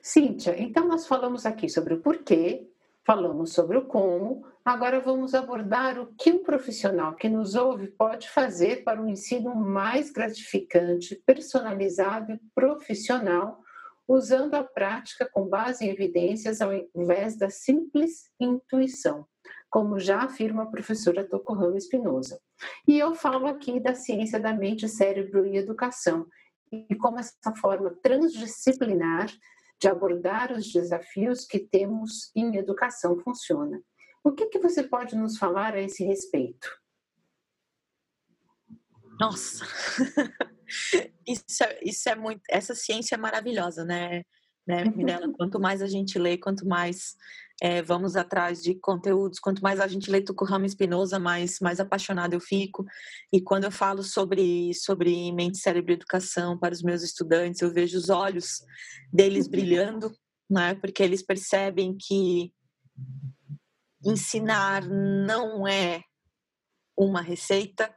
Cíntia, 0.01 0.59
então 0.59 0.87
nós 0.87 1.07
falamos 1.07 1.45
aqui 1.45 1.69
sobre 1.69 1.93
o 1.93 2.01
porquê, 2.01 2.67
falamos 3.05 3.53
sobre 3.53 3.77
o 3.77 3.85
como, 3.85 4.43
agora 4.63 4.99
vamos 4.99 5.35
abordar 5.35 5.99
o 5.99 6.07
que 6.15 6.31
um 6.31 6.43
profissional 6.43 7.15
que 7.15 7.29
nos 7.29 7.53
ouve 7.53 7.87
pode 7.87 8.27
fazer 8.27 8.83
para 8.83 8.99
um 8.99 9.07
ensino 9.07 9.53
mais 9.55 10.09
gratificante, 10.09 11.21
personalizado 11.25 12.33
e 12.33 12.39
profissional, 12.55 13.61
usando 14.07 14.55
a 14.55 14.63
prática 14.63 15.29
com 15.31 15.47
base 15.47 15.85
em 15.85 15.89
evidências 15.89 16.61
ao 16.61 16.71
invés 16.95 17.37
da 17.37 17.49
simples 17.49 18.31
intuição. 18.39 19.27
como 19.69 19.99
já 19.99 20.21
afirma 20.21 20.63
a 20.63 20.67
professora 20.67 21.27
Tocorrama 21.27 21.77
Espinosa. 21.77 22.39
E 22.87 22.97
eu 22.97 23.13
falo 23.13 23.45
aqui 23.45 23.77
da 23.77 23.93
ciência 23.93 24.39
da 24.39 24.53
mente, 24.53 24.87
cérebro 24.87 25.45
e 25.45 25.57
educação, 25.57 26.27
e 26.71 26.95
como 26.95 27.19
essa 27.19 27.53
forma 27.59 27.93
transdisciplinar 28.01 29.27
de 29.79 29.87
abordar 29.87 30.51
os 30.51 30.71
desafios 30.71 31.45
que 31.45 31.59
temos 31.59 32.31
em 32.35 32.55
educação 32.55 33.19
funciona. 33.19 33.81
O 34.23 34.31
que, 34.31 34.47
que 34.47 34.59
você 34.59 34.83
pode 34.83 35.15
nos 35.15 35.37
falar 35.37 35.75
a 35.75 35.81
esse 35.81 36.03
respeito? 36.03 36.67
Nossa, 39.19 39.65
isso, 41.27 41.63
é, 41.63 41.79
isso 41.83 42.09
é 42.09 42.15
muito. 42.15 42.41
Essa 42.49 42.75
ciência 42.75 43.15
é 43.15 43.17
maravilhosa, 43.17 43.85
né, 43.85 44.23
né, 44.67 44.83
Mirella? 44.85 45.31
Quanto 45.33 45.59
mais 45.59 45.81
a 45.81 45.87
gente 45.87 46.17
lê, 46.17 46.37
quanto 46.37 46.67
mais 46.67 47.15
é, 47.61 47.81
vamos 47.81 48.15
atrás 48.15 48.61
de 48.61 48.75
conteúdos, 48.75 49.39
quanto 49.39 49.61
mais 49.61 49.79
a 49.79 49.87
gente 49.87 50.11
lê 50.11 50.21
Tucumã 50.21 50.65
Espinosa, 50.65 51.17
mais, 51.19 51.59
mais 51.59 51.79
apaixonada 51.79 52.35
eu 52.35 52.41
fico. 52.41 52.85
E 53.31 53.41
quando 53.41 53.63
eu 53.63 53.71
falo 53.71 54.03
sobre, 54.03 54.73
sobre 54.73 55.31
mente, 55.31 55.57
cérebro 55.57 55.91
e 55.91 55.95
educação 55.95 56.57
para 56.57 56.73
os 56.73 56.83
meus 56.83 57.01
estudantes, 57.01 57.61
eu 57.61 57.71
vejo 57.71 57.97
os 57.97 58.09
olhos 58.09 58.61
deles 59.11 59.47
brilhando, 59.47 60.11
né? 60.49 60.75
porque 60.75 61.01
eles 61.01 61.21
percebem 61.21 61.95
que 61.97 62.53
ensinar 64.05 64.87
não 64.87 65.67
é 65.67 66.03
uma 66.97 67.21
receita, 67.21 67.93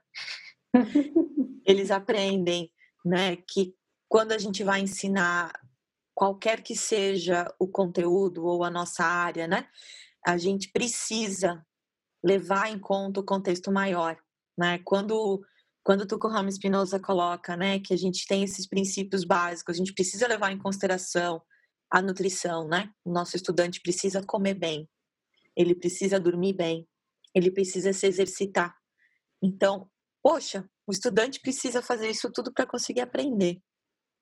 eles 1.64 1.90
aprendem, 1.90 2.70
né, 3.04 3.36
que 3.36 3.74
quando 4.08 4.32
a 4.32 4.38
gente 4.38 4.64
vai 4.64 4.80
ensinar 4.80 5.52
qualquer 6.18 6.64
que 6.64 6.74
seja 6.74 7.46
o 7.60 7.68
conteúdo 7.68 8.44
ou 8.44 8.64
a 8.64 8.70
nossa 8.70 9.04
área, 9.04 9.46
né, 9.46 9.68
a 10.26 10.36
gente 10.36 10.68
precisa 10.72 11.64
levar 12.24 12.72
em 12.72 12.78
conta 12.80 13.20
o 13.20 13.24
contexto 13.24 13.70
maior, 13.70 14.18
né? 14.58 14.80
Quando 14.84 15.40
quando 15.84 16.08
Tuco 16.08 16.26
Ramos 16.26 16.54
Espinosa 16.54 16.98
coloca, 16.98 17.56
né, 17.56 17.78
que 17.78 17.94
a 17.94 17.96
gente 17.96 18.26
tem 18.26 18.42
esses 18.42 18.66
princípios 18.66 19.24
básicos, 19.24 19.76
a 19.76 19.78
gente 19.78 19.94
precisa 19.94 20.26
levar 20.26 20.50
em 20.50 20.58
consideração 20.58 21.40
a 21.88 22.02
nutrição, 22.02 22.66
né? 22.66 22.90
O 23.04 23.12
nosso 23.12 23.36
estudante 23.36 23.80
precisa 23.80 24.20
comer 24.20 24.54
bem, 24.54 24.88
ele 25.56 25.72
precisa 25.72 26.18
dormir 26.18 26.52
bem, 26.52 26.84
ele 27.32 27.52
precisa 27.52 27.92
se 27.92 28.08
exercitar. 28.08 28.74
Então, 29.40 29.88
poxa, 30.20 30.68
o 30.84 30.90
estudante 30.90 31.40
precisa 31.40 31.80
fazer 31.80 32.10
isso 32.10 32.28
tudo 32.32 32.52
para 32.52 32.66
conseguir 32.66 33.02
aprender. 33.02 33.62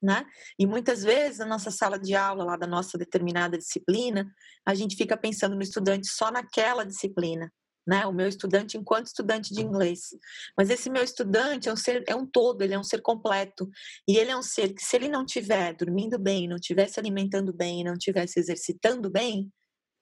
Né? 0.07 0.24
E 0.57 0.64
muitas 0.68 1.02
vezes 1.02 1.40
na 1.40 1.46
nossa 1.46 1.68
sala 1.68 1.98
de 1.98 2.14
aula, 2.14 2.44
lá 2.44 2.57
da 2.57 2.66
nossa 2.66 2.96
determinada 2.96 3.59
disciplina, 3.59 4.32
a 4.64 4.72
gente 4.72 4.94
fica 4.94 5.16
pensando 5.16 5.57
no 5.57 5.62
estudante 5.62 6.07
só 6.07 6.30
naquela 6.30 6.84
disciplina, 6.84 7.52
né? 7.84 8.07
O 8.07 8.12
meu 8.12 8.28
estudante 8.28 8.78
enquanto 8.78 9.07
estudante 9.07 9.52
de 9.52 9.62
inglês. 9.62 10.11
Mas 10.57 10.70
esse 10.70 10.88
meu 10.88 11.02
estudante 11.02 11.68
é 11.68 11.72
um 11.72 11.76
ser, 11.76 12.04
é 12.07 12.14
um 12.14 12.24
todo, 12.24 12.62
ele 12.62 12.72
é 12.72 12.78
um 12.78 12.84
ser 12.84 13.02
completo. 13.02 13.68
E 14.07 14.16
ele 14.16 14.30
é 14.30 14.36
um 14.36 14.42
ser 14.42 14.72
que 14.74 14.84
se 14.84 14.94
ele 14.94 15.09
não 15.09 15.24
estiver 15.24 15.74
dormindo 15.74 16.20
bem, 16.20 16.46
não 16.46 16.54
estiver 16.54 16.86
se 16.86 17.00
alimentando 17.00 17.52
bem, 17.52 17.82
não 17.82 17.94
estiver 17.94 18.28
se 18.28 18.38
exercitando 18.38 19.11
bem, 19.11 19.50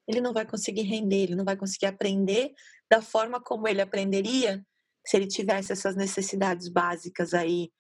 ele 0.07 0.21
não 0.21 0.35
vai 0.35 0.45
conseguir 0.45 0.83
render, 0.83 1.23
ele 1.23 1.35
não 1.35 1.47
vai 1.47 1.57
conseguir 1.57 1.87
aprender 1.87 2.53
da 2.91 3.01
forma 3.01 3.41
como 3.41 3.67
ele 3.67 3.81
aprenderia 3.81 4.63
se 5.07 5.17
ele 5.17 5.27
tivesse 5.27 5.73
essas 5.73 5.97
necessidades 5.97 6.69
básicas 6.69 7.33
aí 7.33 7.71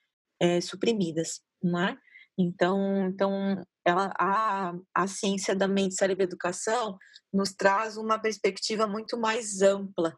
é, 0.40 0.58
suprimidas, 0.62 1.42
não 1.62 1.80
é? 1.80 1.98
Então, 2.38 3.06
então 3.08 3.64
ela, 3.84 4.12
a, 4.18 4.74
a 4.94 5.06
ciência 5.06 5.54
da 5.54 5.68
mente, 5.68 5.94
cérebro 5.94 6.24
e 6.24 6.26
educação 6.26 6.98
nos 7.32 7.52
traz 7.52 7.96
uma 7.96 8.18
perspectiva 8.18 8.86
muito 8.86 9.18
mais 9.18 9.62
ampla, 9.62 10.16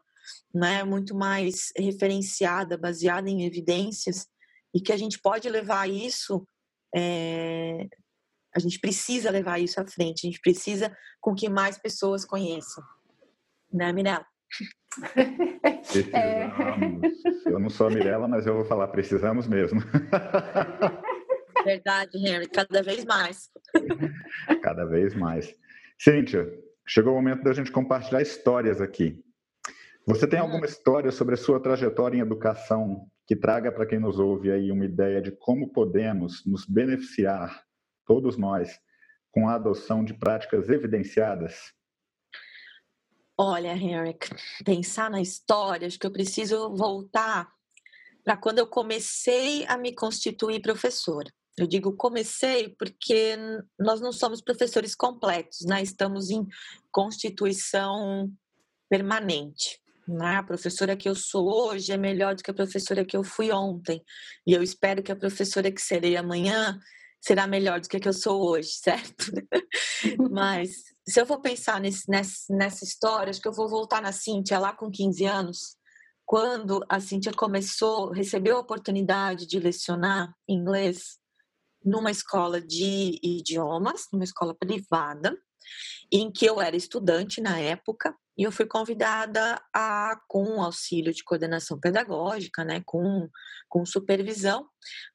né? 0.53 0.83
muito 0.83 1.15
mais 1.15 1.71
referenciada, 1.77 2.77
baseada 2.77 3.29
em 3.29 3.45
evidências, 3.45 4.27
e 4.73 4.81
que 4.81 4.91
a 4.91 4.97
gente 4.97 5.19
pode 5.19 5.49
levar 5.49 5.89
isso, 5.89 6.47
é, 6.95 7.87
a 8.55 8.59
gente 8.59 8.79
precisa 8.79 9.29
levar 9.29 9.59
isso 9.59 9.79
à 9.79 9.85
frente, 9.85 10.25
a 10.25 10.29
gente 10.29 10.41
precisa 10.41 10.95
com 11.19 11.35
que 11.35 11.49
mais 11.49 11.77
pessoas 11.77 12.25
conheçam. 12.25 12.83
Né, 13.71 13.91
Mirella? 13.91 14.25
Precisamos. 15.73 16.15
É. 16.15 16.51
Eu 17.45 17.59
não 17.59 17.69
sou 17.69 17.87
a 17.87 17.89
Mirella, 17.89 18.27
mas 18.27 18.47
eu 18.47 18.55
vou 18.55 18.65
falar, 18.65 18.87
precisamos 18.87 19.47
mesmo. 19.47 19.81
Verdade, 21.67 22.17
Henry, 22.17 22.47
cada 22.47 22.81
vez 22.81 23.03
mais. 23.03 23.51
Cada 24.63 24.85
vez 24.85 25.13
mais. 25.13 25.53
Cíntia, 25.99 26.49
chegou 26.87 27.11
o 27.11 27.15
momento 27.17 27.43
da 27.43 27.51
gente 27.51 27.73
compartilhar 27.73 28.21
histórias 28.21 28.79
aqui. 28.79 29.21
Você 30.05 30.25
tem 30.25 30.39
alguma 30.39 30.65
história 30.65 31.11
sobre 31.11 31.33
a 31.33 31.37
sua 31.37 31.61
trajetória 31.61 32.15
em 32.17 32.21
educação 32.21 33.05
que 33.27 33.35
traga 33.35 33.69
para 33.69 33.85
quem 33.85 33.99
nos 33.99 34.17
ouve 34.17 34.49
aí 34.49 34.71
uma 34.71 34.85
ideia 34.85 35.21
de 35.21 35.29
como 35.29 35.73
podemos 35.73 36.45
nos 36.45 36.65
beneficiar, 36.65 37.61
todos 38.05 38.37
nós, 38.37 38.79
com 39.29 39.49
a 39.49 39.55
adoção 39.55 40.05
de 40.05 40.13
práticas 40.13 40.69
evidenciadas? 40.69 41.73
Olha, 43.37 43.73
Henrik, 43.73 44.29
pensar 44.63 45.11
na 45.11 45.19
história, 45.19 45.85
acho 45.85 45.99
que 45.99 46.07
eu 46.07 46.13
preciso 46.13 46.73
voltar 46.73 47.51
para 48.23 48.37
quando 48.37 48.59
eu 48.59 48.67
comecei 48.67 49.65
a 49.67 49.77
me 49.77 49.93
constituir 49.93 50.61
professora. 50.61 51.29
Eu 51.57 51.65
digo 51.65 51.95
comecei 51.95 52.69
porque 52.77 53.35
nós 53.79 53.99
não 53.99 54.11
somos 54.11 54.41
professores 54.41 54.93
completos, 54.93 55.65
né? 55.65 55.81
Estamos 55.81 56.29
em 56.29 56.45
constituição 56.91 58.31
permanente. 58.87 59.79
Né? 60.07 60.35
A 60.35 60.43
professora 60.43 60.95
que 60.95 61.09
eu 61.09 61.15
sou 61.15 61.49
hoje 61.49 61.91
é 61.91 61.97
melhor 61.97 62.35
do 62.35 62.43
que 62.43 62.51
a 62.51 62.53
professora 62.53 63.03
que 63.03 63.17
eu 63.17 63.23
fui 63.23 63.51
ontem. 63.51 64.01
E 64.45 64.53
eu 64.53 64.61
espero 64.61 65.01
que 65.01 65.11
a 65.11 65.15
professora 65.15 65.71
que 65.71 65.81
serei 65.81 66.15
amanhã 66.15 66.79
será 67.19 67.47
melhor 67.47 67.81
do 67.81 67.89
que 67.89 67.97
a 67.97 67.99
que 67.99 68.07
eu 68.07 68.13
sou 68.13 68.41
hoje, 68.41 68.69
certo? 68.77 69.31
Mas 70.29 70.69
se 71.07 71.19
eu 71.19 71.25
for 71.25 71.41
pensar 71.41 71.81
nesse, 71.81 72.09
nessa, 72.09 72.53
nessa 72.53 72.85
história, 72.85 73.31
acho 73.31 73.41
que 73.41 73.47
eu 73.47 73.53
vou 73.53 73.67
voltar 73.67 74.01
na 74.01 74.11
Cíntia 74.11 74.59
lá 74.59 74.73
com 74.73 74.91
15 74.91 75.25
anos, 75.25 75.77
quando 76.23 76.85
a 76.87 76.99
Cíntia 76.99 77.33
começou, 77.33 78.11
recebeu 78.11 78.57
a 78.57 78.61
oportunidade 78.61 79.47
de 79.47 79.59
lecionar 79.59 80.31
inglês 80.47 81.17
numa 81.87 82.11
escola 82.11 82.59
de 82.59 83.17
idiomas, 83.23 84.07
numa 84.11 84.25
escola 84.25 84.53
privada, 84.53 85.37
em 86.11 86.29
que 86.29 86.45
eu 86.45 86.61
era 86.61 86.75
estudante 86.75 87.39
na 87.39 87.59
época, 87.59 88.13
e 88.37 88.43
eu 88.43 88.51
fui 88.51 88.65
convidada 88.65 89.59
a, 89.73 90.19
com 90.27 90.61
auxílio 90.61 91.13
de 91.13 91.23
coordenação 91.23 91.79
pedagógica, 91.79 92.63
né, 92.63 92.83
com, 92.85 93.29
com 93.69 93.85
supervisão, 93.85 94.67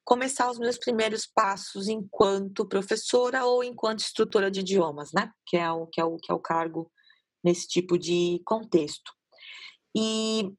começar 0.03 0.49
os 0.49 0.59
meus 0.59 0.77
primeiros 0.77 1.25
passos 1.25 1.87
enquanto 1.87 2.67
professora 2.67 3.45
ou 3.45 3.63
enquanto 3.63 4.01
instrutora 4.01 4.51
de 4.51 4.59
idiomas, 4.59 5.11
né, 5.13 5.31
que 5.45 5.55
é 5.55 5.71
o 5.71 5.87
que 5.87 6.01
é 6.01 6.03
o, 6.03 6.17
que 6.17 6.31
é 6.31 6.35
o 6.35 6.39
cargo 6.39 6.91
nesse 7.43 7.67
tipo 7.67 7.97
de 7.97 8.41
contexto. 8.45 9.11
E 9.95 10.51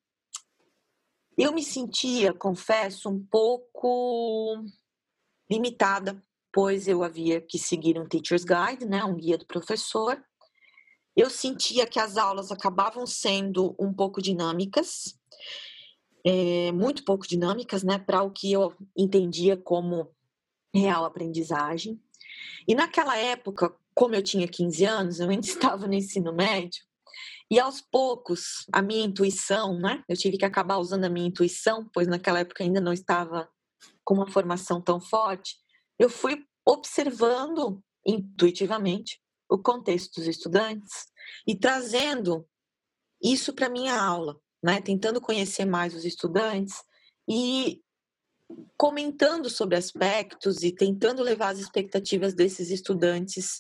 eu 1.37 1.53
me 1.53 1.63
sentia, 1.63 2.33
confesso, 2.33 3.11
um 3.11 3.23
pouco 3.27 4.65
limitada, 5.51 6.21
pois 6.53 6.87
eu 6.87 7.03
havia 7.03 7.41
que 7.41 7.59
seguir 7.59 7.99
um 7.99 8.07
teacher's 8.07 8.45
guide, 8.45 8.87
né, 8.87 9.05
um 9.05 9.17
guia 9.17 9.37
do 9.37 9.47
professor, 9.47 10.23
eu 11.17 11.31
sentia 11.31 11.87
que 11.87 11.99
as 11.99 12.17
aulas 12.17 12.51
acabavam 12.51 13.07
sendo 13.07 13.75
um 13.79 13.93
pouco 13.93 14.21
dinâmicas, 14.21 15.19
é, 16.25 16.73
muito 16.73 17.05
pouco 17.05 17.27
dinâmicas, 17.27 17.83
né, 17.83 17.99
para 17.99 18.23
o 18.23 18.31
que 18.31 18.51
eu 18.51 18.75
entendia 18.97 19.57
como 19.57 20.11
real 20.75 21.05
aprendizagem. 21.05 22.01
E 22.67 22.75
naquela 22.75 23.17
época, 23.17 23.73
como 23.95 24.15
eu 24.15 24.23
tinha 24.23 24.49
15 24.49 24.85
anos, 24.85 25.21
eu 25.21 25.29
ainda 25.29 25.47
estava 25.47 25.87
no 25.87 25.95
ensino 25.95 26.33
médio, 26.33 26.83
e 27.51 27.61
aos 27.61 27.81
poucos, 27.81 28.67
a 28.73 28.81
minha 28.81 29.05
intuição, 29.05 29.79
né, 29.79 30.03
eu 30.09 30.17
tive 30.17 30.39
que 30.39 30.45
acabar 30.45 30.79
usando 30.79 31.05
a 31.05 31.11
minha 31.11 31.29
intuição, 31.29 31.89
pois 31.93 32.09
naquela 32.09 32.41
época 32.41 32.65
ainda 32.65 32.81
não 32.81 32.93
estava 32.93 33.49
com 34.05 34.15
uma 34.15 34.31
formação 34.31 34.81
tão 34.81 35.01
forte, 35.01 35.57
eu 35.99 36.11
fui 36.11 36.45
observando 36.67 37.83
intuitivamente 38.07 39.21
o 39.49 39.59
contexto 39.59 40.17
dos 40.17 40.27
estudantes 40.27 41.07
e 41.47 41.57
trazendo 41.57 42.47
isso 43.23 43.53
para 43.53 43.69
minha 43.69 43.99
aula, 43.99 44.39
né? 44.63 44.81
Tentando 44.81 45.21
conhecer 45.21 45.65
mais 45.65 45.95
os 45.95 46.05
estudantes 46.05 46.83
e 47.29 47.81
comentando 48.77 49.49
sobre 49.49 49.77
aspectos 49.77 50.63
e 50.63 50.73
tentando 50.73 51.23
levar 51.23 51.49
as 51.49 51.59
expectativas 51.59 52.35
desses 52.35 52.71
estudantes 52.71 53.59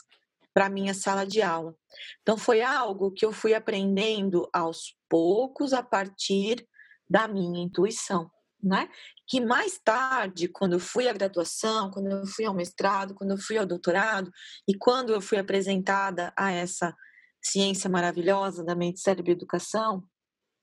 para 0.53 0.69
minha 0.69 0.95
sala 0.95 1.25
de 1.25 1.41
aula. 1.43 1.75
Então 2.23 2.37
foi 2.37 2.63
algo 2.63 3.11
que 3.11 3.25
eu 3.25 3.33
fui 3.33 3.55
aprendendo 3.55 4.49
aos 4.53 4.97
poucos 5.09 5.73
a 5.73 5.83
partir 5.83 6.67
da 7.09 7.27
minha 7.27 7.63
intuição 7.63 8.31
né? 8.65 8.89
Que 9.27 9.41
mais 9.41 9.79
tarde, 9.79 10.49
quando 10.49 10.73
eu 10.73 10.81
fui 10.81 11.07
à 11.07 11.13
graduação, 11.13 11.91
quando 11.91 12.11
eu 12.11 12.27
fui 12.27 12.47
ao 12.47 12.55
mestrado, 12.55 13.15
quando 13.15 13.33
eu 13.33 13.39
fui 13.39 13.59
ao 13.59 13.67
doutorado 13.67 14.31
e 14.67 14.75
quando 14.77 15.13
eu 15.13 15.21
fui 15.21 15.39
apresentada 15.39 16.33
a 16.37 16.51
essa 16.51 16.95
ciência 17.43 17.91
maravilhosa 17.91 18.65
da 18.65 18.75
mente, 18.75 19.01
cérebro 19.01 19.31
e 19.31 19.35
educação, 19.35 20.03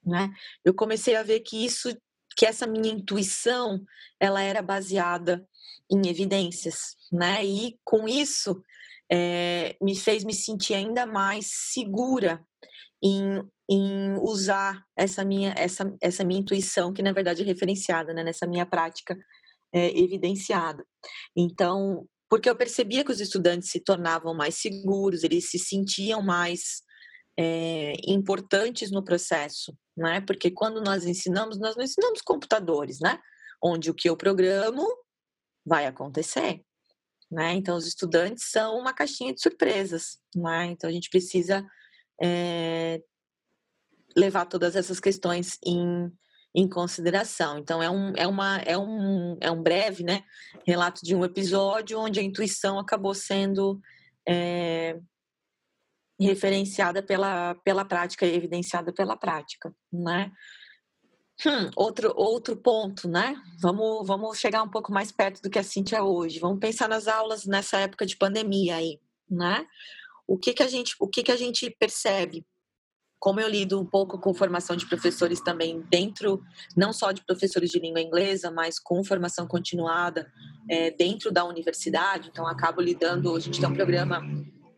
né? 0.04 0.34
Eu 0.66 0.74
comecei 0.74 1.16
a 1.16 1.24
ver 1.24 1.41
que 1.41 1.64
isso, 1.64 1.95
que 2.36 2.45
essa 2.45 2.66
minha 2.66 2.91
intuição, 2.91 3.80
ela 4.20 4.41
era 4.41 4.62
baseada 4.62 5.47
em 5.89 6.08
evidências, 6.08 6.95
né? 7.12 7.45
E 7.45 7.78
com 7.84 8.08
isso 8.08 8.64
é, 9.12 9.76
me 9.80 9.95
fez 9.95 10.24
me 10.24 10.34
sentir 10.34 10.74
ainda 10.74 11.06
mais 11.06 11.47
segura 11.72 12.43
em, 13.04 13.43
em 13.72 14.18
usar 14.20 14.84
essa 14.98 15.24
minha 15.24 15.54
essa, 15.58 15.96
essa 16.02 16.26
minha 16.26 16.42
intuição 16.42 16.92
que 16.92 17.02
na 17.02 17.14
verdade 17.14 17.42
é 17.42 17.46
referenciada 17.46 18.14
né? 18.14 18.22
nessa 18.22 18.46
minha 18.46 18.66
prática 18.66 19.18
é, 19.74 19.98
evidenciada. 19.98 20.86
Então, 21.36 22.06
porque 22.30 22.50
eu 22.50 22.56
percebia 22.56 23.06
que 23.06 23.12
os 23.12 23.22
estudantes 23.22 23.70
se 23.70 23.80
tornavam 23.80 24.34
mais 24.34 24.56
seguros, 24.56 25.24
eles 25.24 25.50
se 25.50 25.58
sentiam 25.58 26.22
mais 26.22 26.82
é, 27.40 27.94
importantes 28.06 28.92
no 28.92 29.04
processo, 29.04 29.74
né? 29.96 30.20
Porque 30.22 30.52
quando 30.52 30.82
nós 30.82 31.06
ensinamos, 31.06 31.58
nós 31.58 31.76
não 31.78 31.84
ensinamos 31.84 32.22
computadores, 32.22 33.00
né? 33.00 33.20
Onde 33.64 33.90
o 33.90 33.94
que 33.94 34.10
eu 34.10 34.18
programo 34.18 34.86
vai 35.66 35.86
acontecer, 35.86 36.62
né? 37.32 37.54
Então 37.54 37.78
os 37.78 37.88
estudantes 37.88 38.50
são 38.50 38.78
uma 38.78 38.94
caixinha 38.94 39.34
de 39.34 39.42
surpresas, 39.42 40.18
né? 40.36 40.66
Então 40.66 40.90
a 40.90 40.94
gente 40.94 41.10
precisa 41.10 41.66
é, 42.22 43.02
levar 44.16 44.45
todas 44.45 44.76
essas 44.76 44.99
questões 44.99 45.57
em, 45.66 46.12
em 46.55 46.68
consideração. 46.68 47.57
Então 47.57 47.82
é 47.82 47.89
um, 47.89 48.14
é, 48.16 48.28
uma, 48.28 48.57
é, 48.59 48.78
um, 48.78 49.38
é 49.39 49.51
um 49.51 49.62
breve 49.62 50.03
né, 50.03 50.24
relato 50.66 51.01
de 51.03 51.16
um 51.16 51.24
episódio 51.24 51.99
onde 51.99 52.20
a 52.20 52.24
intuição 52.24 52.80
acabou 52.80 53.14
sendo 53.14 53.80
é, 54.28 54.99
referenciada 56.20 57.01
pela, 57.01 57.55
pela 57.64 57.86
prática 57.86 58.26
e 58.26 58.36
evidenciada 58.36 58.93
pela 58.93 59.18
prática, 59.18 59.74
né? 59.91 60.32
Hum, 61.43 61.72
outro, 61.76 62.14
outro 62.16 62.55
ponto, 62.55 63.07
né? 63.09 63.36
Vamos, 63.59 64.05
vamos 64.05 64.38
chegar 64.38 64.62
um 64.62 64.70
pouco 64.70 64.91
mais 64.91 65.12
perto 65.12 65.41
do 65.41 65.49
que 65.49 65.57
a 65.57 65.64
Cintia 65.64 65.97
é 65.97 66.01
hoje. 66.01 66.39
Vamos 66.39 66.59
pensar 66.59 66.88
nas 66.88 67.07
aulas 67.07 67.47
nessa 67.47 67.80
época 67.80 68.05
de 68.05 68.16
pandemia 68.16 68.76
aí, 68.76 68.99
né? 69.28 69.66
O 70.28 70.38
que, 70.38 70.53
que 70.53 70.62
a 70.62 70.68
gente, 70.68 70.95
o 70.99 71.07
que, 71.07 71.24
que 71.24 71.32
a 71.32 71.36
gente 71.36 71.70
percebe? 71.80 72.45
Como 73.22 73.40
eu 73.40 73.48
lido 73.48 73.80
um 73.80 73.86
pouco 73.86 74.18
com 74.20 74.34
formação 74.34 74.76
de 74.76 74.88
professores 74.88 75.40
também 75.40 75.80
dentro, 75.92 76.44
não 76.76 76.92
só 76.92 77.12
de 77.12 77.24
professores 77.24 77.70
de 77.70 77.80
língua 77.80 78.02
inglesa, 78.02 78.50
mas 78.50 78.80
com 78.80 79.04
formação 79.04 79.48
continuada 79.48 80.28
é, 80.68 80.90
dentro 80.90 81.32
da 81.32 81.46
universidade. 81.46 82.30
Então, 82.30 82.48
acabo 82.48 82.82
lidando. 82.82 83.36
A 83.36 83.40
gente 83.40 83.60
tem 83.60 83.70
um 83.70 83.76
programa 83.76 84.24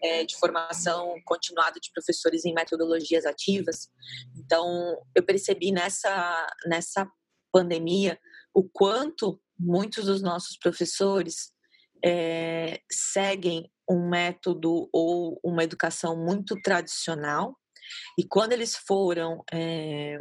é, 0.02 0.26
de 0.26 0.36
formação 0.36 1.16
continuada 1.24 1.80
de 1.80 1.90
professores 1.94 2.44
em 2.44 2.54
metodologias 2.54 3.26
ativas. 3.26 3.88
Então, 4.36 5.02
eu 5.16 5.24
percebi 5.24 5.72
nessa, 5.72 6.46
nessa 6.66 7.10
pandemia 7.50 8.20
o 8.54 8.62
quanto 8.62 9.40
muitos 9.58 10.04
dos 10.04 10.22
nossos 10.22 10.58
professores 10.58 11.50
é, 12.04 12.82
seguem 12.92 13.72
um 13.90 14.10
método 14.10 14.90
ou 14.92 15.40
uma 15.42 15.64
educação 15.64 16.18
muito 16.18 16.62
tradicional 16.62 17.58
e 18.18 18.24
quando 18.24 18.54
eles 18.54 18.76
foram 18.76 19.44
é, 19.52 20.20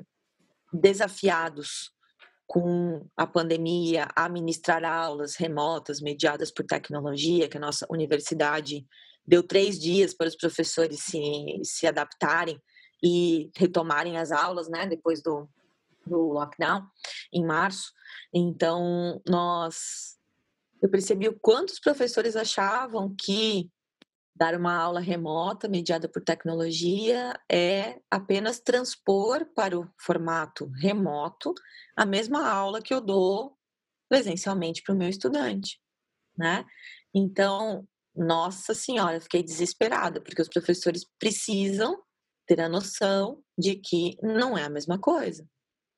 desafiados 0.73 1.93
com 2.47 3.07
a 3.17 3.27
pandemia 3.27 4.09
a 4.15 4.29
ministrar 4.29 4.85
aulas 4.85 5.37
remotas 5.37 6.01
mediadas 6.01 6.51
por 6.51 6.67
tecnologia 6.67 7.49
que 7.49 7.57
a 7.57 7.61
nossa 7.61 7.87
universidade 7.89 8.87
deu 9.27 9.43
três 9.43 9.79
dias 9.79 10.13
para 10.13 10.29
os 10.29 10.37
professores 10.37 11.01
se, 11.01 11.21
se 11.63 11.87
adaptarem 11.87 12.61
e 13.03 13.51
retomarem 13.57 14.17
as 14.19 14.31
aulas, 14.31 14.69
né, 14.69 14.87
depois 14.87 15.23
do, 15.23 15.49
do 16.07 16.33
lockdown, 16.33 16.87
em 17.33 17.45
março. 17.45 17.93
Então, 18.33 19.21
nós. 19.27 20.19
Eu 20.81 20.91
percebi 20.91 21.29
o 21.29 21.39
quanto 21.41 21.71
os 21.71 21.81
professores 21.81 22.35
achavam 22.35 23.15
que 23.19 23.71
dar 24.35 24.55
uma 24.55 24.75
aula 24.75 25.01
remota, 25.01 25.69
mediada 25.69 26.09
por 26.09 26.23
tecnologia, 26.23 27.39
é 27.51 28.01
apenas 28.11 28.59
transpor 28.61 29.47
para 29.55 29.79
o 29.79 29.89
formato 30.01 30.71
remoto 30.81 31.55
a 31.97 32.07
mesma 32.07 32.49
aula 32.49 32.81
que 32.81 32.95
eu 32.95 33.01
dou 33.01 33.57
presencialmente 34.09 34.83
para 34.83 34.95
o 34.95 34.99
meu 34.99 35.09
estudante, 35.09 35.79
né? 36.37 36.65
Então, 37.15 37.87
nossa 38.15 38.75
senhora, 38.75 39.21
fiquei 39.21 39.43
desesperada, 39.43 40.21
porque 40.21 40.43
os 40.43 40.49
professores 40.49 41.05
precisam 41.19 42.03
ter 42.47 42.61
a 42.61 42.69
noção 42.69 43.43
de 43.59 43.77
que 43.77 44.17
não 44.23 44.57
é 44.57 44.65
a 44.65 44.71
mesma 44.71 44.99
coisa. 44.99 45.47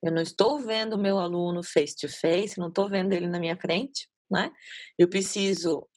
Eu 0.02 0.12
não 0.12 0.22
estou 0.22 0.60
vendo 0.60 0.94
o 0.94 0.98
meu 0.98 1.18
aluno 1.18 1.62
face 1.62 1.96
to 1.96 2.08
face, 2.08 2.58
não 2.58 2.68
estou 2.68 2.88
vendo 2.88 3.12
ele 3.12 3.26
na 3.26 3.40
minha 3.40 3.56
frente, 3.56 4.08
né? 4.30 4.52
Eu 4.98 5.08
preciso 5.08 5.88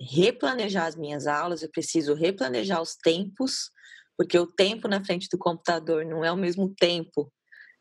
replanejar 0.00 0.86
as 0.86 0.96
minhas 0.96 1.26
aulas, 1.26 1.62
eu 1.62 1.70
preciso 1.70 2.14
replanejar 2.14 2.80
os 2.80 2.96
tempos, 2.96 3.70
porque 4.16 4.38
o 4.38 4.46
tempo 4.46 4.88
na 4.88 5.04
frente 5.04 5.28
do 5.30 5.38
computador 5.38 6.04
não 6.04 6.24
é 6.24 6.32
o 6.32 6.36
mesmo 6.36 6.74
tempo 6.74 7.30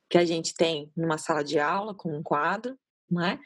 que 0.10 0.18
a 0.18 0.26
gente 0.26 0.54
tem 0.54 0.92
numa 0.98 1.18
sala 1.18 1.44
de 1.44 1.60
aula 1.60 1.94
com 1.96 2.16
um 2.16 2.24
quadro, 2.24 2.78
né? 3.10 3.40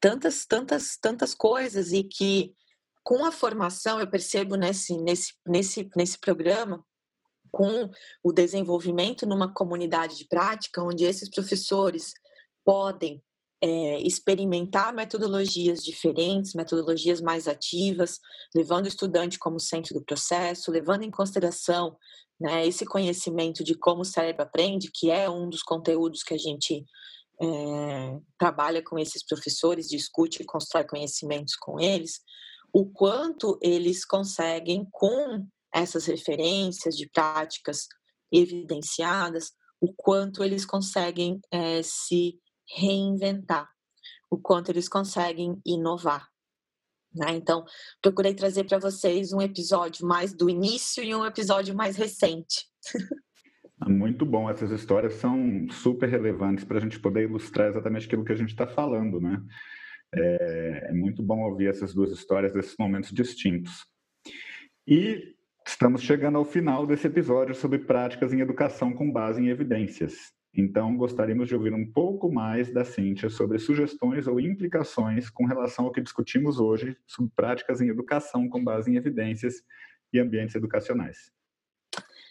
Tantas, 0.00 0.44
tantas, 0.44 0.96
tantas 1.00 1.34
coisas 1.34 1.92
e 1.92 2.04
que 2.04 2.54
com 3.02 3.24
a 3.24 3.32
formação, 3.32 3.98
eu 3.98 4.08
percebo 4.08 4.56
nesse, 4.56 4.96
nesse, 4.98 5.34
nesse, 5.46 5.90
nesse 5.96 6.18
programa, 6.18 6.84
com 7.50 7.90
o 8.22 8.32
desenvolvimento 8.32 9.26
numa 9.26 9.52
comunidade 9.52 10.16
de 10.16 10.26
prática, 10.26 10.82
onde 10.82 11.04
esses 11.04 11.28
professores 11.28 12.12
podem 12.64 13.22
é, 13.62 14.00
experimentar 14.00 14.92
metodologias 14.92 15.84
diferentes, 15.84 16.52
metodologias 16.52 17.20
mais 17.20 17.46
ativas, 17.46 18.18
levando 18.54 18.86
o 18.86 18.88
estudante 18.88 19.38
como 19.38 19.60
centro 19.60 19.94
do 19.94 20.04
processo, 20.04 20.72
levando 20.72 21.04
em 21.04 21.10
consideração 21.10 21.96
né, 22.40 22.66
esse 22.66 22.84
conhecimento 22.84 23.62
de 23.62 23.76
como 23.76 24.02
o 24.02 24.04
cérebro 24.04 24.42
aprende, 24.42 24.90
que 24.92 25.12
é 25.12 25.30
um 25.30 25.48
dos 25.48 25.62
conteúdos 25.62 26.24
que 26.24 26.34
a 26.34 26.38
gente 26.38 26.84
é, 27.40 28.18
trabalha 28.36 28.82
com 28.82 28.98
esses 28.98 29.24
professores, 29.24 29.88
discute 29.88 30.42
e 30.42 30.46
constrói 30.46 30.84
conhecimentos 30.84 31.54
com 31.54 31.78
eles, 31.78 32.20
o 32.72 32.86
quanto 32.86 33.58
eles 33.62 34.04
conseguem, 34.04 34.88
com 34.90 35.46
essas 35.72 36.06
referências 36.06 36.96
de 36.96 37.08
práticas 37.08 37.86
evidenciadas, 38.32 39.52
o 39.80 39.92
quanto 39.96 40.42
eles 40.42 40.64
conseguem 40.64 41.40
é, 41.52 41.80
se 41.82 42.40
reinventar, 42.74 43.68
o 44.30 44.38
quanto 44.38 44.70
eles 44.70 44.88
conseguem 44.88 45.60
inovar. 45.64 46.28
Né? 47.14 47.32
Então, 47.32 47.64
procurei 48.00 48.34
trazer 48.34 48.64
para 48.64 48.78
vocês 48.78 49.32
um 49.32 49.40
episódio 49.40 50.06
mais 50.06 50.34
do 50.34 50.48
início 50.48 51.04
e 51.04 51.14
um 51.14 51.24
episódio 51.24 51.74
mais 51.74 51.96
recente. 51.96 52.66
Ah, 53.84 53.88
muito 53.88 54.24
bom, 54.24 54.48
essas 54.48 54.70
histórias 54.70 55.14
são 55.14 55.66
super 55.70 56.08
relevantes 56.08 56.64
para 56.64 56.78
a 56.78 56.80
gente 56.80 57.00
poder 57.00 57.24
ilustrar 57.24 57.68
exatamente 57.68 58.06
aquilo 58.06 58.24
que 58.24 58.32
a 58.32 58.36
gente 58.36 58.50
está 58.50 58.66
falando, 58.66 59.20
né? 59.20 59.42
É, 60.14 60.86
é 60.90 60.92
muito 60.92 61.22
bom 61.22 61.40
ouvir 61.40 61.68
essas 61.68 61.92
duas 61.92 62.12
histórias 62.12 62.52
desses 62.52 62.76
momentos 62.78 63.10
distintos. 63.10 63.84
E 64.86 65.34
estamos 65.66 66.02
chegando 66.02 66.38
ao 66.38 66.44
final 66.44 66.86
desse 66.86 67.06
episódio 67.06 67.54
sobre 67.54 67.78
práticas 67.80 68.32
em 68.32 68.40
educação 68.40 68.92
com 68.92 69.10
base 69.10 69.42
em 69.42 69.48
evidências. 69.48 70.32
Então, 70.54 70.94
gostaríamos 70.96 71.48
de 71.48 71.54
ouvir 71.54 71.72
um 71.72 71.90
pouco 71.90 72.30
mais 72.30 72.70
da 72.70 72.84
Cíntia 72.84 73.30
sobre 73.30 73.58
sugestões 73.58 74.26
ou 74.26 74.38
implicações 74.38 75.30
com 75.30 75.46
relação 75.46 75.86
ao 75.86 75.92
que 75.92 76.00
discutimos 76.02 76.60
hoje 76.60 76.96
sobre 77.06 77.32
práticas 77.34 77.80
em 77.80 77.88
educação 77.88 78.48
com 78.48 78.62
base 78.62 78.90
em 78.90 78.96
evidências 78.96 79.64
e 80.12 80.18
ambientes 80.18 80.54
educacionais. 80.54 81.32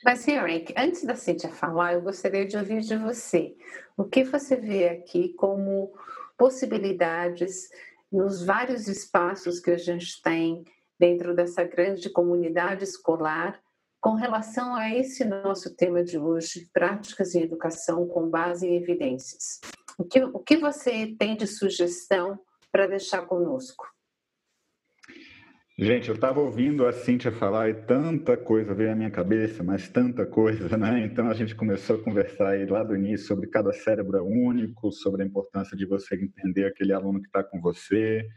Mas, 0.04 0.28
Eric, 0.28 0.74
antes 0.78 1.04
da 1.04 1.16
Cíntia 1.16 1.50
falar, 1.50 1.94
eu 1.94 2.02
gostaria 2.02 2.46
de 2.46 2.58
ouvir 2.58 2.82
de 2.82 2.96
você. 2.96 3.56
O 3.98 4.04
que 4.04 4.24
você 4.24 4.56
vê 4.56 4.90
aqui 4.90 5.34
como 5.34 5.92
possibilidades 6.38 7.70
nos 8.12 8.46
vários 8.46 8.88
espaços 8.88 9.60
que 9.60 9.72
a 9.72 9.78
gente 9.78 10.22
tem 10.22 10.64
dentro 11.00 11.36
dessa 11.36 11.64
grande 11.64 12.10
comunidade 12.10 12.84
escolar 12.84 13.60
com 14.02 14.16
relação 14.16 14.74
a 14.74 14.90
esse 14.90 15.24
nosso 15.24 15.76
tema 15.76 16.04
de 16.04 16.18
hoje, 16.18 16.68
práticas 16.74 17.36
em 17.36 17.44
educação 17.44 18.08
com 18.08 18.28
base 18.28 18.68
em 18.68 18.76
evidências. 18.76 19.62
O 19.96 20.04
que, 20.04 20.24
o 20.24 20.40
que 20.40 20.58
você 20.58 21.16
tem 21.20 21.38
de 21.38 21.46
sugestão 21.46 22.40
para 22.72 22.88
deixar 22.88 23.22
conosco? 23.28 23.86
Gente, 25.78 26.10
eu 26.10 26.16
estava 26.16 26.40
ouvindo 26.40 26.86
a 26.86 26.92
Cíntia 26.92 27.32
falar 27.32 27.70
e 27.70 27.74
tanta 27.74 28.36
coisa 28.36 28.74
veio 28.74 28.92
à 28.92 28.96
minha 28.96 29.12
cabeça, 29.12 29.64
mas 29.64 29.88
tanta 29.88 30.26
coisa, 30.26 30.68
né? 30.78 31.06
Então 31.06 31.30
a 31.30 31.34
gente 31.36 31.56
começou 31.56 31.98
a 31.98 32.04
conversar 32.04 32.50
aí 32.50 32.66
lá 32.66 32.84
do 32.84 32.96
início 32.96 33.28
sobre 33.28 33.48
cada 33.48 33.72
cérebro 33.72 34.18
é 34.18 34.22
único, 34.22 34.92
sobre 34.92 35.22
a 35.22 35.26
importância 35.26 35.78
de 35.78 35.86
você 35.86 36.16
entender 36.16 36.66
aquele 36.66 36.92
aluno 36.92 37.22
que 37.22 37.28
está 37.28 37.44
com 37.44 37.62
você, 37.62 38.28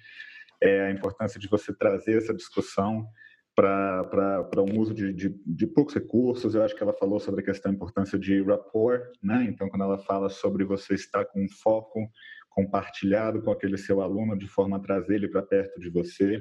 é, 0.60 0.82
a 0.82 0.90
importância 0.90 1.40
de 1.40 1.48
você 1.48 1.74
trazer 1.74 2.18
essa 2.18 2.34
discussão 2.34 3.06
para 3.54 4.62
um 4.62 4.80
uso 4.80 4.92
de, 4.92 5.12
de, 5.12 5.28
de, 5.46 5.66
poucos 5.66 5.94
recursos. 5.94 6.54
Eu 6.54 6.62
acho 6.62 6.74
que 6.74 6.82
ela 6.82 6.92
falou 6.92 7.20
sobre 7.20 7.40
a 7.40 7.44
questão 7.44 7.70
da 7.70 7.76
importância 7.76 8.18
de 8.18 8.42
rapport, 8.42 9.02
né? 9.22 9.46
Então, 9.48 9.68
quando 9.68 9.84
ela 9.84 9.98
fala 9.98 10.28
sobre 10.28 10.64
você 10.64 10.94
estar 10.94 11.24
com 11.26 11.44
um 11.44 11.48
foco 11.48 12.10
compartilhado 12.50 13.42
com 13.42 13.50
aquele 13.50 13.76
seu 13.76 14.00
aluno 14.00 14.38
de 14.38 14.46
forma 14.46 14.76
a 14.76 14.80
trazer 14.80 15.16
ele 15.16 15.28
para 15.28 15.42
perto 15.42 15.80
de 15.80 15.90
você, 15.90 16.40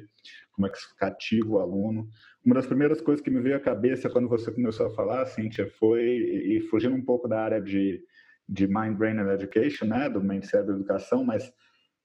como 0.52 0.68
é 0.68 0.70
que 0.70 0.78
isso 0.78 0.96
cativa 0.96 1.50
o 1.50 1.60
aluno. 1.60 2.08
Uma 2.46 2.56
das 2.56 2.68
primeiras 2.68 3.02
coisas 3.02 3.24
que 3.24 3.32
me 3.32 3.42
veio 3.42 3.58
à 3.58 3.60
cabeça 3.60 4.10
quando 4.10 4.30
você 4.30 4.52
começou 4.52 4.88
a 4.88 4.92
falar, 4.92 5.26
Cíntia, 5.26 5.68
foi, 5.80 6.04
e 6.04 6.62
fugindo 6.70 6.96
um 6.96 7.04
pouco 7.04 7.28
da 7.28 7.42
área 7.42 7.60
de, 7.60 8.04
de 8.48 8.68
Mind, 8.68 8.96
Brain 8.96 9.18
and 9.18 9.34
Education, 9.34 9.86
né, 9.86 10.08
do 10.08 10.24
Mente, 10.24 10.48
Cérebro 10.48 10.76
Educação, 10.76 11.24
mas 11.24 11.52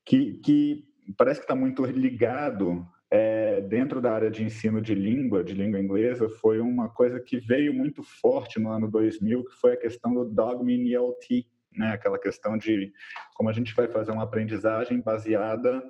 que, 0.07 0.35
que 0.39 0.85
parece 1.17 1.41
que 1.41 1.45
está 1.45 1.55
muito 1.55 1.85
ligado 1.85 2.87
é, 3.11 3.61
dentro 3.63 4.01
da 4.01 4.13
área 4.13 4.31
de 4.31 4.45
ensino 4.45 4.83
de 4.83 4.95
língua, 4.95 5.43
de 5.43 5.55
língua 5.55 5.81
inglesa, 5.81 6.29
foi 6.29 6.61
uma 6.61 6.89
coisa 6.89 7.19
que 7.19 7.39
veio 7.39 7.73
muito 7.73 8.03
forte 8.03 8.59
no 8.59 8.71
ano 8.71 8.91
2000, 8.91 9.45
que 9.45 9.55
foi 9.57 9.73
a 9.73 9.77
questão 9.77 10.13
do 10.13 10.25
Dogma 10.27 10.71
in 10.71 10.93
ELT, 10.93 11.47
né? 11.73 11.93
aquela 11.93 12.19
questão 12.19 12.59
de 12.59 12.93
como 13.35 13.49
a 13.49 13.53
gente 13.53 13.75
vai 13.75 13.89
fazer 13.89 14.13
uma 14.13 14.25
aprendizagem 14.25 15.01
baseada 15.01 15.83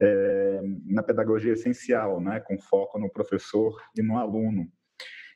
é, 0.00 0.60
na 0.84 1.02
pedagogia 1.02 1.52
essencial, 1.52 2.20
né? 2.20 2.40
com 2.40 2.58
foco 2.58 2.98
no 2.98 3.10
professor 3.10 3.80
e 3.96 4.02
no 4.02 4.18
aluno. 4.18 4.68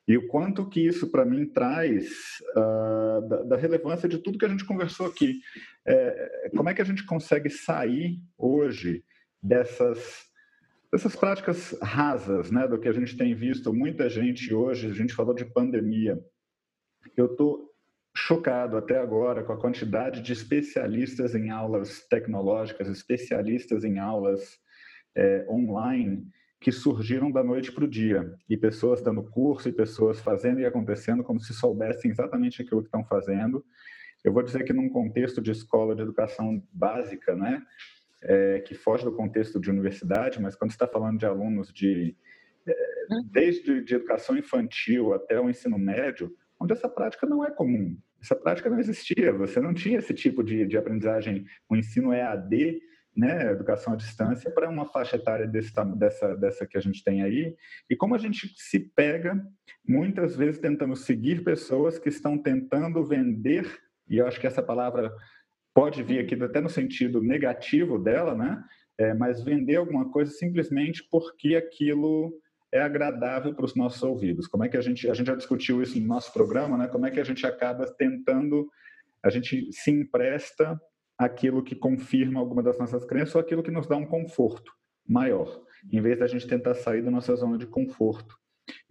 E 0.09 0.17
o 0.17 0.27
quanto 0.27 0.69
que 0.69 0.85
isso, 0.85 1.09
para 1.13 1.25
mim, 1.25 1.47
traz 1.47 2.09
uh, 2.57 3.29
da, 3.29 3.43
da, 3.45 3.57
relevância 3.57 4.09
de 4.09 4.19
tudo 4.19 4.39
que 4.39 4.45
a 4.45 4.49
gente 4.49 4.65
conversou 4.65 5.07
aqui. 5.07 5.39
É, 5.87 6.51
como 6.57 6.69
é 6.69 6.75
que 6.75 6.83
a 6.83 6.85
gente 6.85 7.07
consegue 7.07 7.49
sair 7.49 8.19
hoje 8.37 9.05
dessas 9.41 10.30
essas 10.93 11.15
práticas 11.15 11.79
rasas, 11.81 12.51
né, 12.51 12.67
do 12.67 12.79
que 12.79 12.89
a 12.89 12.93
gente 12.93 13.17
tem 13.17 13.35
visto 13.35 13.73
muita 13.73 14.11
gente 14.11 14.53
hoje, 14.53 14.89
a 14.89 14.93
gente 14.93 15.15
falou 15.15 15.35
de 15.35 15.45
pandemia. 15.45 16.19
Eu 17.17 17.27
estou 17.27 17.71
chocado 18.15 18.77
até 18.77 18.99
agora 18.99 19.45
com 19.45 19.53
a 19.53 19.61
quantidade 19.61 20.21
de 20.21 20.33
especialistas 20.33 21.35
em 21.35 21.51
aulas 21.51 22.07
tecnológicas, 22.09 22.89
especialistas 22.89 23.85
em 23.85 23.99
aulas 23.99 24.59
é, 25.15 25.47
online 25.49 26.27
que 26.61 26.73
surgiram 26.73 27.31
da 27.31 27.43
noite 27.43 27.73
para 27.73 27.85
o 27.85 27.89
dia 27.89 28.35
e 28.49 28.57
pessoas 28.57 29.01
dando 29.01 29.23
curso 29.23 29.69
e 29.69 29.73
pessoas 29.73 30.21
fazendo 30.21 30.61
e 30.61 30.67
acontecendo 30.67 31.25
como 31.25 31.41
se 31.41 31.55
soubessem 31.55 32.11
exatamente 32.11 32.61
aquilo 32.61 32.83
que 32.83 32.89
estão 32.89 33.05
fazendo. 33.05 33.65
Eu 34.23 34.33
vou 34.33 34.43
dizer 34.43 34.65
que 34.65 34.73
num 34.73 34.91
contexto 34.91 35.41
de 35.41 35.53
escola 35.53 35.95
de 35.95 36.03
educação 36.03 36.63
básica, 36.71 37.35
né, 37.35 37.63
é, 38.23 38.61
que 38.61 38.75
foge 38.75 39.05
do 39.05 39.13
contexto 39.13 39.61
de 39.61 39.71
universidade, 39.71 40.41
mas 40.41 40.55
quando 40.55 40.71
está 40.71 40.87
falando 40.87 41.19
de 41.19 41.27
alunos 41.27 41.73
de 41.73 42.17
é, 42.67 42.75
desde 43.31 43.83
de 43.83 43.95
educação 43.95 44.37
infantil 44.37 45.13
até 45.15 45.41
o 45.41 45.49
ensino 45.49 45.79
médio, 45.79 46.35
onde 46.59 46.73
essa 46.73 46.89
prática 46.89 47.27
não 47.27 47.45
é 47.45 47.51
comum. 47.51 47.97
Essa 48.23 48.37
prática 48.37 48.69
não 48.69 48.79
existia, 48.79 49.33
você 49.33 49.61
não 49.61 49.73
tinha 49.73 49.99
esse 49.99 50.13
tipo 50.13 50.43
de, 50.45 50.67
de 50.67 50.77
aprendizagem, 50.77 51.47
o 51.69 51.75
ensino 51.75 52.13
EAD, 52.13 52.81
né, 53.17 53.51
educação 53.51 53.95
à 53.95 53.97
distância, 53.97 54.51
para 54.51 54.69
uma 54.69 54.87
faixa 54.87 55.17
etária 55.17 55.47
desse, 55.47 55.73
dessa, 55.97 56.37
dessa 56.37 56.67
que 56.67 56.77
a 56.77 56.81
gente 56.81 57.03
tem 57.03 57.23
aí. 57.23 57.57
E 57.89 57.97
como 57.97 58.15
a 58.15 58.19
gente 58.19 58.53
se 58.57 58.79
pega, 58.79 59.43
muitas 59.87 60.37
vezes, 60.37 60.61
tentando 60.61 60.95
seguir 60.95 61.43
pessoas 61.43 61.99
que 61.99 62.09
estão 62.09 62.39
tentando 62.39 63.03
vender, 63.05 63.67
e 64.09 64.19
eu 64.19 64.27
acho 64.27 64.39
que 64.39 64.47
essa 64.47 64.63
palavra 64.63 65.13
pode 65.75 66.03
vir 66.03 66.19
aqui 66.19 66.41
até 66.43 66.61
no 66.61 66.69
sentido 66.69 67.23
negativo 67.23 67.99
dela, 67.99 68.35
né? 68.35 68.63
É, 68.99 69.15
mas 69.15 69.43
vender 69.43 69.77
alguma 69.77 70.11
coisa 70.11 70.31
simplesmente 70.31 71.07
porque 71.11 71.57
aquilo 71.57 72.33
é 72.73 72.81
agradável 72.81 73.55
para 73.55 73.65
os 73.65 73.75
nossos 73.75 74.03
ouvidos. 74.03 74.47
Como 74.47 74.65
é 74.65 74.69
que 74.69 74.77
a 74.77 74.81
gente 74.81 75.09
a 75.09 75.15
gente 75.15 75.27
já 75.27 75.35
discutiu 75.35 75.83
isso 75.83 75.99
no 75.99 76.07
nosso 76.07 76.33
programa, 76.33 76.77
né? 76.77 76.87
Como 76.87 77.07
é 77.07 77.11
que 77.11 77.21
a 77.21 77.25
gente 77.25 77.47
acaba 77.47 77.87
tentando 77.87 78.69
a 79.23 79.31
gente 79.31 79.71
se 79.73 79.91
empresta 79.91 80.81
aquilo 81.19 81.63
que 81.63 81.75
confirma 81.75 82.41
alguma 82.41 82.63
das 82.63 82.79
nossas 82.79 83.05
crenças 83.05 83.35
ou 83.35 83.41
aquilo 83.41 83.63
que 83.63 83.71
nos 83.71 83.87
dá 83.87 83.97
um 83.97 84.07
conforto 84.07 84.73
maior, 85.07 85.61
em 85.93 86.01
vez 86.01 86.19
da 86.19 86.27
gente 86.27 86.47
tentar 86.47 86.75
sair 86.75 87.03
da 87.03 87.11
nossa 87.11 87.35
zona 87.37 87.59
de 87.59 87.67
conforto. 87.67 88.39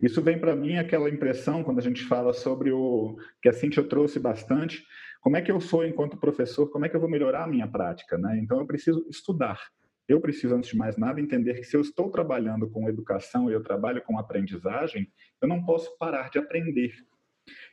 Isso 0.02 0.22
vem 0.22 0.38
para 0.38 0.56
mim 0.56 0.78
aquela 0.78 1.10
impressão 1.10 1.64
quando 1.64 1.80
a 1.80 1.82
gente 1.82 2.04
fala 2.04 2.34
sobre 2.34 2.72
o 2.72 3.18
que 3.42 3.50
a 3.50 3.54
Cintia 3.54 3.84
trouxe 3.84 4.20
bastante, 4.20 4.84
como 5.20 5.38
é 5.38 5.42
que 5.42 5.52
eu 5.52 5.60
sou 5.60 5.86
enquanto 5.86 6.18
professor, 6.18 6.70
como 6.70 6.86
é 6.86 6.90
que 6.90 6.96
eu 6.96 7.00
vou 7.00 7.10
melhorar 7.10 7.44
a 7.44 7.48
minha 7.48 7.68
prática, 7.68 8.18
né? 8.18 8.40
Então 8.42 8.60
eu 8.60 8.66
preciso 8.66 9.06
estudar. 9.10 9.60
Eu 10.08 10.20
preciso, 10.20 10.56
antes 10.56 10.72
de 10.72 10.78
mais 10.78 10.98
nada, 10.98 11.22
entender 11.22 11.54
que 11.56 11.64
se 11.64 11.78
eu 11.78 11.82
estou 11.82 12.10
trabalhando 12.10 12.68
com 12.68 12.90
educação 12.90 13.50
e 13.50 13.54
eu 13.54 13.62
trabalho 13.62 14.02
com 14.02 14.18
aprendizagem, 14.18 15.12
eu 15.40 15.48
não 15.48 15.64
posso 15.64 15.96
parar 16.00 16.32
de 16.32 16.40
aprender. 16.40 16.94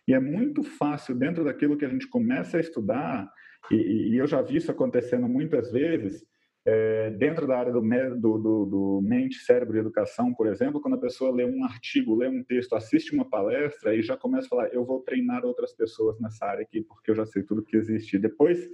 E 0.06 0.12
é 0.12 0.20
muito 0.20 0.62
fácil, 0.62 1.14
dentro 1.14 1.44
daquilo 1.44 1.76
que 1.78 1.84
a 1.84 1.88
gente 1.88 2.06
começa 2.06 2.58
a 2.58 2.60
estudar, 2.60 3.32
e, 3.70 4.10
e 4.10 4.16
eu 4.18 4.26
já 4.26 4.42
vi 4.42 4.56
isso 4.56 4.70
acontecendo 4.70 5.26
muitas 5.26 5.72
vezes, 5.72 6.26
é, 6.66 7.10
dentro 7.10 7.46
da 7.46 7.56
área 7.56 7.72
do, 7.72 7.80
do, 7.80 8.38
do, 8.38 8.66
do, 8.66 9.00
mente, 9.04 9.36
cérebro 9.36 9.76
e 9.76 9.80
educação, 9.80 10.34
por 10.34 10.48
exemplo, 10.48 10.80
quando 10.80 10.94
a 10.94 11.00
pessoa 11.00 11.30
lê 11.30 11.44
um 11.44 11.64
artigo, 11.64 12.16
lê 12.16 12.26
um 12.26 12.42
texto, 12.42 12.74
assiste 12.74 13.14
uma 13.14 13.24
palestra 13.24 13.94
e 13.94 14.02
já 14.02 14.16
começa 14.16 14.46
a 14.46 14.50
falar, 14.50 14.68
eu 14.74 14.84
vou 14.84 15.00
treinar 15.00 15.44
outras 15.44 15.72
pessoas 15.72 16.18
nessa 16.18 16.44
área 16.44 16.62
aqui, 16.62 16.82
porque 16.82 17.12
eu 17.12 17.14
já 17.14 17.24
sei 17.24 17.44
tudo 17.44 17.62
que 17.62 17.76
existe. 17.76 18.18
Depois, 18.18 18.68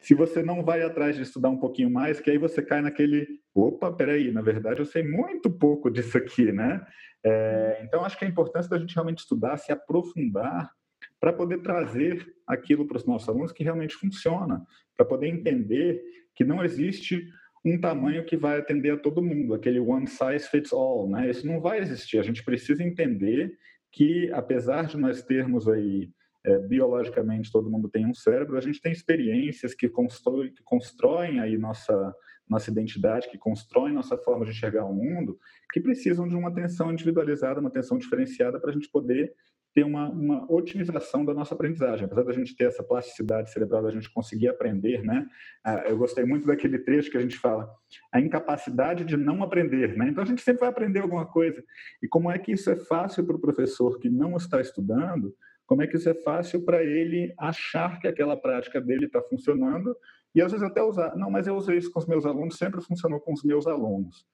se 0.00 0.12
você 0.12 0.42
não 0.42 0.64
vai 0.64 0.82
atrás 0.82 1.14
de 1.14 1.22
estudar 1.22 1.48
um 1.48 1.58
pouquinho 1.58 1.88
mais, 1.88 2.18
que 2.18 2.32
aí 2.32 2.38
você 2.38 2.60
cai 2.60 2.82
naquele, 2.82 3.28
opa, 3.54 3.92
peraí, 3.92 4.32
na 4.32 4.42
verdade 4.42 4.80
eu 4.80 4.86
sei 4.86 5.04
muito 5.04 5.48
pouco 5.48 5.88
disso 5.88 6.18
aqui, 6.18 6.50
né? 6.50 6.84
É, 7.24 7.80
então, 7.84 8.04
acho 8.04 8.18
que 8.18 8.24
a 8.24 8.28
importância 8.28 8.68
da 8.68 8.78
gente 8.78 8.94
realmente 8.94 9.18
estudar, 9.18 9.56
se 9.56 9.70
aprofundar, 9.70 10.72
para 11.20 11.32
poder 11.32 11.62
trazer 11.62 12.26
aquilo 12.46 12.86
para 12.86 12.96
os 12.96 13.06
nossos 13.06 13.28
alunos 13.28 13.52
que 13.52 13.62
realmente 13.62 13.94
funciona, 13.94 14.64
para 14.96 15.06
poder 15.06 15.28
entender 15.28 16.02
que 16.36 16.44
não 16.44 16.62
existe 16.62 17.26
um 17.64 17.80
tamanho 17.80 18.24
que 18.24 18.36
vai 18.36 18.58
atender 18.58 18.90
a 18.90 18.96
todo 18.96 19.22
mundo, 19.22 19.54
aquele 19.54 19.80
one 19.80 20.06
size 20.06 20.48
fits 20.48 20.72
all, 20.72 21.10
né? 21.10 21.28
Isso 21.28 21.44
não 21.44 21.60
vai 21.60 21.80
existir. 21.80 22.18
A 22.18 22.22
gente 22.22 22.44
precisa 22.44 22.84
entender 22.84 23.56
que, 23.90 24.30
apesar 24.32 24.84
de 24.86 24.96
nós 24.96 25.22
termos 25.22 25.66
aí 25.66 26.08
é, 26.44 26.58
biologicamente 26.58 27.50
todo 27.50 27.70
mundo 27.70 27.88
tem 27.88 28.06
um 28.06 28.14
cérebro, 28.14 28.56
a 28.56 28.60
gente 28.60 28.80
tem 28.80 28.92
experiências 28.92 29.74
que 29.74 29.88
constroem, 29.88 30.52
que 30.52 30.62
constroem 30.62 31.40
aí 31.40 31.58
nossa 31.58 32.14
nossa 32.48 32.70
identidade, 32.70 33.28
que 33.28 33.36
constroem 33.36 33.92
nossa 33.92 34.16
forma 34.16 34.44
de 34.44 34.52
enxergar 34.52 34.84
o 34.84 34.94
mundo, 34.94 35.36
que 35.72 35.80
precisam 35.80 36.28
de 36.28 36.36
uma 36.36 36.48
atenção 36.48 36.92
individualizada, 36.92 37.58
uma 37.58 37.68
atenção 37.68 37.98
diferenciada 37.98 38.60
para 38.60 38.70
a 38.70 38.72
gente 38.72 38.88
poder 38.88 39.34
ter 39.76 39.84
uma, 39.84 40.08
uma 40.08 40.50
otimização 40.50 41.22
da 41.22 41.34
nossa 41.34 41.54
aprendizagem. 41.54 42.06
Apesar 42.06 42.22
da 42.22 42.32
gente 42.32 42.56
ter 42.56 42.64
essa 42.64 42.82
plasticidade 42.82 43.52
cerebral, 43.52 43.82
da 43.82 43.90
gente 43.90 44.10
conseguir 44.10 44.48
aprender, 44.48 45.02
né? 45.04 45.26
Ah, 45.62 45.84
eu 45.86 45.98
gostei 45.98 46.24
muito 46.24 46.46
daquele 46.46 46.78
trecho 46.78 47.10
que 47.10 47.18
a 47.18 47.20
gente 47.20 47.36
fala, 47.36 47.70
a 48.10 48.18
incapacidade 48.18 49.04
de 49.04 49.18
não 49.18 49.42
aprender, 49.42 49.94
né? 49.94 50.08
Então 50.08 50.24
a 50.24 50.26
gente 50.26 50.40
sempre 50.40 50.60
vai 50.60 50.70
aprender 50.70 51.00
alguma 51.00 51.26
coisa. 51.26 51.62
E 52.02 52.08
como 52.08 52.30
é 52.30 52.38
que 52.38 52.52
isso 52.52 52.70
é 52.70 52.76
fácil 52.76 53.26
para 53.26 53.36
o 53.36 53.38
professor 53.38 53.98
que 53.98 54.08
não 54.08 54.34
está 54.38 54.62
estudando? 54.62 55.34
Como 55.66 55.82
é 55.82 55.86
que 55.86 55.98
isso 55.98 56.08
é 56.08 56.14
fácil 56.14 56.64
para 56.64 56.82
ele 56.82 57.34
achar 57.38 58.00
que 58.00 58.08
aquela 58.08 58.34
prática 58.34 58.80
dele 58.80 59.04
está 59.04 59.20
funcionando 59.20 59.94
e 60.34 60.40
às 60.40 60.52
vezes 60.52 60.66
até 60.66 60.82
usar, 60.82 61.14
não, 61.16 61.30
mas 61.30 61.46
eu 61.46 61.54
usei 61.54 61.76
isso 61.76 61.92
com 61.92 61.98
os 61.98 62.06
meus 62.06 62.24
alunos, 62.24 62.56
sempre 62.56 62.80
funcionou 62.80 63.20
com 63.20 63.34
os 63.34 63.44
meus 63.44 63.66
alunos 63.66 64.24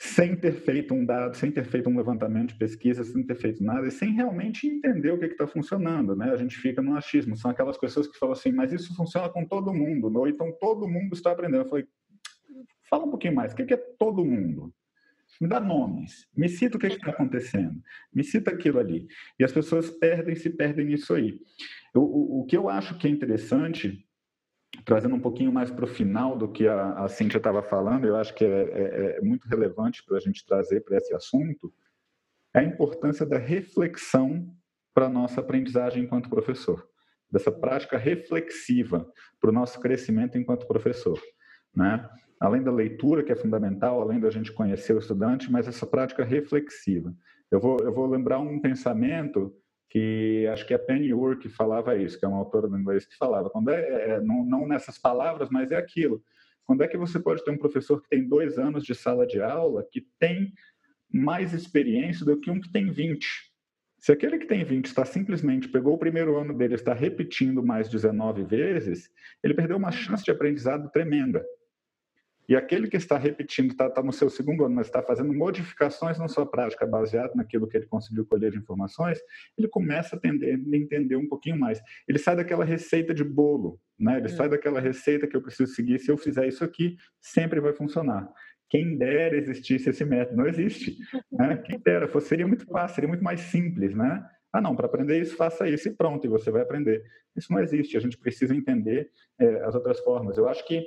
sem 0.00 0.36
ter 0.36 0.52
feito 0.52 0.94
um 0.94 1.04
dado, 1.04 1.36
sem 1.36 1.50
ter 1.50 1.64
feito 1.64 1.90
um 1.90 1.96
levantamento 1.96 2.50
de 2.50 2.58
pesquisa, 2.58 3.02
sem 3.02 3.24
ter 3.24 3.34
feito 3.34 3.62
nada 3.64 3.88
e 3.88 3.90
sem 3.90 4.12
realmente 4.12 4.66
entender 4.66 5.10
o 5.10 5.18
que 5.18 5.26
está 5.26 5.46
funcionando, 5.46 6.14
né? 6.14 6.30
A 6.30 6.36
gente 6.36 6.56
fica 6.56 6.80
no 6.80 6.96
achismo. 6.96 7.36
São 7.36 7.50
aquelas 7.50 7.76
pessoas 7.76 8.06
que 8.06 8.16
falam 8.16 8.32
assim, 8.32 8.52
mas 8.52 8.72
isso 8.72 8.94
funciona 8.94 9.28
com 9.28 9.44
todo 9.44 9.74
mundo, 9.74 10.16
ou 10.16 10.28
então 10.28 10.56
todo 10.60 10.86
mundo 10.86 11.14
está 11.14 11.32
aprendendo. 11.32 11.62
Eu 11.62 11.68
falei, 11.68 11.86
fala 12.88 13.06
um 13.06 13.10
pouquinho 13.10 13.34
mais, 13.34 13.52
o 13.52 13.56
que 13.56 13.74
é 13.74 13.76
todo 13.98 14.24
mundo? 14.24 14.72
Me 15.40 15.48
dá 15.48 15.60
nomes, 15.60 16.26
me 16.34 16.48
cita 16.48 16.76
o 16.76 16.80
que 16.80 16.86
está 16.86 17.10
acontecendo, 17.10 17.80
me 18.12 18.22
cita 18.24 18.50
aquilo 18.50 18.78
ali. 18.78 19.06
E 19.38 19.44
as 19.44 19.52
pessoas 19.52 19.90
perdem, 19.90 20.34
se 20.34 20.50
perdem 20.50 20.86
nisso 20.86 21.12
aí. 21.12 21.38
O, 21.94 22.00
o, 22.00 22.40
o 22.40 22.46
que 22.46 22.56
eu 22.56 22.68
acho 22.68 22.96
que 22.98 23.06
é 23.06 23.10
interessante 23.10 24.07
trazendo 24.84 25.14
um 25.14 25.20
pouquinho 25.20 25.52
mais 25.52 25.70
para 25.70 25.84
o 25.84 25.88
final 25.88 26.36
do 26.36 26.48
que 26.48 26.66
a, 26.66 27.04
a 27.04 27.08
Cíntia 27.08 27.38
estava 27.38 27.62
falando, 27.62 28.06
eu 28.06 28.16
acho 28.16 28.34
que 28.34 28.44
é, 28.44 28.48
é, 28.48 29.18
é 29.18 29.20
muito 29.20 29.48
relevante 29.48 30.04
para 30.04 30.16
a 30.16 30.20
gente 30.20 30.44
trazer 30.44 30.80
para 30.80 30.96
esse 30.96 31.14
assunto, 31.14 31.72
é 32.54 32.60
a 32.60 32.64
importância 32.64 33.26
da 33.26 33.38
reflexão 33.38 34.48
para 34.94 35.06
a 35.06 35.10
nossa 35.10 35.40
aprendizagem 35.40 36.04
enquanto 36.04 36.30
professor, 36.30 36.88
dessa 37.30 37.52
prática 37.52 37.96
reflexiva 37.96 39.06
para 39.40 39.50
o 39.50 39.52
nosso 39.52 39.80
crescimento 39.80 40.38
enquanto 40.38 40.66
professor. 40.66 41.20
Né? 41.74 42.08
Além 42.40 42.62
da 42.62 42.72
leitura, 42.72 43.22
que 43.22 43.32
é 43.32 43.36
fundamental, 43.36 44.00
além 44.00 44.18
da 44.18 44.30
gente 44.30 44.52
conhecer 44.52 44.94
o 44.94 44.98
estudante, 44.98 45.50
mas 45.50 45.68
essa 45.68 45.86
prática 45.86 46.24
reflexiva. 46.24 47.14
Eu 47.50 47.60
vou, 47.60 47.78
eu 47.80 47.92
vou 47.92 48.06
lembrar 48.06 48.38
um 48.38 48.60
pensamento 48.60 49.54
que 49.88 50.46
acho 50.52 50.66
que 50.66 50.74
é 50.74 50.78
Penny 50.78 51.14
Ur 51.14 51.38
que 51.38 51.48
falava 51.48 51.96
isso, 51.96 52.18
que 52.18 52.24
é 52.24 52.28
uma 52.28 52.38
autora 52.38 52.68
do 52.68 52.78
inglês 52.78 53.06
que 53.06 53.16
falava, 53.16 53.48
quando 53.50 53.70
é, 53.70 54.10
é, 54.10 54.20
não, 54.20 54.44
não 54.44 54.66
nessas 54.66 54.98
palavras, 54.98 55.48
mas 55.50 55.70
é 55.70 55.76
aquilo. 55.76 56.22
Quando 56.64 56.82
é 56.82 56.88
que 56.88 56.98
você 56.98 57.18
pode 57.18 57.42
ter 57.42 57.50
um 57.50 57.56
professor 57.56 58.02
que 58.02 58.08
tem 58.08 58.28
dois 58.28 58.58
anos 58.58 58.84
de 58.84 58.94
sala 58.94 59.26
de 59.26 59.40
aula, 59.40 59.86
que 59.90 60.06
tem 60.18 60.52
mais 61.10 61.54
experiência 61.54 62.26
do 62.26 62.38
que 62.38 62.50
um 62.50 62.60
que 62.60 62.70
tem 62.70 62.90
20. 62.90 63.26
Se 63.98 64.12
aquele 64.12 64.38
que 64.38 64.46
tem 64.46 64.62
20 64.62 64.84
está 64.84 65.04
simplesmente 65.04 65.68
pegou 65.68 65.94
o 65.94 65.98
primeiro 65.98 66.36
ano 66.36 66.56
dele 66.56 66.74
está 66.74 66.92
repetindo 66.92 67.62
mais 67.62 67.88
19 67.88 68.44
vezes, 68.44 69.10
ele 69.42 69.54
perdeu 69.54 69.76
uma 69.76 69.90
chance 69.90 70.22
de 70.22 70.30
aprendizado 70.30 70.90
tremenda. 70.90 71.44
E 72.48 72.56
aquele 72.56 72.88
que 72.88 72.96
está 72.96 73.18
repetindo, 73.18 73.72
está, 73.72 73.88
está 73.88 74.02
no 74.02 74.12
seu 74.12 74.30
segundo 74.30 74.64
ano, 74.64 74.74
mas 74.74 74.86
está 74.86 75.02
fazendo 75.02 75.34
modificações 75.34 76.18
na 76.18 76.28
sua 76.28 76.46
prática 76.46 76.86
baseado 76.86 77.34
naquilo 77.34 77.68
que 77.68 77.76
ele 77.76 77.86
conseguiu 77.86 78.24
colher 78.24 78.50
de 78.50 78.58
informações, 78.58 79.18
ele 79.56 79.68
começa 79.68 80.16
a 80.16 80.18
tender, 80.18 80.58
entender 80.72 81.16
um 81.16 81.28
pouquinho 81.28 81.58
mais. 81.58 81.78
Ele 82.08 82.18
sai 82.18 82.36
daquela 82.36 82.64
receita 82.64 83.12
de 83.12 83.22
bolo, 83.22 83.78
né? 83.98 84.16
ele 84.16 84.26
é. 84.26 84.30
sai 84.30 84.48
daquela 84.48 84.80
receita 84.80 85.26
que 85.26 85.36
eu 85.36 85.42
preciso 85.42 85.74
seguir. 85.74 85.98
Se 85.98 86.10
eu 86.10 86.16
fizer 86.16 86.48
isso 86.48 86.64
aqui, 86.64 86.96
sempre 87.20 87.60
vai 87.60 87.74
funcionar. 87.74 88.26
Quem 88.70 88.96
dera 88.96 89.36
existisse 89.36 89.90
esse 89.90 90.04
método, 90.04 90.38
não 90.38 90.46
existe. 90.46 90.96
Né? 91.30 91.56
Quem 91.66 91.78
dera, 91.78 92.08
seria 92.20 92.46
muito 92.46 92.66
fácil, 92.66 92.94
seria 92.94 93.08
muito 93.08 93.24
mais 93.24 93.40
simples, 93.40 93.94
né? 93.94 94.24
Ah, 94.50 94.62
não, 94.62 94.74
para 94.74 94.86
aprender 94.86 95.20
isso, 95.20 95.36
faça 95.36 95.68
isso 95.68 95.88
e 95.88 95.94
pronto, 95.94 96.26
e 96.26 96.30
você 96.30 96.50
vai 96.50 96.62
aprender. 96.62 97.04
Isso 97.36 97.52
não 97.52 97.60
existe, 97.60 97.96
a 97.96 98.00
gente 98.00 98.16
precisa 98.16 98.54
entender 98.54 99.10
é, 99.38 99.64
as 99.64 99.74
outras 99.74 100.00
formas. 100.00 100.38
Eu 100.38 100.48
acho 100.48 100.66
que 100.66 100.82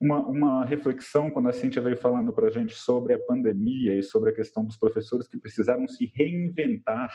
uma, 0.00 0.18
uma 0.26 0.64
reflexão 0.64 1.30
quando 1.30 1.48
a 1.48 1.52
Cintia 1.52 1.82
veio 1.82 1.96
falando 1.96 2.32
para 2.32 2.46
a 2.46 2.50
gente 2.50 2.74
sobre 2.74 3.12
a 3.12 3.18
pandemia 3.18 3.94
e 3.94 4.02
sobre 4.02 4.30
a 4.30 4.32
questão 4.32 4.64
dos 4.64 4.76
professores 4.76 5.28
que 5.28 5.38
precisaram 5.38 5.86
se 5.86 6.10
reinventar. 6.14 7.12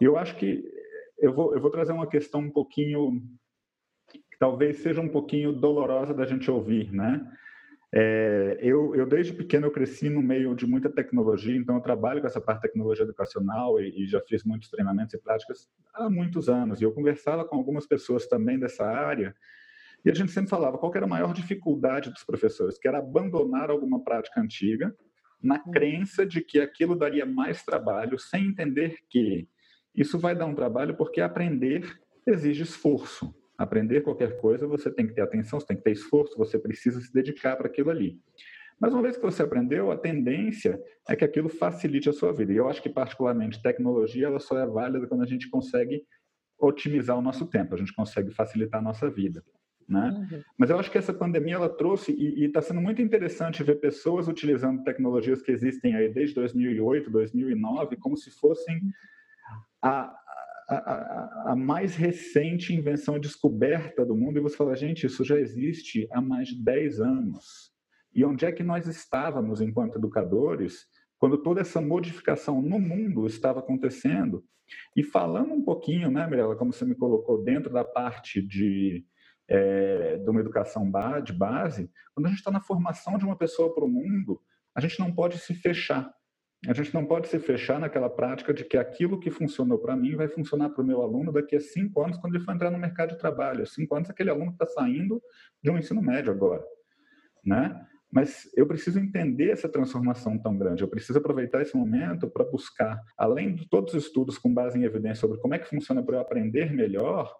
E 0.00 0.04
eu 0.04 0.16
acho 0.16 0.36
que 0.36 0.64
eu 1.18 1.34
vou, 1.34 1.54
eu 1.54 1.60
vou 1.60 1.70
trazer 1.70 1.92
uma 1.92 2.06
questão 2.06 2.40
um 2.40 2.50
pouquinho, 2.50 3.22
que 4.10 4.38
talvez 4.38 4.78
seja 4.78 5.00
um 5.00 5.08
pouquinho 5.08 5.52
dolorosa 5.52 6.14
da 6.14 6.24
gente 6.24 6.50
ouvir, 6.50 6.90
né? 6.92 7.30
É, 7.92 8.58
eu, 8.60 8.94
eu, 8.94 9.06
desde 9.06 9.32
pequeno, 9.32 9.66
eu 9.66 9.70
cresci 9.70 10.10
no 10.10 10.22
meio 10.22 10.54
de 10.54 10.66
muita 10.66 10.90
tecnologia, 10.90 11.56
então 11.56 11.74
eu 11.74 11.80
trabalho 11.80 12.20
com 12.20 12.26
essa 12.26 12.40
parte 12.40 12.60
de 12.60 12.68
tecnologia 12.68 13.04
educacional 13.04 13.80
e, 13.80 14.04
e, 14.04 14.06
já 14.06 14.20
fiz 14.20 14.44
muitos 14.44 14.68
treinamentos 14.68 15.14
e 15.14 15.18
práticas 15.18 15.68
há 15.94 16.08
muitos 16.08 16.50
anos. 16.50 16.80
E 16.80 16.84
eu 16.84 16.92
conversava 16.92 17.46
com 17.46 17.56
algumas 17.56 17.86
pessoas 17.86 18.26
também 18.26 18.58
dessa 18.58 18.84
área 18.84 19.34
e 20.08 20.10
a 20.10 20.14
gente 20.14 20.32
sempre 20.32 20.48
falava 20.48 20.78
qual 20.78 20.90
era 20.94 21.04
a 21.04 21.08
maior 21.08 21.34
dificuldade 21.34 22.08
dos 22.08 22.24
professores, 22.24 22.78
que 22.78 22.88
era 22.88 22.96
abandonar 22.96 23.68
alguma 23.68 24.02
prática 24.02 24.40
antiga, 24.40 24.96
na 25.42 25.56
hum. 25.56 25.70
crença 25.70 26.24
de 26.24 26.40
que 26.40 26.58
aquilo 26.58 26.96
daria 26.96 27.26
mais 27.26 27.62
trabalho, 27.62 28.18
sem 28.18 28.46
entender 28.46 28.96
que 29.10 29.46
isso 29.94 30.18
vai 30.18 30.34
dar 30.34 30.46
um 30.46 30.54
trabalho 30.54 30.96
porque 30.96 31.20
aprender 31.20 32.00
exige 32.26 32.62
esforço. 32.62 33.34
Aprender 33.58 34.00
qualquer 34.00 34.40
coisa, 34.40 34.66
você 34.66 34.90
tem 34.90 35.06
que 35.06 35.12
ter 35.12 35.20
atenção, 35.20 35.60
você 35.60 35.66
tem 35.66 35.76
que 35.76 35.82
ter 35.82 35.92
esforço, 35.92 36.38
você 36.38 36.58
precisa 36.58 36.98
se 37.02 37.12
dedicar 37.12 37.56
para 37.56 37.66
aquilo 37.66 37.90
ali. 37.90 38.18
Mas 38.80 38.94
uma 38.94 39.02
vez 39.02 39.14
que 39.14 39.22
você 39.22 39.42
aprendeu, 39.42 39.90
a 39.90 39.96
tendência 39.98 40.82
é 41.06 41.14
que 41.14 41.24
aquilo 41.24 41.50
facilite 41.50 42.08
a 42.08 42.14
sua 42.14 42.32
vida. 42.32 42.50
E 42.50 42.56
eu 42.56 42.66
acho 42.66 42.82
que, 42.82 42.88
particularmente, 42.88 43.60
tecnologia 43.60 44.28
ela 44.28 44.40
só 44.40 44.58
é 44.58 44.66
válida 44.66 45.06
quando 45.06 45.24
a 45.24 45.26
gente 45.26 45.50
consegue 45.50 46.02
otimizar 46.58 47.18
o 47.18 47.22
nosso 47.22 47.46
tempo, 47.46 47.74
a 47.74 47.78
gente 47.78 47.94
consegue 47.94 48.30
facilitar 48.30 48.80
a 48.80 48.82
nossa 48.82 49.10
vida. 49.10 49.44
Né? 49.88 50.10
Uhum. 50.10 50.42
Mas 50.58 50.68
eu 50.68 50.78
acho 50.78 50.90
que 50.90 50.98
essa 50.98 51.14
pandemia 51.14 51.54
ela 51.54 51.68
trouxe 51.68 52.12
e 52.12 52.44
está 52.44 52.60
sendo 52.60 52.80
muito 52.80 53.00
interessante 53.00 53.62
ver 53.62 53.76
pessoas 53.76 54.28
utilizando 54.28 54.84
tecnologias 54.84 55.40
que 55.40 55.50
existem 55.50 55.94
aí 55.94 56.12
desde 56.12 56.34
2008, 56.34 57.10
2009, 57.10 57.96
como 57.96 58.14
se 58.14 58.30
fossem 58.30 58.78
a, 59.80 60.14
a, 60.68 61.52
a, 61.52 61.56
mais 61.56 61.96
recente 61.96 62.74
invenção 62.74 63.18
descoberta 63.18 64.04
do 64.04 64.14
mundo. 64.14 64.38
E 64.38 64.42
você 64.42 64.56
fala, 64.56 64.76
gente, 64.76 65.06
isso 65.06 65.24
já 65.24 65.40
existe 65.40 66.06
há 66.12 66.20
mais 66.20 66.48
de 66.48 66.62
10 66.62 67.00
anos. 67.00 67.72
E 68.14 68.22
onde 68.24 68.44
é 68.44 68.52
que 68.52 68.62
nós 68.62 68.86
estávamos 68.86 69.60
enquanto 69.62 69.96
educadores 69.96 70.86
quando 71.18 71.38
toda 71.38 71.62
essa 71.62 71.80
modificação 71.80 72.60
no 72.60 72.78
mundo 72.78 73.26
estava 73.26 73.60
acontecendo? 73.60 74.44
E 74.94 75.02
falando 75.02 75.54
um 75.54 75.64
pouquinho, 75.64 76.10
né, 76.10 76.26
Mirella, 76.26 76.56
como 76.56 76.74
você 76.74 76.84
me 76.84 76.94
colocou, 76.94 77.42
dentro 77.42 77.72
da 77.72 77.84
parte 77.84 78.42
de 78.42 79.02
é, 79.48 80.18
de 80.18 80.30
uma 80.30 80.40
educação 80.40 80.90
de 81.24 81.32
base, 81.32 81.90
quando 82.14 82.26
a 82.26 82.28
gente 82.28 82.38
está 82.38 82.50
na 82.50 82.60
formação 82.60 83.16
de 83.16 83.24
uma 83.24 83.36
pessoa 83.36 83.74
para 83.74 83.84
o 83.84 83.88
mundo, 83.88 84.40
a 84.74 84.80
gente 84.80 84.98
não 85.00 85.12
pode 85.12 85.38
se 85.38 85.54
fechar. 85.54 86.12
A 86.66 86.72
gente 86.72 86.92
não 86.92 87.06
pode 87.06 87.28
se 87.28 87.38
fechar 87.38 87.78
naquela 87.78 88.10
prática 88.10 88.52
de 88.52 88.64
que 88.64 88.76
aquilo 88.76 89.20
que 89.20 89.30
funcionou 89.30 89.78
para 89.78 89.96
mim 89.96 90.16
vai 90.16 90.26
funcionar 90.26 90.70
para 90.70 90.82
o 90.82 90.86
meu 90.86 91.02
aluno 91.02 91.32
daqui 91.32 91.54
a 91.54 91.60
cinco 91.60 92.02
anos, 92.02 92.18
quando 92.18 92.34
ele 92.34 92.44
for 92.44 92.52
entrar 92.52 92.70
no 92.70 92.78
mercado 92.78 93.10
de 93.10 93.18
trabalho. 93.18 93.64
Cinco 93.64 93.94
anos, 93.94 94.10
aquele 94.10 94.30
aluno 94.30 94.50
está 94.50 94.66
saindo 94.66 95.22
de 95.62 95.70
um 95.70 95.78
ensino 95.78 96.02
médio 96.02 96.32
agora. 96.32 96.64
Né? 97.44 97.86
Mas 98.10 98.50
eu 98.56 98.66
preciso 98.66 98.98
entender 98.98 99.50
essa 99.50 99.68
transformação 99.68 100.36
tão 100.36 100.58
grande. 100.58 100.82
Eu 100.82 100.88
preciso 100.88 101.18
aproveitar 101.18 101.62
esse 101.62 101.76
momento 101.76 102.28
para 102.28 102.44
buscar, 102.44 103.00
além 103.16 103.54
de 103.54 103.68
todos 103.68 103.94
os 103.94 104.06
estudos 104.06 104.36
com 104.36 104.52
base 104.52 104.76
em 104.76 104.82
evidência 104.82 105.20
sobre 105.20 105.38
como 105.38 105.54
é 105.54 105.58
que 105.58 105.68
funciona 105.68 106.02
para 106.02 106.16
eu 106.16 106.20
aprender 106.20 106.72
melhor, 106.72 107.32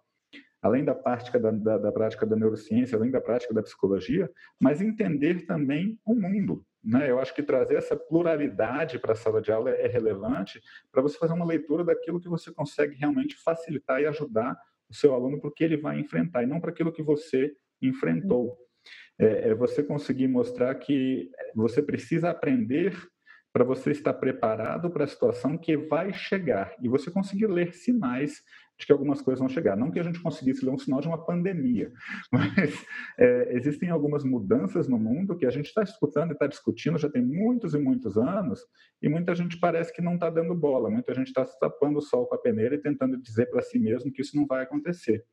além 0.62 0.84
da 0.84 0.94
prática 0.94 1.38
da, 1.38 1.50
da, 1.50 1.78
da, 1.78 1.92
prática 1.92 2.26
da 2.26 2.36
neurociência, 2.36 2.96
além 2.96 3.10
da 3.10 3.20
prática 3.20 3.54
da 3.54 3.62
psicologia, 3.62 4.30
mas 4.60 4.80
entender 4.80 5.46
também 5.46 5.98
o 6.04 6.14
mundo. 6.14 6.64
Né? 6.82 7.10
Eu 7.10 7.18
acho 7.20 7.34
que 7.34 7.42
trazer 7.42 7.76
essa 7.76 7.96
pluralidade 7.96 8.98
para 8.98 9.12
a 9.12 9.16
sala 9.16 9.40
de 9.40 9.52
aula 9.52 9.70
é 9.70 9.86
relevante 9.86 10.60
para 10.90 11.02
você 11.02 11.18
fazer 11.18 11.32
uma 11.32 11.44
leitura 11.44 11.84
daquilo 11.84 12.20
que 12.20 12.28
você 12.28 12.52
consegue 12.52 12.94
realmente 12.96 13.36
facilitar 13.36 14.00
e 14.00 14.06
ajudar 14.06 14.56
o 14.88 14.94
seu 14.94 15.14
aluno 15.14 15.40
para 15.40 15.48
o 15.48 15.52
que 15.52 15.64
ele 15.64 15.76
vai 15.76 15.98
enfrentar, 16.00 16.42
e 16.42 16.46
não 16.46 16.60
para 16.60 16.70
aquilo 16.70 16.92
que 16.92 17.02
você 17.02 17.52
enfrentou. 17.80 18.56
É, 19.18 19.50
é 19.50 19.54
você 19.54 19.82
conseguir 19.82 20.28
mostrar 20.28 20.74
que 20.76 21.30
você 21.54 21.82
precisa 21.82 22.30
aprender 22.30 22.96
para 23.52 23.64
você 23.64 23.90
estar 23.90 24.14
preparado 24.14 24.90
para 24.90 25.04
a 25.04 25.08
situação 25.08 25.58
que 25.58 25.76
vai 25.76 26.12
chegar 26.12 26.74
e 26.80 26.88
você 26.88 27.10
conseguir 27.10 27.46
ler 27.46 27.74
sinais 27.74 28.42
de 28.78 28.86
que 28.86 28.92
algumas 28.92 29.20
coisas 29.20 29.40
vão 29.40 29.48
chegar. 29.48 29.76
Não 29.76 29.90
que 29.90 29.98
a 29.98 30.02
gente 30.02 30.20
conseguisse 30.20 30.64
ler 30.64 30.70
um 30.70 30.78
sinal 30.78 31.00
de 31.00 31.08
uma 31.08 31.24
pandemia, 31.24 31.92
mas 32.32 32.86
é, 33.18 33.56
existem 33.56 33.90
algumas 33.90 34.24
mudanças 34.24 34.88
no 34.88 34.98
mundo 34.98 35.36
que 35.36 35.46
a 35.46 35.50
gente 35.50 35.66
está 35.66 35.82
escutando 35.82 36.30
e 36.30 36.32
está 36.32 36.46
discutindo 36.46 36.98
já 36.98 37.10
tem 37.10 37.22
muitos 37.22 37.74
e 37.74 37.78
muitos 37.78 38.16
anos, 38.16 38.60
e 39.02 39.08
muita 39.08 39.34
gente 39.34 39.58
parece 39.58 39.92
que 39.92 40.00
não 40.00 40.14
está 40.14 40.30
dando 40.30 40.54
bola, 40.54 40.90
muita 40.90 41.12
gente 41.14 41.28
está 41.28 41.44
tapando 41.44 41.98
o 41.98 42.02
sol 42.02 42.26
com 42.26 42.34
a 42.34 42.38
peneira 42.38 42.76
e 42.76 42.78
tentando 42.78 43.16
dizer 43.16 43.46
para 43.46 43.62
si 43.62 43.78
mesmo 43.78 44.12
que 44.12 44.22
isso 44.22 44.36
não 44.36 44.46
vai 44.46 44.62
acontecer. 44.62 45.24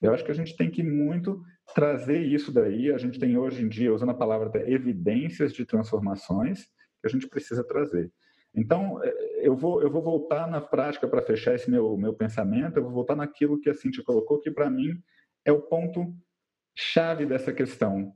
Eu 0.00 0.14
acho 0.14 0.24
que 0.24 0.30
a 0.30 0.34
gente 0.34 0.56
tem 0.56 0.70
que 0.70 0.82
muito 0.82 1.42
trazer 1.74 2.22
isso 2.22 2.52
daí. 2.52 2.92
A 2.92 2.98
gente 2.98 3.18
tem 3.18 3.36
hoje 3.36 3.64
em 3.64 3.68
dia, 3.68 3.92
usando 3.92 4.10
a 4.10 4.14
palavra 4.14 4.50
evidências 4.70 5.52
de 5.52 5.64
transformações, 5.64 6.66
que 7.00 7.06
a 7.06 7.08
gente 7.08 7.26
precisa 7.28 7.64
trazer. 7.64 8.12
Então, 8.54 9.02
é, 9.02 9.46
eu 9.46 9.56
vou, 9.56 9.82
eu 9.82 9.90
vou 9.90 10.02
voltar 10.02 10.46
na 10.48 10.60
prática 10.60 11.06
para 11.06 11.22
fechar 11.22 11.54
esse 11.54 11.70
meu, 11.70 11.96
meu 11.96 12.14
pensamento, 12.14 12.76
eu 12.76 12.82
vou 12.82 12.92
voltar 12.92 13.16
naquilo 13.16 13.60
que 13.60 13.70
a 13.70 13.74
Cintia 13.74 14.04
colocou, 14.04 14.40
que 14.40 14.50
para 14.50 14.70
mim 14.70 15.00
é 15.44 15.52
o 15.52 15.62
ponto 15.62 16.14
chave 16.76 17.26
dessa 17.26 17.52
questão. 17.52 18.12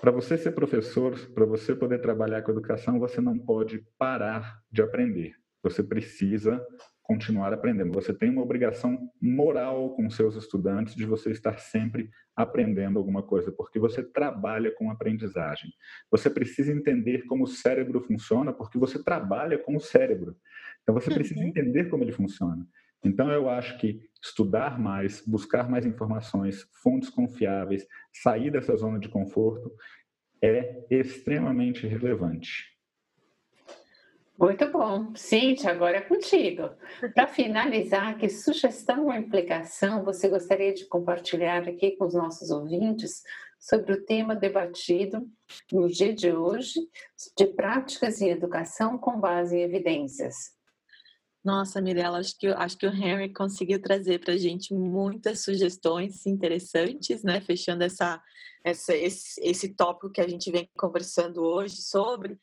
Para 0.00 0.10
você 0.10 0.36
ser 0.36 0.52
professor, 0.52 1.18
para 1.32 1.46
você 1.46 1.74
poder 1.74 2.00
trabalhar 2.00 2.42
com 2.42 2.52
educação, 2.52 2.98
você 2.98 3.20
não 3.20 3.38
pode 3.38 3.84
parar 3.98 4.60
de 4.70 4.82
aprender. 4.82 5.34
Você 5.62 5.82
precisa 5.82 6.64
continuar 7.06 7.52
aprendendo. 7.52 7.92
Você 7.92 8.12
tem 8.12 8.28
uma 8.28 8.42
obrigação 8.42 9.08
moral 9.22 9.94
com 9.94 10.10
seus 10.10 10.34
estudantes 10.34 10.96
de 10.96 11.06
você 11.06 11.30
estar 11.30 11.56
sempre 11.58 12.10
aprendendo 12.34 12.98
alguma 12.98 13.22
coisa, 13.22 13.52
porque 13.52 13.78
você 13.78 14.02
trabalha 14.02 14.72
com 14.72 14.90
aprendizagem. 14.90 15.70
Você 16.10 16.28
precisa 16.28 16.72
entender 16.72 17.24
como 17.26 17.44
o 17.44 17.46
cérebro 17.46 18.00
funciona, 18.00 18.52
porque 18.52 18.76
você 18.76 19.02
trabalha 19.02 19.56
com 19.56 19.76
o 19.76 19.80
cérebro. 19.80 20.36
Então 20.82 20.94
você 20.94 21.14
precisa 21.14 21.40
uhum. 21.40 21.48
entender 21.48 21.88
como 21.88 22.02
ele 22.02 22.12
funciona. 22.12 22.66
Então 23.04 23.30
eu 23.30 23.48
acho 23.48 23.78
que 23.78 24.00
estudar 24.20 24.76
mais, 24.76 25.22
buscar 25.24 25.70
mais 25.70 25.86
informações, 25.86 26.68
fontes 26.82 27.08
confiáveis, 27.08 27.86
sair 28.12 28.50
dessa 28.50 28.74
zona 28.74 28.98
de 28.98 29.08
conforto 29.08 29.72
é 30.42 30.84
extremamente 30.90 31.86
relevante. 31.86 32.75
Muito 34.38 34.70
bom. 34.70 35.14
Cíntia, 35.14 35.70
agora 35.70 35.96
é 35.96 36.00
contigo. 36.02 36.70
Para 37.14 37.26
finalizar, 37.26 38.18
que 38.18 38.28
sugestão 38.28 39.06
ou 39.06 39.14
implicação 39.14 40.04
você 40.04 40.28
gostaria 40.28 40.74
de 40.74 40.84
compartilhar 40.86 41.66
aqui 41.66 41.96
com 41.96 42.06
os 42.06 42.14
nossos 42.14 42.50
ouvintes 42.50 43.22
sobre 43.58 43.94
o 43.94 44.04
tema 44.04 44.36
debatido 44.36 45.26
no 45.72 45.88
dia 45.88 46.14
de 46.14 46.30
hoje 46.32 46.80
de 47.36 47.46
práticas 47.46 48.20
em 48.20 48.28
educação 48.28 48.98
com 48.98 49.18
base 49.18 49.56
em 49.56 49.62
evidências? 49.62 50.54
Nossa, 51.42 51.80
Mirella, 51.80 52.18
acho 52.18 52.36
que, 52.36 52.48
acho 52.48 52.76
que 52.76 52.86
o 52.86 52.92
Henry 52.92 53.32
conseguiu 53.32 53.80
trazer 53.80 54.18
para 54.18 54.34
a 54.34 54.36
gente 54.36 54.74
muitas 54.74 55.44
sugestões 55.44 56.26
interessantes, 56.26 57.22
né? 57.22 57.40
Fechando 57.40 57.84
essa, 57.84 58.20
essa, 58.64 58.94
esse, 58.94 59.40
esse 59.40 59.74
tópico 59.74 60.10
que 60.10 60.20
a 60.20 60.28
gente 60.28 60.50
vem 60.50 60.68
conversando 60.76 61.42
hoje 61.42 61.76
sobre 61.76 62.36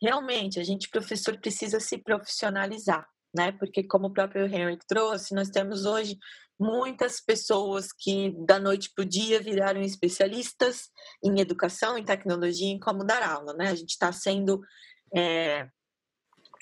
realmente 0.00 0.58
a 0.58 0.64
gente 0.64 0.88
professor 0.88 1.38
precisa 1.38 1.80
se 1.80 1.98
profissionalizar, 1.98 3.08
né? 3.34 3.52
Porque 3.52 3.82
como 3.82 4.08
o 4.08 4.12
próprio 4.12 4.46
Henry 4.46 4.78
trouxe, 4.86 5.34
nós 5.34 5.48
temos 5.48 5.84
hoje 5.84 6.18
muitas 6.58 7.20
pessoas 7.20 7.92
que 7.92 8.34
da 8.44 8.58
noite 8.58 8.90
para 8.94 9.02
o 9.02 9.08
dia 9.08 9.40
viraram 9.40 9.80
especialistas 9.80 10.90
em 11.22 11.40
educação, 11.40 11.96
em 11.96 12.04
tecnologia, 12.04 12.68
em 12.68 12.80
como 12.80 13.04
dar 13.04 13.22
aula, 13.22 13.52
né? 13.54 13.68
A 13.68 13.74
gente 13.74 13.90
está 13.90 14.10
sendo 14.12 14.60
é, 15.14 15.68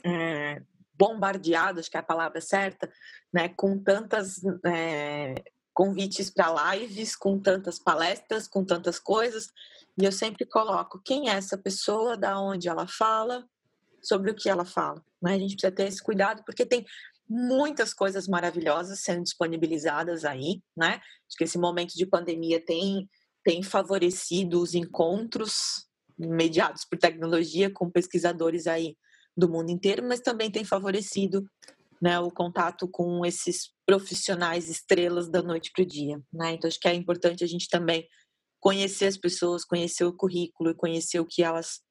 é, 0.05 0.63
bombardeado, 0.95 1.81
acho 1.81 1.91
que 1.91 1.97
é 1.97 2.01
a 2.01 2.03
palavra 2.03 2.41
certa, 2.41 2.91
né, 3.33 3.49
com 3.51 3.79
tantas 3.79 4.41
é, 4.65 5.35
convites 5.75 6.31
para 6.31 6.75
lives, 6.75 7.15
com 7.15 7.39
tantas 7.39 7.79
palestras, 7.79 8.49
com 8.49 8.65
tantas 8.65 8.99
coisas, 8.99 9.49
e 9.99 10.05
eu 10.05 10.13
sempre 10.13 10.45
coloco 10.45 11.01
quem 11.05 11.31
é 11.31 11.35
essa 11.35 11.57
pessoa, 11.57 12.17
da 12.17 12.39
onde 12.41 12.69
ela 12.69 12.87
fala, 12.87 13.45
sobre 14.03 14.31
o 14.31 14.35
que 14.35 14.49
ela 14.49 14.65
fala. 14.65 15.03
Né? 15.21 15.35
A 15.35 15.39
gente 15.39 15.57
precisa 15.57 15.73
ter 15.73 15.89
esse 15.89 16.03
cuidado 16.03 16.43
porque 16.45 16.67
tem 16.67 16.85
muitas 17.29 17.93
coisas 17.93 18.29
maravilhosas 18.29 19.01
sendo 19.01 19.25
disponibilizadas 19.25 20.25
aí, 20.25 20.63
né? 20.77 21.01
Acho 21.29 21.37
que 21.37 21.45
esse 21.45 21.59
momento 21.59 21.95
de 21.95 22.07
pandemia 22.07 22.65
tem 22.65 23.09
tem 23.43 23.63
favorecido 23.63 24.61
os 24.61 24.75
encontros 24.75 25.87
mediados 26.19 26.85
por 26.85 26.99
tecnologia 26.99 27.71
com 27.71 27.89
pesquisadores 27.89 28.67
aí 28.67 28.97
do 29.37 29.49
mundo 29.49 29.71
inteiro, 29.71 30.03
mas 30.03 30.21
também 30.21 30.51
tem 30.51 30.65
favorecido 30.65 31.49
né, 32.03 32.19
o 32.19 32.29
contato 32.29 32.89
com 32.89 33.25
esses 33.25 33.71
profissionais 33.87 34.69
estrelas 34.69 35.29
da 35.29 35.43
noite 35.43 35.71
para 35.73 35.83
o 35.83 35.87
dia. 35.87 36.21
Né? 36.33 36.55
Então, 36.55 36.67
acho 36.67 36.81
que 36.81 36.89
é 36.89 36.95
importante 36.95 37.45
a 37.45 37.47
gente 37.47 37.69
também 37.69 38.09
conhecer 38.67 39.07
as 39.07 39.17
pessoas, 39.17 39.65
conhecer 39.65 40.03
o 40.03 40.13
currículo 40.13 40.71
e 40.71 40.75
conhecer 40.75 41.21
o 41.21 41.25
que 41.25 41.41
elas, 41.41 41.83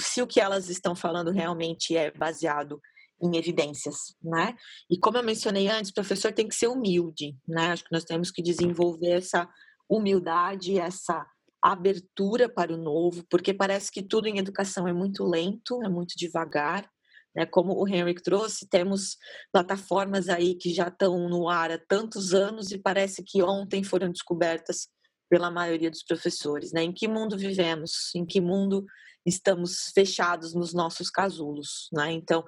se 0.00 0.20
o 0.20 0.26
que 0.26 0.40
elas 0.40 0.68
estão 0.68 0.96
falando 0.96 1.30
realmente 1.30 1.96
é 1.96 2.10
baseado 2.10 2.80
em 3.22 3.36
evidências, 3.36 4.16
né? 4.20 4.56
E 4.90 4.98
como 4.98 5.16
eu 5.16 5.22
mencionei 5.22 5.68
antes, 5.68 5.92
o 5.92 5.94
professor 5.94 6.32
tem 6.32 6.48
que 6.48 6.56
ser 6.56 6.66
humilde, 6.66 7.36
né? 7.46 7.68
Acho 7.68 7.84
que 7.84 7.92
nós 7.92 8.02
temos 8.02 8.32
que 8.32 8.42
desenvolver 8.42 9.12
essa 9.12 9.48
humildade, 9.88 10.76
essa 10.76 11.24
abertura 11.62 12.48
para 12.48 12.74
o 12.74 12.76
novo, 12.76 13.24
porque 13.30 13.54
parece 13.54 13.88
que 13.88 14.02
tudo 14.02 14.26
em 14.26 14.38
educação 14.38 14.88
é 14.88 14.92
muito 14.92 15.22
lento, 15.22 15.80
é 15.84 15.88
muito 15.88 16.14
devagar, 16.16 16.90
né? 17.32 17.46
Como 17.46 17.80
o 17.80 17.86
Henrique 17.86 18.24
trouxe, 18.24 18.68
temos 18.68 19.16
plataformas 19.52 20.28
aí 20.28 20.56
que 20.56 20.74
já 20.74 20.88
estão 20.88 21.28
no 21.28 21.48
ar 21.48 21.70
há 21.70 21.78
tantos 21.78 22.34
anos 22.34 22.72
e 22.72 22.78
parece 22.78 23.22
que 23.24 23.40
ontem 23.40 23.84
foram 23.84 24.10
descobertas 24.10 24.88
pela 25.28 25.50
maioria 25.50 25.90
dos 25.90 26.02
professores. 26.02 26.72
Né? 26.72 26.82
Em 26.82 26.92
que 26.92 27.08
mundo 27.08 27.36
vivemos? 27.36 28.14
Em 28.14 28.24
que 28.24 28.40
mundo 28.40 28.84
estamos 29.26 29.90
fechados 29.94 30.54
nos 30.54 30.72
nossos 30.72 31.10
casulos? 31.10 31.88
Né? 31.92 32.12
Então, 32.12 32.44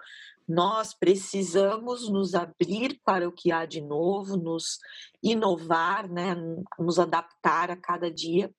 nós 0.51 0.93
precisamos 0.93 2.11
nos 2.11 2.35
abrir 2.35 3.01
para 3.05 3.29
o 3.29 3.33
que 3.33 3.53
há 3.53 3.65
de 3.65 3.81
novo, 3.81 4.37
nos 4.37 4.79
inovar, 5.23 6.11
né, 6.11 6.35
nos 6.77 6.99
adaptar 6.99 7.71
a 7.71 7.77
cada 7.77 8.11
dia. 8.11 8.53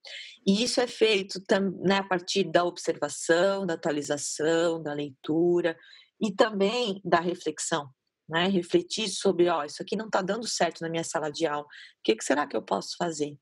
E 0.48 0.64
isso 0.64 0.80
é 0.80 0.88
feito 0.88 1.42
né, 1.84 1.98
a 1.98 2.04
partir 2.04 2.46
da 2.50 2.64
observação, 2.64 3.66
da 3.66 3.74
atualização, 3.74 4.82
da 4.82 4.94
leitura 4.94 5.78
e 6.20 6.32
também 6.32 7.02
da 7.04 7.20
reflexão. 7.20 7.90
Né? 8.30 8.48
Refletir 8.48 9.10
sobre, 9.10 9.50
ó, 9.50 9.66
isso 9.66 9.82
aqui 9.82 9.98
não 9.98 10.06
está 10.06 10.22
dando 10.22 10.48
certo 10.48 10.80
na 10.80 10.90
minha 10.90 11.04
sala 11.04 11.30
de 11.30 11.46
aula, 11.46 11.66
o 11.66 11.68
que, 12.02 12.16
que 12.16 12.24
será 12.24 12.48
que 12.48 12.56
eu 12.56 12.62
posso 12.62 12.96
fazer? 12.98 13.38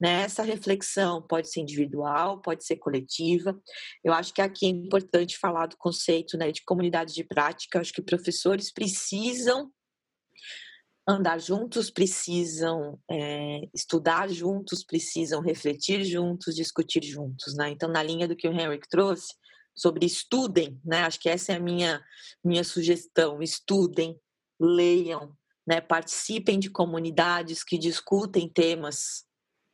Né? 0.00 0.22
Essa 0.22 0.42
reflexão 0.42 1.22
pode 1.22 1.50
ser 1.50 1.60
individual, 1.60 2.40
pode 2.40 2.64
ser 2.64 2.76
coletiva. 2.76 3.58
Eu 4.02 4.12
acho 4.12 4.32
que 4.32 4.42
aqui 4.42 4.66
é 4.66 4.68
importante 4.68 5.38
falar 5.38 5.66
do 5.66 5.76
conceito 5.76 6.36
né, 6.36 6.52
de 6.52 6.62
comunidade 6.64 7.14
de 7.14 7.24
prática. 7.24 7.78
Eu 7.78 7.80
acho 7.80 7.92
que 7.92 8.02
professores 8.02 8.72
precisam 8.72 9.70
andar 11.06 11.38
juntos, 11.38 11.90
precisam 11.90 12.98
é, 13.10 13.60
estudar 13.74 14.28
juntos, 14.30 14.82
precisam 14.82 15.42
refletir 15.42 16.02
juntos, 16.02 16.54
discutir 16.54 17.02
juntos. 17.02 17.54
Né? 17.54 17.70
Então, 17.70 17.90
na 17.90 18.02
linha 18.02 18.26
do 18.26 18.36
que 18.36 18.48
o 18.48 18.52
Henrique 18.52 18.88
trouxe, 18.88 19.34
sobre 19.74 20.06
estudem, 20.06 20.80
né? 20.84 21.02
Acho 21.02 21.18
que 21.18 21.28
essa 21.28 21.52
é 21.52 21.56
a 21.56 21.60
minha 21.60 22.02
minha 22.42 22.62
sugestão. 22.62 23.42
Estudem, 23.42 24.18
leiam, 24.60 25.36
né? 25.66 25.80
Participem 25.80 26.58
de 26.58 26.70
comunidades 26.70 27.64
que 27.64 27.76
discutem 27.76 28.48
temas 28.48 29.24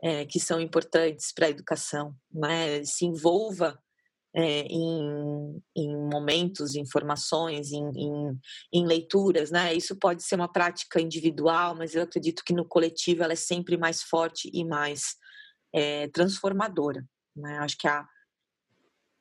é, 0.02 0.24
que 0.24 0.40
são 0.40 0.60
importantes 0.60 1.32
para 1.32 1.46
a 1.46 1.50
educação, 1.50 2.14
né? 2.32 2.84
Se 2.84 3.04
envolva 3.04 3.78
é, 4.34 4.60
em, 4.62 5.62
em, 5.76 5.96
momentos, 6.08 6.74
informações, 6.74 7.72
em, 7.72 7.84
em, 7.96 8.40
em, 8.72 8.86
leituras, 8.86 9.50
né? 9.50 9.74
Isso 9.74 9.96
pode 9.96 10.22
ser 10.22 10.36
uma 10.36 10.50
prática 10.50 11.00
individual, 11.00 11.74
mas 11.74 11.94
eu 11.94 12.02
acredito 12.02 12.44
que 12.44 12.52
no 12.52 12.64
coletivo 12.64 13.22
ela 13.22 13.32
é 13.32 13.36
sempre 13.36 13.76
mais 13.76 14.02
forte 14.02 14.50
e 14.52 14.64
mais 14.64 15.16
é, 15.74 16.08
transformadora. 16.08 17.04
Né? 17.36 17.58
Acho 17.58 17.76
que 17.76 17.88
a, 17.88 18.06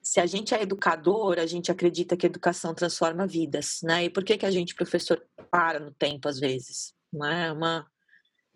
se 0.01 0.19
a 0.19 0.25
gente 0.25 0.53
é 0.53 0.61
educador, 0.61 1.39
a 1.39 1.45
gente 1.45 1.71
acredita 1.71 2.15
que 2.15 2.25
a 2.25 2.30
educação 2.30 2.73
transforma 2.73 3.27
vidas, 3.27 3.80
né? 3.84 4.05
E 4.05 4.09
por 4.09 4.23
que, 4.23 4.38
que 4.38 4.45
a 4.45 4.51
gente, 4.51 4.75
professor, 4.75 5.21
para 5.51 5.80
no 5.80 5.91
tempo 5.91 6.27
às 6.27 6.39
vezes? 6.39 6.93
Né? 7.11 7.47
É 7.47 7.51
uma, 7.51 7.88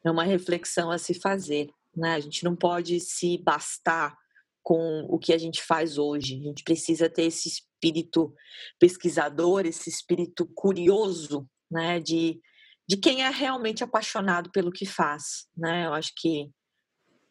é 0.05 0.11
uma 0.11 0.23
reflexão 0.23 0.91
a 0.91 0.97
se 0.97 1.13
fazer, 1.13 1.67
né? 1.95 2.15
A 2.15 2.19
gente 2.19 2.43
não 2.43 2.55
pode 2.55 2.99
se 2.99 3.37
bastar 3.37 4.15
com 4.61 5.05
o 5.09 5.19
que 5.19 5.33
a 5.33 5.37
gente 5.37 5.61
faz 5.61 5.97
hoje. 5.97 6.39
A 6.39 6.43
gente 6.43 6.63
precisa 6.63 7.09
ter 7.09 7.23
esse 7.23 7.49
espírito 7.49 8.33
pesquisador, 8.79 9.65
esse 9.65 9.89
espírito 9.89 10.45
curioso, 10.55 11.47
né? 11.69 11.99
De, 11.99 12.39
de 12.87 12.97
quem 12.97 13.23
é 13.23 13.29
realmente 13.29 13.83
apaixonado 13.83 14.51
pelo 14.51 14.71
que 14.71 14.85
faz, 14.85 15.47
né? 15.55 15.85
Eu 15.85 15.93
acho 15.93 16.11
que 16.15 16.49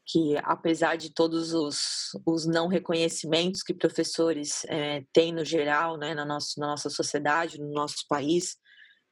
que 0.05 0.37
apesar 0.43 0.97
de 0.97 1.11
todos 1.11 1.55
os, 1.55 2.11
os 2.27 2.47
não 2.47 2.67
reconhecimentos 2.67 3.63
que 3.63 3.73
professores 3.73 4.65
é, 4.67 5.05
têm 5.13 5.33
no 5.33 5.45
geral, 5.45 5.97
né, 5.97 6.15
na, 6.15 6.25
nosso, 6.25 6.59
na 6.59 6.67
nossa 6.67 6.91
sociedade, 6.91 7.61
no 7.61 7.73
nosso 7.73 8.05
país, 8.09 8.57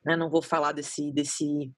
né, 0.05 0.17
não 0.17 0.29
vou 0.29 0.43
falar 0.43 0.73
desse, 0.73 1.13
desse, 1.13 1.73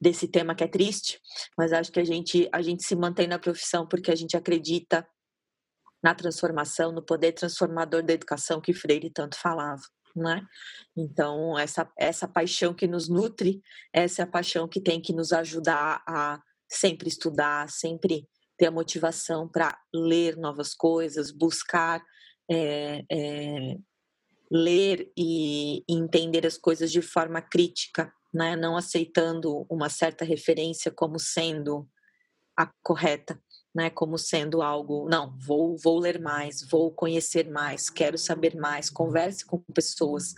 desse 0.00 0.28
tema 0.28 0.54
que 0.54 0.64
é 0.64 0.68
triste, 0.68 1.20
mas 1.56 1.72
acho 1.72 1.90
que 1.90 2.00
a 2.00 2.04
gente, 2.04 2.48
a 2.52 2.62
gente 2.62 2.84
se 2.84 2.94
mantém 2.94 3.26
na 3.26 3.38
profissão 3.38 3.86
porque 3.86 4.10
a 4.10 4.14
gente 4.14 4.36
acredita 4.36 5.06
na 6.02 6.14
transformação, 6.14 6.92
no 6.92 7.02
poder 7.02 7.32
transformador 7.32 8.02
da 8.02 8.12
educação 8.12 8.60
que 8.60 8.72
Freire 8.72 9.10
tanto 9.10 9.36
falava. 9.36 9.82
Né? 10.14 10.40
Então, 10.96 11.58
essa, 11.58 11.90
essa 11.96 12.26
paixão 12.26 12.74
que 12.74 12.86
nos 12.86 13.08
nutre, 13.08 13.60
essa 13.92 14.22
é 14.22 14.24
a 14.24 14.28
paixão 14.28 14.68
que 14.68 14.80
tem 14.80 15.00
que 15.00 15.12
nos 15.12 15.32
ajudar 15.32 16.02
a 16.06 16.40
sempre 16.68 17.08
estudar, 17.08 17.68
sempre 17.68 18.28
ter 18.56 18.66
a 18.66 18.70
motivação 18.70 19.48
para 19.48 19.78
ler 19.94 20.36
novas 20.36 20.74
coisas, 20.74 21.30
buscar 21.30 22.04
é, 22.50 23.04
é, 23.10 23.76
ler 24.50 25.12
e, 25.16 25.84
entender 25.88 26.46
as 26.46 26.56
coisas 26.56 26.90
de 26.90 27.02
forma 27.02 27.40
crítica, 27.40 28.12
né? 28.32 28.56
não 28.56 28.76
aceitando 28.76 29.66
uma 29.70 29.88
certa 29.88 30.24
referência 30.24 30.90
como 30.90 31.18
sendo 31.18 31.88
a 32.56 32.70
correta, 32.82 33.40
né? 33.74 33.90
como 33.90 34.18
sendo 34.18 34.62
algo, 34.62 35.08
não, 35.08 35.36
vou, 35.38 35.76
vou 35.76 35.98
ler 35.98 36.20
mais, 36.20 36.66
vou 36.68 36.92
conhecer 36.92 37.48
mais, 37.48 37.88
quero 37.88 38.18
saber 38.18 38.56
mais, 38.56 38.90
converse 38.90 39.44
com 39.44 39.62
pessoas. 39.74 40.34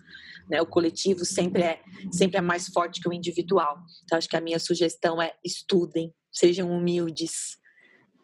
Né? 0.49 0.61
O 0.61 0.67
coletivo 0.67 1.25
sempre 1.25 1.63
é, 1.63 1.83
sempre 2.13 2.39
é 2.39 2.41
mais 2.41 2.69
forte 2.69 3.01
que 3.01 3.09
o 3.09 3.13
individual. 3.13 3.79
Então, 4.05 4.19
acho 4.19 4.29
que 4.29 4.37
a 4.37 4.41
minha 4.41 4.59
sugestão 4.59 5.21
é 5.21 5.33
estudem, 5.45 6.13
sejam 6.33 6.71
humildes, 6.71 7.59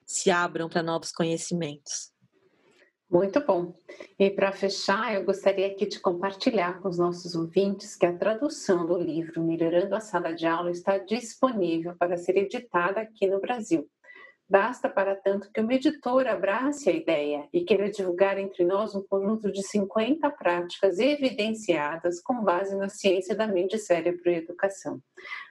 se 0.07 0.31
abram 0.31 0.69
para 0.69 0.83
novos 0.83 1.11
conhecimentos. 1.11 2.16
Muito 3.09 3.41
bom. 3.41 3.73
E 4.19 4.31
para 4.31 4.51
fechar, 4.51 5.15
eu 5.15 5.25
gostaria 5.25 5.69
aqui 5.69 5.87
de 5.87 6.01
compartilhar 6.01 6.81
com 6.81 6.89
os 6.89 6.99
nossos 6.99 7.37
ouvintes 7.37 7.95
que 7.95 8.05
a 8.05 8.17
tradução 8.17 8.85
do 8.85 8.99
livro 8.99 9.45
Melhorando 9.45 9.95
a 9.95 10.01
Sala 10.01 10.35
de 10.35 10.45
Aula 10.45 10.73
está 10.73 10.99
disponível 10.99 11.95
para 11.97 12.17
ser 12.17 12.37
editada 12.37 13.01
aqui 13.01 13.29
no 13.29 13.41
Brasil. 13.41 13.89
Basta, 14.49 14.89
para 14.89 15.15
tanto, 15.15 15.51
que 15.53 15.61
uma 15.61 15.75
editora 15.75 16.33
abrace 16.33 16.89
a 16.91 16.93
ideia 16.93 17.49
e 17.53 17.65
queira 17.65 17.91
divulgar 17.91 18.39
entre 18.39 18.65
nós 18.65 18.95
um 18.95 19.03
conjunto 19.03 19.53
de 19.53 19.63
50 19.63 20.29
práticas 20.31 20.99
evidenciadas 20.99 22.21
com 22.21 22.43
base 22.43 22.77
na 22.77 22.89
ciência 22.89 23.37
da 23.37 23.47
mente, 23.47 23.79
cérebro 23.79 24.31
e 24.31 24.37
educação. 24.37 25.01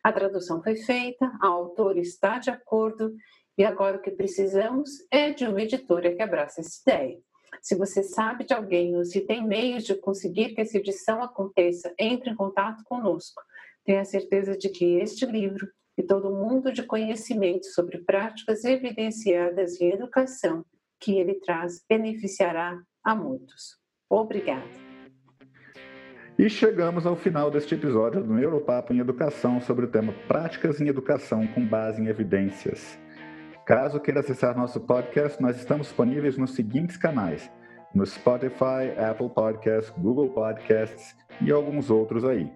A 0.03 0.11
tradução 0.11 0.61
foi 0.61 0.75
feita, 0.75 1.29
a 1.41 1.47
autora 1.47 1.99
está 1.99 2.37
de 2.37 2.49
acordo 2.49 3.13
e 3.57 3.63
agora 3.63 3.97
o 3.97 4.01
que 4.01 4.11
precisamos 4.11 4.89
é 5.09 5.31
de 5.31 5.45
uma 5.45 5.61
editora 5.61 6.13
que 6.13 6.21
abrace 6.21 6.61
essa 6.61 6.81
ideia. 6.81 7.17
Se 7.61 7.75
você 7.75 8.03
sabe 8.03 8.43
de 8.43 8.53
alguém 8.53 8.95
ou 8.95 9.03
se 9.03 9.21
tem 9.21 9.45
meios 9.45 9.83
de 9.83 9.95
conseguir 9.95 10.53
que 10.53 10.61
essa 10.61 10.77
edição 10.77 11.21
aconteça, 11.23 11.93
entre 11.99 12.29
em 12.29 12.35
contato 12.35 12.83
conosco. 12.83 13.41
Tenha 13.83 14.03
certeza 14.03 14.57
de 14.57 14.69
que 14.69 14.97
este 14.97 15.25
livro 15.25 15.67
e 15.97 16.03
todo 16.03 16.29
o 16.29 16.35
mundo 16.35 16.71
de 16.71 16.83
conhecimento 16.83 17.65
sobre 17.67 17.99
práticas 17.99 18.63
evidenciadas 18.65 19.79
em 19.79 19.91
educação 19.91 20.65
que 20.99 21.17
ele 21.17 21.35
traz 21.35 21.83
beneficiará 21.87 22.81
a 23.03 23.15
muitos. 23.15 23.77
Obrigada. 24.09 24.85
E 26.37 26.49
chegamos 26.49 27.05
ao 27.05 27.15
final 27.15 27.49
deste 27.49 27.75
episódio 27.75 28.21
do 28.21 28.33
Neuropapo 28.33 28.93
em 28.93 28.99
Educação 28.99 29.61
sobre 29.61 29.85
o 29.85 29.87
tema 29.87 30.13
Práticas 30.27 30.81
em 30.81 30.87
Educação 30.87 31.47
com 31.47 31.65
base 31.65 32.01
em 32.01 32.07
evidências. 32.07 32.99
Caso 33.65 33.99
queira 33.99 34.19
acessar 34.19 34.55
nosso 34.55 34.79
podcast, 34.79 35.41
nós 35.41 35.57
estamos 35.57 35.87
disponíveis 35.87 36.37
nos 36.37 36.53
seguintes 36.53 36.97
canais: 36.97 37.49
no 37.95 38.05
Spotify, 38.05 38.93
Apple 39.09 39.29
Podcasts, 39.29 39.91
Google 39.97 40.29
Podcasts 40.29 41.17
e 41.41 41.51
alguns 41.51 41.89
outros 41.89 42.23
aí. 42.23 42.47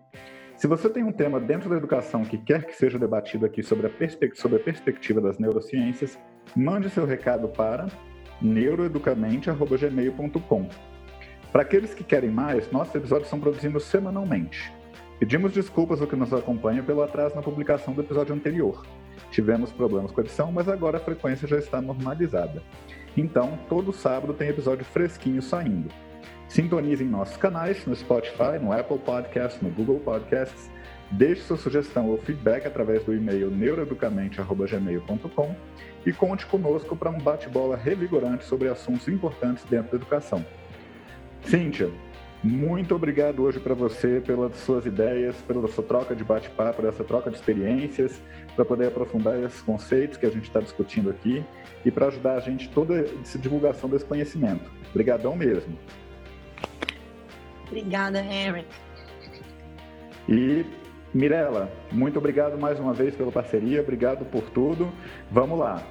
Se 0.56 0.68
você 0.68 0.88
tem 0.88 1.04
um 1.04 1.12
tema 1.12 1.40
dentro 1.40 1.68
da 1.68 1.78
educação 1.78 2.24
que 2.24 2.38
quer 2.38 2.64
que 2.64 2.76
seja 2.76 3.00
debatido 3.00 3.44
aqui 3.44 3.64
sobre 3.64 3.88
a, 3.88 3.92
sobre 4.36 4.58
a 4.58 4.60
perspectiva 4.60 5.20
das 5.20 5.40
neurociências, 5.40 6.20
mande 6.56 6.92
seu 6.92 7.08
recado 7.08 7.48
para 7.48 7.88
neuroeducamente.gmail.com. 8.40 10.70
Para 11.52 11.64
aqueles 11.64 11.96
que 11.96 12.04
querem 12.04 12.30
mais, 12.30 12.72
nossos 12.72 12.94
episódios 12.94 13.30
são 13.30 13.40
produzidos 13.40 13.86
semanalmente. 13.86 14.72
Pedimos 15.18 15.54
desculpas 15.54 16.02
ao 16.02 16.08
que 16.08 16.16
nos 16.16 16.32
acompanha 16.32 16.84
pelo 16.84 17.02
atraso 17.02 17.34
na 17.36 17.42
publicação 17.42 17.96
do 17.96 18.02
episódio 18.02 18.36
anterior. 18.36 18.86
Tivemos 19.32 19.72
problemas 19.72 20.12
com 20.12 20.22
a 20.22 20.24
edição, 20.24 20.52
mas 20.52 20.68
agora 20.68 20.98
a 20.98 21.02
frequência 21.02 21.48
já 21.48 21.58
está 21.58 21.82
normalizada. 21.82 22.62
Então, 23.16 23.58
todo 23.68 23.94
sábado 23.94 24.34
tem 24.34 24.50
episódio 24.50 24.86
fresquinho 24.86 25.42
saindo. 25.42 25.90
Sintonize 26.48 27.04
em 27.04 27.08
nossos 27.08 27.38
canais, 27.38 27.84
no 27.86 27.96
Spotify, 27.96 28.60
no 28.62 28.72
Apple 28.72 29.00
Podcasts, 29.00 29.62
no 29.62 29.70
Google 29.70 30.00
Podcasts. 30.00 30.70
Deixe 31.12 31.42
sua 31.42 31.58
sugestão 31.58 32.10
ou 32.10 32.18
feedback 32.18 32.66
através 32.68 33.04
do 33.04 33.14
e-mail 33.14 33.52
neuroeducamente.gmail.com 33.52 35.56
e 36.06 36.14
conte 36.14 36.46
conosco 36.46 36.96
para 36.96 37.10
um 37.10 37.20
bate-bola 37.20 37.76
revigorante 37.76 38.46
sobre 38.46 38.68
assuntos 38.68 39.08
importantes 39.08 39.64
dentro 39.66 39.92
da 39.92 39.98
educação. 39.98 40.46
Cíntia, 41.44 41.90
muito 42.44 42.96
obrigado 42.96 43.44
hoje 43.44 43.60
para 43.60 43.74
você 43.74 44.22
pelas 44.26 44.56
suas 44.58 44.86
ideias, 44.86 45.36
pela 45.42 45.68
sua 45.68 45.84
troca 45.84 46.16
de 46.16 46.24
bate-papo, 46.24 46.86
essa 46.88 47.04
troca 47.04 47.30
de 47.30 47.36
experiências, 47.36 48.22
para 48.56 48.64
poder 48.64 48.88
aprofundar 48.88 49.38
esses 49.44 49.62
conceitos 49.62 50.18
que 50.18 50.26
a 50.26 50.30
gente 50.30 50.44
está 50.44 50.62
discutindo 50.62 51.10
aqui 51.10 51.44
e 51.84 51.92
para 51.92 52.08
ajudar 52.08 52.36
a 52.36 52.40
gente 52.40 52.70
toda 52.70 53.00
essa 53.22 53.38
divulgação 53.38 53.90
desse 53.90 54.06
conhecimento. 54.06 54.72
Obrigadão 54.90 55.36
mesmo. 55.36 55.78
Obrigada, 57.68 58.20
Henry. 58.20 58.66
E 60.28 60.66
Mirela, 61.14 61.72
muito 61.92 62.20
obrigado 62.20 62.58
mais 62.58 62.80
uma 62.80 62.94
vez 62.94 63.16
pela 63.16 63.32
parceria, 63.32 63.82
obrigado 63.82 64.26
por 64.26 64.44
tudo. 64.44 64.92
Vamos 65.30 65.60
lá. 65.60 65.84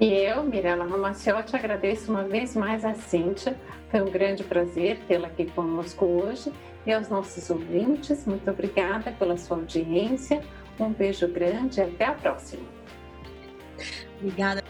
E 0.00 0.12
eu, 0.12 0.42
Mirela 0.44 0.84
Ramaciotti, 0.84 1.54
agradeço 1.54 2.10
uma 2.10 2.24
vez 2.24 2.56
mais 2.56 2.84
a 2.84 2.94
Cíntia. 2.94 3.56
Foi 3.90 4.00
um 4.02 4.10
grande 4.10 4.44
prazer 4.44 4.98
tê-la 5.08 5.28
aqui 5.28 5.46
conosco 5.46 6.04
hoje. 6.04 6.52
E 6.86 6.92
aos 6.92 7.08
nossos 7.08 7.50
ouvintes, 7.50 8.26
muito 8.26 8.50
obrigada 8.50 9.12
pela 9.12 9.36
sua 9.36 9.56
audiência. 9.58 10.42
Um 10.78 10.92
beijo 10.92 11.26
grande 11.28 11.80
e 11.80 11.82
até 11.82 12.04
a 12.04 12.12
próxima. 12.12 12.62
Obrigada. 14.20 14.62